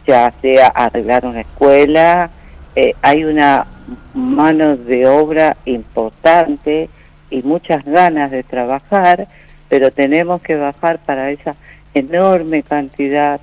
ya 0.07 0.33
sea 0.41 0.69
arreglar 0.69 1.27
una 1.27 1.41
escuela, 1.41 2.31
eh, 2.75 2.95
hay 3.03 3.25
una 3.25 3.67
mano 4.15 4.77
de 4.77 5.07
obra 5.07 5.57
importante 5.65 6.89
y 7.31 7.43
muchas 7.43 7.85
ganas 7.85 8.31
de 8.31 8.43
trabajar, 8.43 9.27
pero 9.69 9.91
tenemos 9.91 10.43
que 10.43 10.57
bajar 10.57 10.99
para 10.99 11.31
esa 11.31 11.55
enorme 11.95 12.63
cantidad 12.63 13.41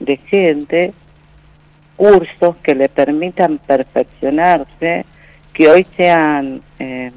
de 0.00 0.16
gente 0.16 0.92
cursos 1.96 2.56
que 2.56 2.74
le 2.74 2.88
permitan 2.88 3.58
perfeccionarse, 3.58 5.04
que 5.52 5.68
hoy 5.68 5.86
sean 5.96 6.60
eh, 6.78 7.12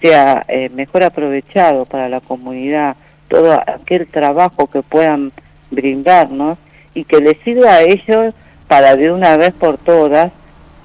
sea 0.00 0.44
eh, 0.48 0.68
mejor 0.70 1.02
aprovechado 1.02 1.86
para 1.86 2.08
la 2.08 2.20
comunidad 2.20 2.94
todo 3.28 3.52
aquel 3.54 4.06
trabajo 4.06 4.66
que 4.66 4.82
puedan 4.82 5.32
brindarnos 5.70 6.58
y 6.92 7.04
que 7.04 7.20
les 7.20 7.38
sirva 7.38 7.76
a 7.76 7.82
ellos 7.82 8.34
para 8.68 8.96
de 8.96 9.10
una 9.10 9.36
vez 9.36 9.54
por 9.54 9.78
todas 9.78 10.30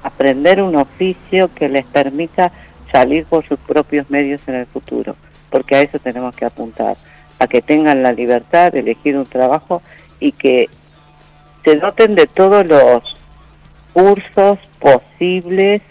aprender 0.04 0.62
un 0.62 0.76
oficio 0.76 1.54
que 1.54 1.68
les 1.70 1.86
permita 1.86 2.52
salir 2.92 3.26
por 3.26 3.46
sus 3.46 3.60
propios 3.60 4.10
medios 4.10 4.42
en 4.48 4.56
el 4.56 4.66
futuro, 4.66 5.16
porque 5.50 5.76
a 5.76 5.82
eso 5.82 6.00
tenemos 6.00 6.36
que 6.36 6.46
apuntar, 6.46 6.96
a 7.40 7.48
que 7.48 7.62
tengan 7.62 8.02
la 8.02 8.14
libertad 8.14 8.72
de 8.72 8.80
elegir 8.80 9.18
un 9.18 9.26
trabajo 9.26 9.82
y 10.20 10.32
que 10.32 10.70
se 11.64 11.76
doten 11.76 12.16
de 12.16 12.26
todos 12.28 12.66
los 12.66 13.19
cursos 13.94 14.60
posibles 14.80 15.82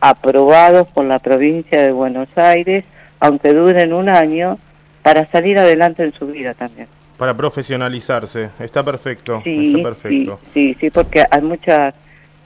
aprobados 0.00 0.88
por 0.88 1.04
la 1.04 1.18
provincia 1.18 1.80
de 1.80 1.92
Buenos 1.92 2.36
Aires, 2.36 2.84
aunque 3.20 3.52
duren 3.52 3.94
un 3.94 4.08
año, 4.08 4.58
para 5.02 5.26
salir 5.26 5.58
adelante 5.58 6.02
en 6.02 6.12
su 6.12 6.26
vida 6.26 6.54
también. 6.54 6.88
Para 7.16 7.34
profesionalizarse, 7.34 8.50
está 8.60 8.82
perfecto. 8.82 9.40
Sí, 9.44 9.68
está 9.76 9.88
perfecto. 9.88 10.40
sí, 10.52 10.76
sí, 10.78 10.90
porque 10.90 11.24
hay 11.30 11.42
muchas, 11.42 11.94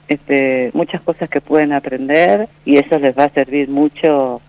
este, 0.07 0.69
muchas 0.73 1.01
cosas 1.01 1.27
que 1.29 1.41
pueden 1.41 1.73
aprender 1.73 2.47
y 2.65 2.77
eso 2.77 2.99
les 2.99 3.17
va 3.17 3.25
a 3.25 3.29
servir 3.29 3.69
mucho 3.69 4.41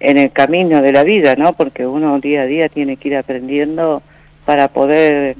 en 0.00 0.18
el 0.18 0.32
camino 0.32 0.82
de 0.82 0.92
la 0.92 1.02
vida, 1.02 1.34
¿no? 1.36 1.52
Porque 1.52 1.86
uno 1.86 2.18
día 2.20 2.42
a 2.42 2.46
día 2.46 2.68
tiene 2.68 2.96
que 2.96 3.08
ir 3.08 3.16
aprendiendo 3.16 4.02
para 4.44 4.68
poder 4.68 5.36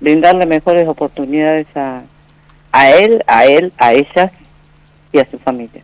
brindarle 0.00 0.46
mejores 0.46 0.86
oportunidades 0.88 1.66
a, 1.76 2.02
a 2.78 2.90
él, 2.90 3.22
a 3.26 3.44
él, 3.44 3.72
a 3.76 3.92
ellas 3.92 4.30
y 5.12 5.18
a 5.18 5.28
su 5.28 5.36
familia. 5.38 5.82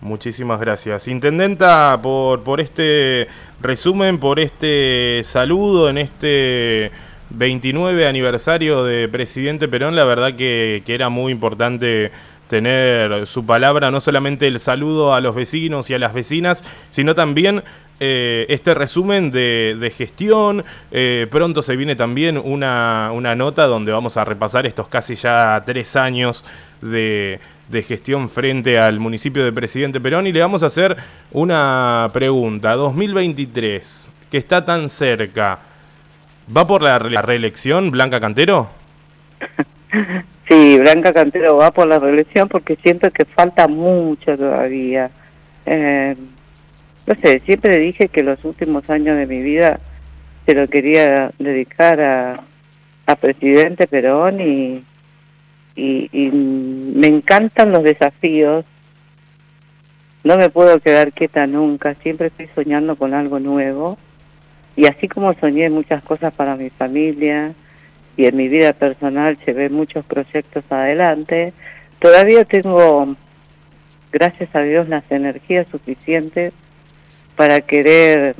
Muchísimas 0.00 0.58
gracias. 0.58 1.06
Intendenta, 1.08 1.98
por, 2.02 2.42
por 2.42 2.60
este 2.60 3.28
resumen, 3.60 4.18
por 4.18 4.40
este 4.40 5.20
saludo 5.24 5.90
en 5.90 5.98
este 5.98 6.90
29 7.30 8.06
aniversario 8.06 8.84
de 8.84 9.06
Presidente 9.08 9.68
Perón, 9.68 9.96
la 9.96 10.04
verdad 10.04 10.34
que, 10.34 10.82
que 10.86 10.94
era 10.94 11.10
muy 11.10 11.32
importante 11.32 12.10
tener 12.48 13.26
su 13.26 13.44
palabra, 13.44 13.90
no 13.90 14.00
solamente 14.00 14.46
el 14.46 14.60
saludo 14.60 15.14
a 15.14 15.20
los 15.20 15.34
vecinos 15.34 15.90
y 15.90 15.94
a 15.94 15.98
las 15.98 16.14
vecinas, 16.14 16.64
sino 16.90 17.14
también 17.14 17.62
eh, 18.00 18.46
este 18.48 18.74
resumen 18.74 19.30
de, 19.30 19.92
gestión. 19.96 20.64
Eh, 20.90 21.26
pronto 21.30 21.62
se 21.62 21.76
viene 21.76 21.96
también 21.96 22.38
una, 22.38 23.10
una, 23.12 23.34
nota 23.34 23.66
donde 23.66 23.92
vamos 23.92 24.16
a 24.16 24.24
repasar 24.24 24.66
estos 24.66 24.88
casi 24.88 25.14
ya 25.14 25.62
tres 25.64 25.94
años 25.96 26.44
de, 26.82 27.38
de, 27.68 27.82
gestión 27.82 28.28
frente 28.28 28.78
al 28.78 28.98
municipio 28.98 29.44
de 29.44 29.52
Presidente 29.52 30.00
Perón 30.00 30.26
y 30.26 30.32
le 30.32 30.40
vamos 30.40 30.62
a 30.62 30.66
hacer 30.66 30.96
una 31.32 32.10
pregunta. 32.12 32.74
2023, 32.74 34.10
que 34.30 34.38
está 34.38 34.64
tan 34.64 34.88
cerca, 34.88 35.58
¿va 36.54 36.66
por 36.66 36.82
la, 36.82 36.98
reelección 36.98 37.90
Blanca 37.90 38.20
Cantero? 38.20 38.68
Sí, 40.46 40.78
Blanca 40.78 41.14
Cantero 41.14 41.56
va 41.56 41.70
por 41.70 41.86
la 41.86 41.98
reelección 41.98 42.48
porque 42.48 42.76
siento 42.76 43.10
que 43.10 43.24
falta 43.24 43.66
mucho 43.66 44.36
todavía. 44.36 45.10
Eh, 45.64 46.14
no 47.06 47.14
sé, 47.14 47.40
siempre 47.40 47.78
dije 47.78 48.08
que 48.08 48.22
los 48.22 48.44
últimos 48.44 48.88
años 48.88 49.16
de 49.16 49.26
mi 49.26 49.42
vida 49.42 49.78
se 50.46 50.54
lo 50.54 50.66
quería 50.68 51.30
dedicar 51.38 52.00
a, 52.00 52.40
a 53.06 53.16
presidente 53.16 53.86
Perón 53.86 54.40
y, 54.40 54.82
y, 55.76 56.30
me 56.30 57.08
encantan 57.08 57.72
los 57.72 57.82
desafíos. 57.82 58.64
No 60.22 60.38
me 60.38 60.48
puedo 60.48 60.78
quedar 60.78 61.12
quieta 61.12 61.46
nunca, 61.46 61.94
siempre 61.94 62.28
estoy 62.28 62.46
soñando 62.46 62.96
con 62.96 63.12
algo 63.12 63.38
nuevo. 63.38 63.98
Y 64.76 64.86
así 64.86 65.06
como 65.06 65.34
soñé 65.34 65.68
muchas 65.68 66.02
cosas 66.02 66.32
para 66.32 66.56
mi 66.56 66.70
familia 66.70 67.52
y 68.16 68.24
en 68.26 68.36
mi 68.36 68.48
vida 68.48 68.72
personal 68.72 69.36
llevé 69.44 69.68
muchos 69.68 70.04
proyectos 70.06 70.64
adelante, 70.70 71.52
todavía 71.98 72.44
tengo, 72.44 73.14
gracias 74.12 74.54
a 74.54 74.60
Dios, 74.62 74.88
las 74.88 75.10
energías 75.10 75.66
suficientes 75.68 76.54
para 77.36 77.60
querer 77.60 78.36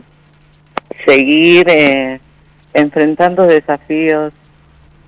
seguir 1.04 1.68
eh, 1.68 2.20
enfrentando 2.72 3.46
desafíos 3.46 4.32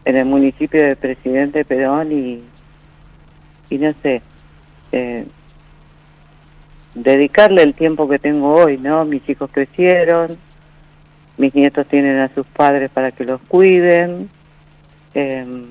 en 0.05 0.17
el 0.17 0.25
municipio 0.25 0.83
de 0.83 0.97
Presidente 0.97 1.65
Perón 1.65 2.13
y, 2.13 2.43
y 3.71 3.79
no 3.79 3.93
sé, 4.03 4.23
eh, 4.93 5.27
dedicarle 6.95 7.63
el 7.63 7.75
tiempo 7.75 8.09
que 8.09 8.19
tengo 8.19 8.55
hoy, 8.55 8.79
¿no? 8.79 9.05
Mis 9.05 9.29
hijos 9.29 9.51
crecieron, 9.53 10.37
mis 11.37 11.55
nietos 11.55 11.87
tienen 11.87 12.19
a 12.19 12.29
sus 12.29 12.47
padres 12.47 12.91
para 12.91 13.11
que 13.11 13.25
los 13.25 13.41
cuiden, 13.43 14.31
em, 15.15 15.65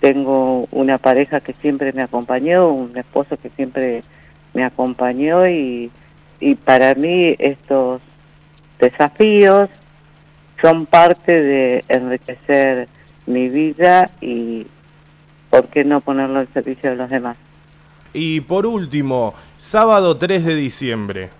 tengo 0.00 0.68
una 0.70 0.98
pareja 0.98 1.40
que 1.40 1.52
siempre 1.52 1.92
me 1.92 2.02
acompañó, 2.02 2.68
un 2.68 2.96
esposo 2.96 3.36
que 3.38 3.48
siempre 3.48 4.02
me 4.52 4.64
acompañó 4.64 5.48
y, 5.48 5.90
y 6.44 6.56
para 6.56 6.94
mí 6.94 7.34
estos 7.38 8.02
desafíos 8.78 9.70
son 10.60 10.84
parte 10.84 11.40
de 11.40 11.84
enriquecer 11.88 12.86
mi 13.24 13.48
vida 13.48 14.10
y 14.20 14.66
por 15.48 15.68
qué 15.68 15.84
no 15.84 16.02
ponerlo 16.02 16.40
al 16.40 16.48
servicio 16.48 16.90
de 16.90 16.96
los 16.96 17.08
demás. 17.08 17.38
Y 18.12 18.42
por 18.42 18.66
último, 18.66 19.32
sábado 19.56 20.18
3 20.18 20.44
de 20.44 20.54
diciembre. 20.54 21.30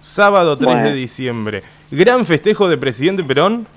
Sábado 0.00 0.58
3 0.58 0.82
de 0.82 0.94
diciembre. 0.94 1.62
¿Gran 1.92 2.26
festejo 2.26 2.68
de 2.68 2.76
presidente 2.76 3.22
Perón? 3.22 3.68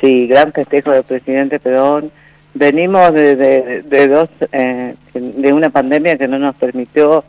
Sí, 0.00 0.26
gran 0.26 0.52
festejo 0.52 0.92
de 0.92 1.02
presidente 1.02 1.58
Perón. 1.58 2.10
Venimos 2.54 3.12
de, 3.12 3.36
de, 3.82 4.08
dos, 4.08 4.30
eh, 4.52 4.94
de 5.12 5.52
una 5.52 5.68
pandemia 5.68 6.16
que 6.16 6.28
no 6.28 6.38
nos 6.38 6.54
permitió 6.54 7.22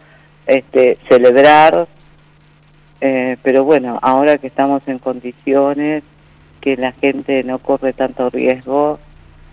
este, 0.45 0.97
celebrar, 1.09 1.85
eh, 3.01 3.37
pero 3.43 3.63
bueno, 3.63 3.99
ahora 4.01 4.37
que 4.37 4.47
estamos 4.47 4.87
en 4.87 4.99
condiciones 4.99 6.03
que 6.61 6.77
la 6.77 6.91
gente 6.91 7.43
no 7.43 7.59
corre 7.59 7.93
tanto 7.93 8.29
riesgo, 8.29 8.99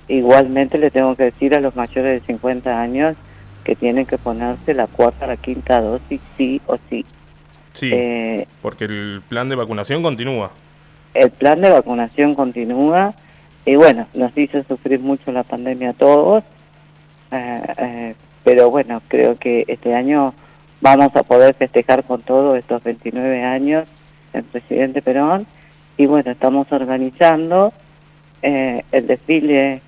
igualmente 0.08 0.78
le 0.78 0.90
tengo 0.90 1.14
que 1.14 1.24
decir 1.24 1.54
a 1.54 1.60
los 1.60 1.76
mayores 1.76 2.20
de 2.20 2.26
50 2.26 2.80
años 2.80 3.16
que 3.64 3.74
tienen 3.74 4.06
que 4.06 4.18
ponerse 4.18 4.74
la 4.74 4.86
cuarta, 4.86 5.26
la 5.26 5.36
quinta 5.36 5.80
dosis, 5.80 6.20
sí 6.36 6.60
o 6.66 6.76
sí. 6.90 7.04
Sí, 7.72 7.90
eh, 7.92 8.46
porque 8.62 8.84
el 8.84 9.22
plan 9.28 9.48
de 9.48 9.56
vacunación 9.56 10.02
continúa. 10.02 10.50
El 11.14 11.30
plan 11.30 11.60
de 11.60 11.70
vacunación 11.70 12.34
continúa 12.34 13.14
y 13.64 13.76
bueno, 13.76 14.06
nos 14.14 14.36
hizo 14.36 14.62
sufrir 14.62 15.00
mucho 15.00 15.32
la 15.32 15.42
pandemia 15.42 15.90
a 15.90 15.94
todos, 15.94 16.44
eh, 17.30 17.62
eh, 17.78 18.14
pero 18.44 18.70
bueno, 18.70 19.00
creo 19.08 19.36
que 19.36 19.64
este 19.68 19.94
año 19.94 20.34
vamos 20.84 21.16
a 21.16 21.22
poder 21.22 21.54
festejar 21.54 22.04
con 22.04 22.20
todos 22.20 22.58
estos 22.58 22.84
29 22.84 23.42
años 23.42 23.88
el 24.34 24.44
presidente 24.44 25.00
Perón. 25.00 25.46
Y 25.96 26.04
bueno, 26.04 26.30
estamos 26.30 26.70
organizando 26.72 27.72
el 28.42 29.06
desfile 29.06 29.80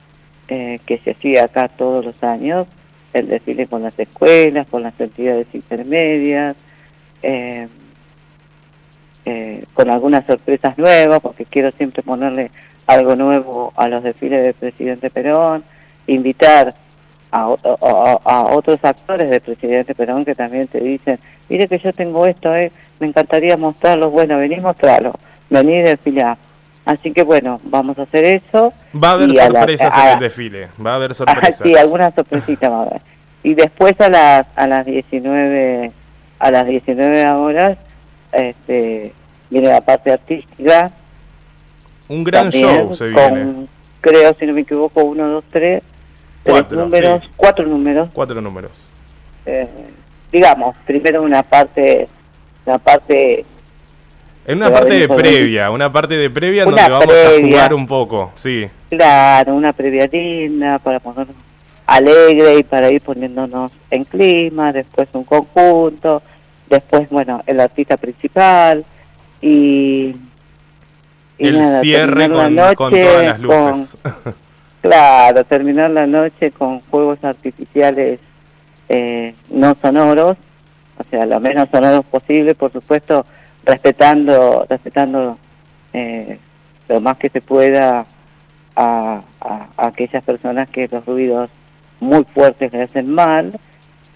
que 0.46 1.00
se 1.04 1.10
hacía 1.10 1.44
acá 1.44 1.68
todos 1.68 2.02
los 2.02 2.22
años, 2.22 2.66
el 3.12 3.28
desfile 3.28 3.66
con 3.66 3.82
las 3.82 3.98
escuelas, 3.98 4.66
con 4.66 4.82
las 4.82 4.98
entidades 4.98 5.48
intermedias, 5.52 6.56
eh, 7.22 7.68
eh, 9.26 9.64
con 9.74 9.90
algunas 9.90 10.24
sorpresas 10.24 10.78
nuevas, 10.78 11.20
porque 11.20 11.44
quiero 11.44 11.70
siempre 11.72 12.02
ponerle 12.02 12.50
algo 12.86 13.16
nuevo 13.16 13.72
a 13.76 13.88
los 13.88 14.02
desfiles 14.02 14.42
del 14.42 14.54
presidente 14.54 15.10
Perón, 15.10 15.62
invitar 16.06 16.74
a, 17.36 18.42
otros 18.52 18.84
actores 18.84 19.30
del 19.30 19.40
presidente 19.40 19.94
Perón 19.94 20.24
que 20.24 20.34
también 20.34 20.66
te 20.68 20.80
dicen, 20.80 21.18
mire 21.48 21.68
que 21.68 21.78
yo 21.78 21.92
tengo 21.92 22.26
esto, 22.26 22.54
eh, 22.54 22.72
me 23.00 23.06
encantaría 23.06 23.56
mostrarlo, 23.56 24.10
bueno, 24.10 24.38
vení 24.38 24.60
mostrarlo, 24.60 25.12
vení 25.50 25.82
desfilar. 25.82 26.36
Así 26.84 27.12
que 27.12 27.24
bueno, 27.24 27.60
vamos 27.64 27.98
a 27.98 28.02
hacer 28.02 28.24
eso. 28.24 28.72
Va 28.94 29.10
a 29.10 29.12
haber 29.12 29.34
sorpresas 29.34 29.94
en 29.96 30.08
el 30.08 30.18
desfile, 30.20 30.68
va 30.84 30.92
a 30.92 30.94
haber 30.94 31.14
sorpresas. 31.14 31.60
sí, 31.62 31.76
algunas 31.76 32.14
sorpresitas 32.14 32.70
va 32.70 32.78
a 32.78 32.82
haber. 32.82 33.00
Y 33.42 33.54
después 33.54 34.00
a 34.00 34.08
las 34.08 34.46
a 34.56 34.66
las 34.66 34.86
19 34.86 35.92
a 36.38 36.50
las 36.50 36.66
19 36.66 37.30
horas 37.30 37.78
este 38.32 39.12
viene 39.50 39.68
la 39.68 39.80
parte 39.80 40.12
artística. 40.12 40.90
Un 42.08 42.22
gran 42.22 42.50
show 42.50 42.92
se 42.94 43.08
viene. 43.08 43.66
creo 44.00 44.32
si 44.34 44.46
no 44.46 44.54
me 44.54 44.60
equivoco, 44.60 45.02
uno, 45.02 45.28
dos, 45.28 45.44
tres, 45.50 45.82
cuatro, 46.46 46.78
números, 46.78 47.22
cuatro 47.36 47.66
números. 47.66 48.08
Cuatro 48.12 48.40
números. 48.40 48.72
Eh, 49.44 49.68
digamos, 50.32 50.76
primero 50.86 51.22
una 51.22 51.42
parte 51.42 52.08
una 52.64 52.78
parte 52.78 53.44
en 54.46 54.58
una 54.58 54.70
parte 54.70 54.94
de 54.94 55.08
previa, 55.08 55.70
una 55.72 55.90
parte 55.90 56.16
de 56.16 56.30
previa 56.30 56.64
donde 56.64 56.82
vamos 56.82 57.08
a 57.08 57.40
jugar 57.40 57.74
un 57.74 57.86
poco, 57.86 58.30
sí. 58.36 58.68
Claro, 58.88 59.56
una 59.56 59.72
previa 59.72 60.06
linda 60.06 60.78
para 60.78 61.00
ponernos 61.00 61.34
alegre 61.86 62.58
y 62.58 62.62
para 62.62 62.90
ir 62.90 63.00
poniéndonos 63.00 63.72
en 63.90 64.04
clima, 64.04 64.72
después 64.72 65.08
un 65.14 65.24
conjunto, 65.24 66.22
después, 66.68 67.08
bueno, 67.10 67.40
el 67.46 67.58
artista 67.58 67.96
principal 67.96 68.84
y... 69.40 70.14
el 71.38 71.80
cierre 71.80 72.28
con, 72.28 72.54
todas 72.54 73.24
las 73.24 73.40
luces. 73.40 73.96
claro, 74.86 75.44
terminar 75.44 75.90
la 75.90 76.06
noche 76.06 76.52
con 76.52 76.80
juegos 76.80 77.22
artificiales 77.24 78.20
eh, 78.88 79.34
no 79.50 79.74
sonoros, 79.74 80.36
o 80.98 81.04
sea, 81.10 81.26
lo 81.26 81.40
menos 81.40 81.68
sonoros 81.70 82.04
posible, 82.04 82.54
por 82.54 82.70
supuesto, 82.70 83.26
respetando 83.64 84.64
respetando 84.68 85.36
eh, 85.92 86.38
lo 86.88 87.00
más 87.00 87.18
que 87.18 87.28
se 87.28 87.40
pueda 87.40 88.06
a, 88.76 89.22
aquellas 89.76 90.22
personas 90.22 90.70
que 90.70 90.86
los 90.88 91.04
ruidos 91.04 91.50
muy 91.98 92.24
fuertes 92.24 92.72
le 92.72 92.82
hacen 92.82 93.10
mal 93.10 93.58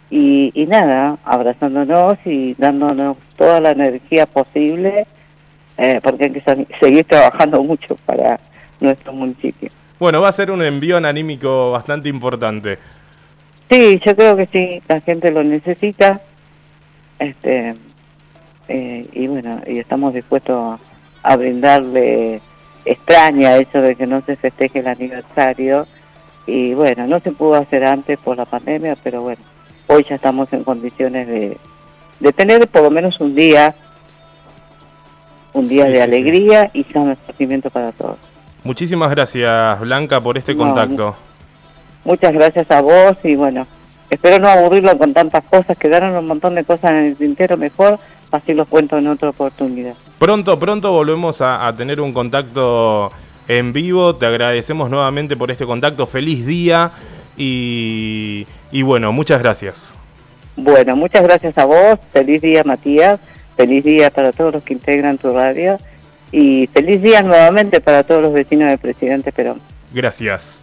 y, 0.08 0.66
nada, 0.68 1.16
abrazándonos 1.24 2.18
y 2.24 2.54
dándonos 2.54 3.16
toda 3.36 3.58
la 3.60 3.72
energía 3.72 4.26
posible 4.26 5.06
eh, 5.78 6.00
porque 6.02 6.24
hay 6.24 6.30
que 6.30 6.66
seguir 6.78 7.04
trabajando 7.06 7.62
mucho 7.64 7.96
para 8.06 8.38
nuestro 8.80 9.12
municipio. 9.12 9.70
Bueno, 10.00 10.22
va 10.22 10.28
a 10.28 10.32
ser 10.32 10.50
un 10.50 10.62
envío 10.62 10.96
anímico 10.96 11.72
bastante 11.72 12.08
importante. 12.08 12.78
Sí, 13.68 14.00
yo 14.02 14.16
creo 14.16 14.34
que 14.34 14.46
sí, 14.46 14.82
la 14.88 14.98
gente 15.00 15.30
lo 15.30 15.42
necesita. 15.42 16.18
Este, 17.18 17.74
eh, 18.68 19.06
y 19.12 19.26
bueno, 19.26 19.60
y 19.66 19.78
estamos 19.78 20.14
dispuestos 20.14 20.80
a, 21.22 21.36
brindarle 21.36 22.40
extraña 22.86 23.58
eso 23.58 23.82
de 23.82 23.94
que 23.94 24.06
no 24.06 24.22
se 24.22 24.36
festeje 24.36 24.78
el 24.78 24.88
aniversario 24.88 25.86
y 26.46 26.72
bueno, 26.72 27.06
no 27.06 27.20
se 27.20 27.32
pudo 27.32 27.56
hacer 27.56 27.84
antes 27.84 28.18
por 28.20 28.38
la 28.38 28.46
pandemia, 28.46 28.96
pero 29.04 29.20
bueno, 29.20 29.42
hoy 29.86 30.06
ya 30.08 30.14
estamos 30.14 30.50
en 30.54 30.64
condiciones 30.64 31.26
de, 31.26 31.58
de 32.20 32.32
tener 32.32 32.66
por 32.68 32.84
lo 32.84 32.90
menos 32.90 33.20
un 33.20 33.34
día, 33.34 33.74
un 35.52 35.68
día 35.68 35.84
de 35.84 36.00
alegría 36.00 36.70
y 36.72 36.84
sano 36.84 37.12
esparcimiento 37.12 37.68
para 37.68 37.92
todos. 37.92 38.29
Muchísimas 38.64 39.10
gracias 39.10 39.80
Blanca 39.80 40.20
por 40.20 40.36
este 40.38 40.56
contacto. 40.56 41.16
Muchas 42.04 42.32
gracias 42.32 42.70
a 42.70 42.80
vos 42.80 43.16
y 43.24 43.34
bueno, 43.34 43.66
espero 44.08 44.38
no 44.38 44.48
aburrirlo 44.48 44.96
con 44.96 45.12
tantas 45.12 45.44
cosas, 45.44 45.76
quedaron 45.76 46.16
un 46.16 46.26
montón 46.26 46.54
de 46.54 46.64
cosas 46.64 46.92
en 46.92 46.96
el 46.96 47.16
tintero 47.16 47.56
mejor 47.56 47.98
así 48.30 48.54
los 48.54 48.68
cuento 48.68 48.98
en 48.98 49.08
otra 49.08 49.30
oportunidad. 49.30 49.94
Pronto, 50.18 50.58
pronto 50.58 50.92
volvemos 50.92 51.40
a, 51.40 51.72
tener 51.76 52.00
un 52.00 52.12
contacto 52.12 53.10
en 53.48 53.72
vivo. 53.72 54.14
Te 54.16 54.26
agradecemos 54.26 54.90
nuevamente 54.90 55.36
por 55.36 55.50
este 55.50 55.66
contacto. 55.66 56.06
Feliz 56.06 56.46
día 56.46 56.90
y, 57.36 58.46
y 58.70 58.82
bueno, 58.82 59.12
muchas 59.12 59.40
gracias. 59.40 59.94
Bueno, 60.56 60.96
muchas 60.96 61.22
gracias 61.22 61.56
a 61.58 61.64
vos. 61.64 61.98
Feliz 62.12 62.42
día, 62.42 62.62
Matías. 62.64 63.20
Feliz 63.56 63.84
día 63.84 64.10
para 64.10 64.32
todos 64.32 64.54
los 64.54 64.62
que 64.62 64.74
integran 64.74 65.18
tu 65.18 65.32
radio. 65.32 65.78
Y 66.32 66.68
feliz 66.68 67.02
día 67.02 67.22
nuevamente 67.22 67.80
para 67.80 68.04
todos 68.04 68.22
los 68.22 68.32
vecinos 68.32 68.68
del 68.68 68.78
presidente 68.78 69.32
Perón. 69.32 69.60
Gracias. 69.92 70.62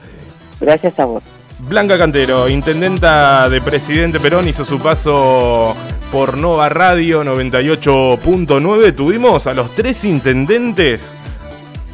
Gracias 0.60 1.00
a 1.00 1.06
vos. 1.06 1.24
Blanca 1.60 1.98
Cantero, 1.98 2.48
intendenta 2.48 3.50
de 3.50 3.62
Presidente 3.62 4.20
Perón, 4.20 4.48
hizo 4.48 4.64
su 4.64 4.80
paso 4.80 5.76
por 6.12 6.38
Nova 6.38 6.70
Radio 6.70 7.24
98.9. 7.24 8.96
Tuvimos 8.96 9.48
a 9.48 9.56
los 9.56 9.74
tres 9.74 10.04
intendentes, 10.04 11.18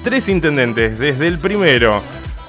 tres 0.04 0.28
intendentes, 0.28 1.00
desde 1.00 1.28
el 1.28 1.40
primero. 1.40 2.02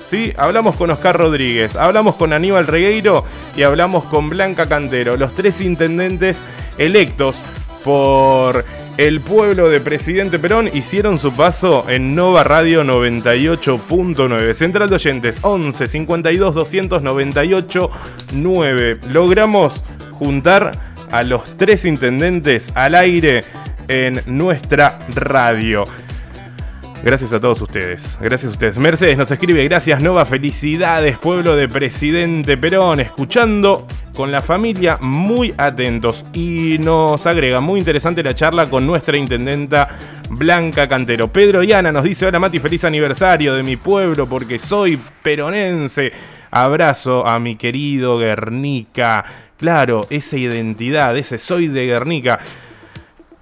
¿sí? 0.04 0.32
Hablamos 0.36 0.74
con 0.74 0.90
Oscar 0.90 1.16
Rodríguez, 1.16 1.76
hablamos 1.76 2.16
con 2.16 2.32
Aníbal 2.32 2.66
Regueiro 2.66 3.24
y 3.56 3.62
hablamos 3.62 4.04
con 4.04 4.28
Blanca 4.28 4.66
Cantero, 4.66 5.16
los 5.16 5.34
tres 5.34 5.60
intendentes 5.60 6.38
electos 6.78 7.36
por 7.84 8.64
el 8.96 9.20
pueblo 9.20 9.68
de 9.68 9.80
Presidente 9.80 10.38
Perón 10.38 10.70
hicieron 10.72 11.18
su 11.18 11.32
paso 11.32 11.88
en 11.88 12.14
Nova 12.14 12.44
Radio 12.44 12.84
98.9. 12.84 14.54
Central 14.54 14.88
de 14.88 14.94
oyentes 14.94 15.40
11 15.42 15.86
52 15.86 16.54
298 16.54 17.90
9. 18.34 19.00
Logramos 19.10 19.84
juntar 20.12 20.70
a 21.10 21.22
los 21.22 21.56
tres 21.56 21.84
intendentes 21.84 22.70
al 22.74 22.94
aire 22.94 23.42
en 23.88 24.20
nuestra 24.26 25.00
radio. 25.14 25.84
Gracias 27.02 27.32
a 27.32 27.40
todos 27.40 27.60
ustedes. 27.60 28.16
Gracias 28.20 28.50
a 28.50 28.52
ustedes. 28.52 28.78
Mercedes 28.78 29.18
nos 29.18 29.30
escribe, 29.30 29.64
gracias 29.64 30.00
Nova, 30.00 30.24
felicidades, 30.24 31.18
pueblo 31.18 31.56
de 31.56 31.68
Presidente 31.68 32.56
Perón, 32.56 33.00
escuchando 33.00 33.86
con 34.14 34.32
la 34.32 34.40
familia 34.40 34.98
muy 35.00 35.52
atentos. 35.56 36.24
Y 36.32 36.78
nos 36.78 37.26
agrega, 37.26 37.60
muy 37.60 37.80
interesante 37.80 38.22
la 38.22 38.34
charla 38.34 38.70
con 38.70 38.86
nuestra 38.86 39.16
intendenta 39.16 39.88
Blanca 40.30 40.88
Cantero. 40.88 41.28
Pedro 41.28 41.62
y 41.62 41.72
Ana 41.72 41.92
nos 41.92 42.04
dice, 42.04 42.26
hola 42.26 42.38
Mati, 42.38 42.60
feliz 42.60 42.84
aniversario 42.84 43.54
de 43.54 43.62
mi 43.62 43.76
pueblo 43.76 44.26
porque 44.26 44.58
soy 44.58 44.98
peronense. 45.22 46.12
Abrazo 46.50 47.26
a 47.26 47.38
mi 47.38 47.56
querido 47.56 48.18
Guernica. 48.18 49.24
Claro, 49.56 50.06
esa 50.10 50.36
identidad, 50.36 51.16
ese 51.16 51.38
soy 51.38 51.66
de 51.66 51.86
Guernica. 51.86 52.38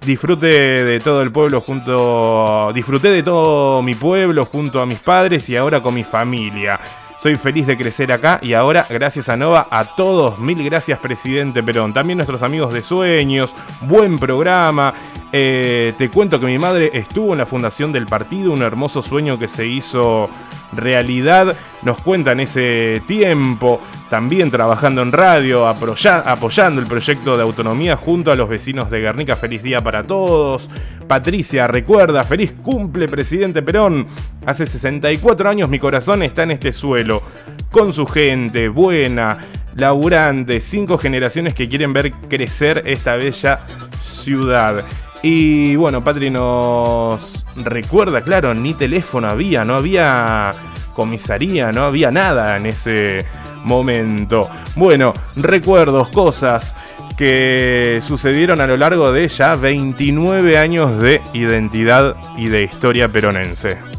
Disfrute 0.05 0.47
de 0.47 0.99
todo 0.99 1.21
el 1.21 1.31
pueblo 1.31 1.61
junto. 1.61 2.71
Disfruté 2.73 3.09
de 3.09 3.23
todo 3.23 3.81
mi 3.81 3.95
pueblo 3.95 4.45
junto 4.45 4.81
a 4.81 4.85
mis 4.85 4.99
padres 4.99 5.47
y 5.49 5.55
ahora 5.55 5.79
con 5.79 5.93
mi 5.93 6.03
familia. 6.03 6.79
Soy 7.23 7.37
feliz 7.37 7.65
de 7.65 7.77
crecer 7.77 8.11
acá 8.11 8.39
y 8.41 8.53
ahora, 8.53 8.85
gracias 8.89 9.29
a 9.29 9.37
Nova, 9.37 9.65
a 9.71 9.85
todos, 9.95 10.39
mil 10.39 10.61
gracias, 10.61 10.99
presidente 10.99 11.63
Perón. 11.63 11.93
También 11.93 12.17
nuestros 12.17 12.43
amigos 12.43 12.73
de 12.73 12.83
Sueños, 12.83 13.55
buen 13.79 14.19
programa. 14.19 14.93
Eh, 15.35 15.95
te 15.97 16.09
cuento 16.09 16.39
que 16.39 16.45
mi 16.45 16.59
madre 16.59 16.91
estuvo 16.93 17.31
en 17.33 17.39
la 17.39 17.47
fundación 17.47 17.91
del 17.91 18.05
partido, 18.05 18.53
un 18.53 18.61
hermoso 18.61 19.01
sueño 19.01 19.39
que 19.39 19.47
se 19.47 19.65
hizo 19.65 20.29
realidad. 20.73 21.55
Nos 21.81 21.99
cuentan 22.03 22.39
ese 22.39 23.01
tiempo, 23.07 23.81
también 24.11 24.51
trabajando 24.51 25.01
en 25.01 25.11
radio, 25.11 25.67
apoyando 25.67 26.79
el 26.79 26.85
proyecto 26.85 27.35
de 27.35 27.41
autonomía 27.41 27.95
junto 27.97 28.31
a 28.31 28.35
los 28.35 28.47
vecinos 28.47 28.91
de 28.91 28.99
Guernica. 28.99 29.35
Feliz 29.35 29.63
día 29.63 29.81
para 29.81 30.03
todos. 30.03 30.69
Patricia, 31.07 31.65
recuerda, 31.65 32.23
feliz 32.23 32.53
cumple, 32.61 33.07
presidente 33.07 33.63
Perón. 33.63 34.05
Hace 34.45 34.67
64 34.67 35.49
años 35.49 35.67
mi 35.67 35.79
corazón 35.79 36.21
está 36.21 36.43
en 36.43 36.51
este 36.51 36.71
suelo, 36.71 37.23
con 37.71 37.91
su 37.91 38.05
gente 38.05 38.69
buena, 38.69 39.39
laburante, 39.75 40.61
cinco 40.61 40.99
generaciones 40.99 41.55
que 41.55 41.67
quieren 41.67 41.91
ver 41.91 42.11
crecer 42.29 42.83
esta 42.85 43.15
bella 43.15 43.61
ciudad. 44.03 44.85
Y 45.25 45.77
bueno, 45.77 46.03
Patri 46.03 46.29
nos 46.29 47.45
recuerda, 47.55 48.21
claro, 48.21 48.53
ni 48.53 48.73
teléfono 48.73 49.29
había, 49.29 49.63
no 49.63 49.75
había 49.75 50.51
comisaría, 50.93 51.71
no 51.71 51.83
había 51.85 52.11
nada 52.11 52.57
en 52.57 52.65
ese 52.65 53.25
momento. 53.63 54.49
Bueno, 54.75 55.13
recuerdos, 55.37 56.09
cosas 56.09 56.75
que 57.17 57.99
sucedieron 58.01 58.59
a 58.59 58.67
lo 58.67 58.75
largo 58.75 59.13
de 59.13 59.29
ya 59.29 59.55
29 59.55 60.57
años 60.57 60.99
de 60.99 61.21
identidad 61.33 62.17
y 62.37 62.47
de 62.47 62.63
historia 62.63 63.07
peronense. 63.07 63.92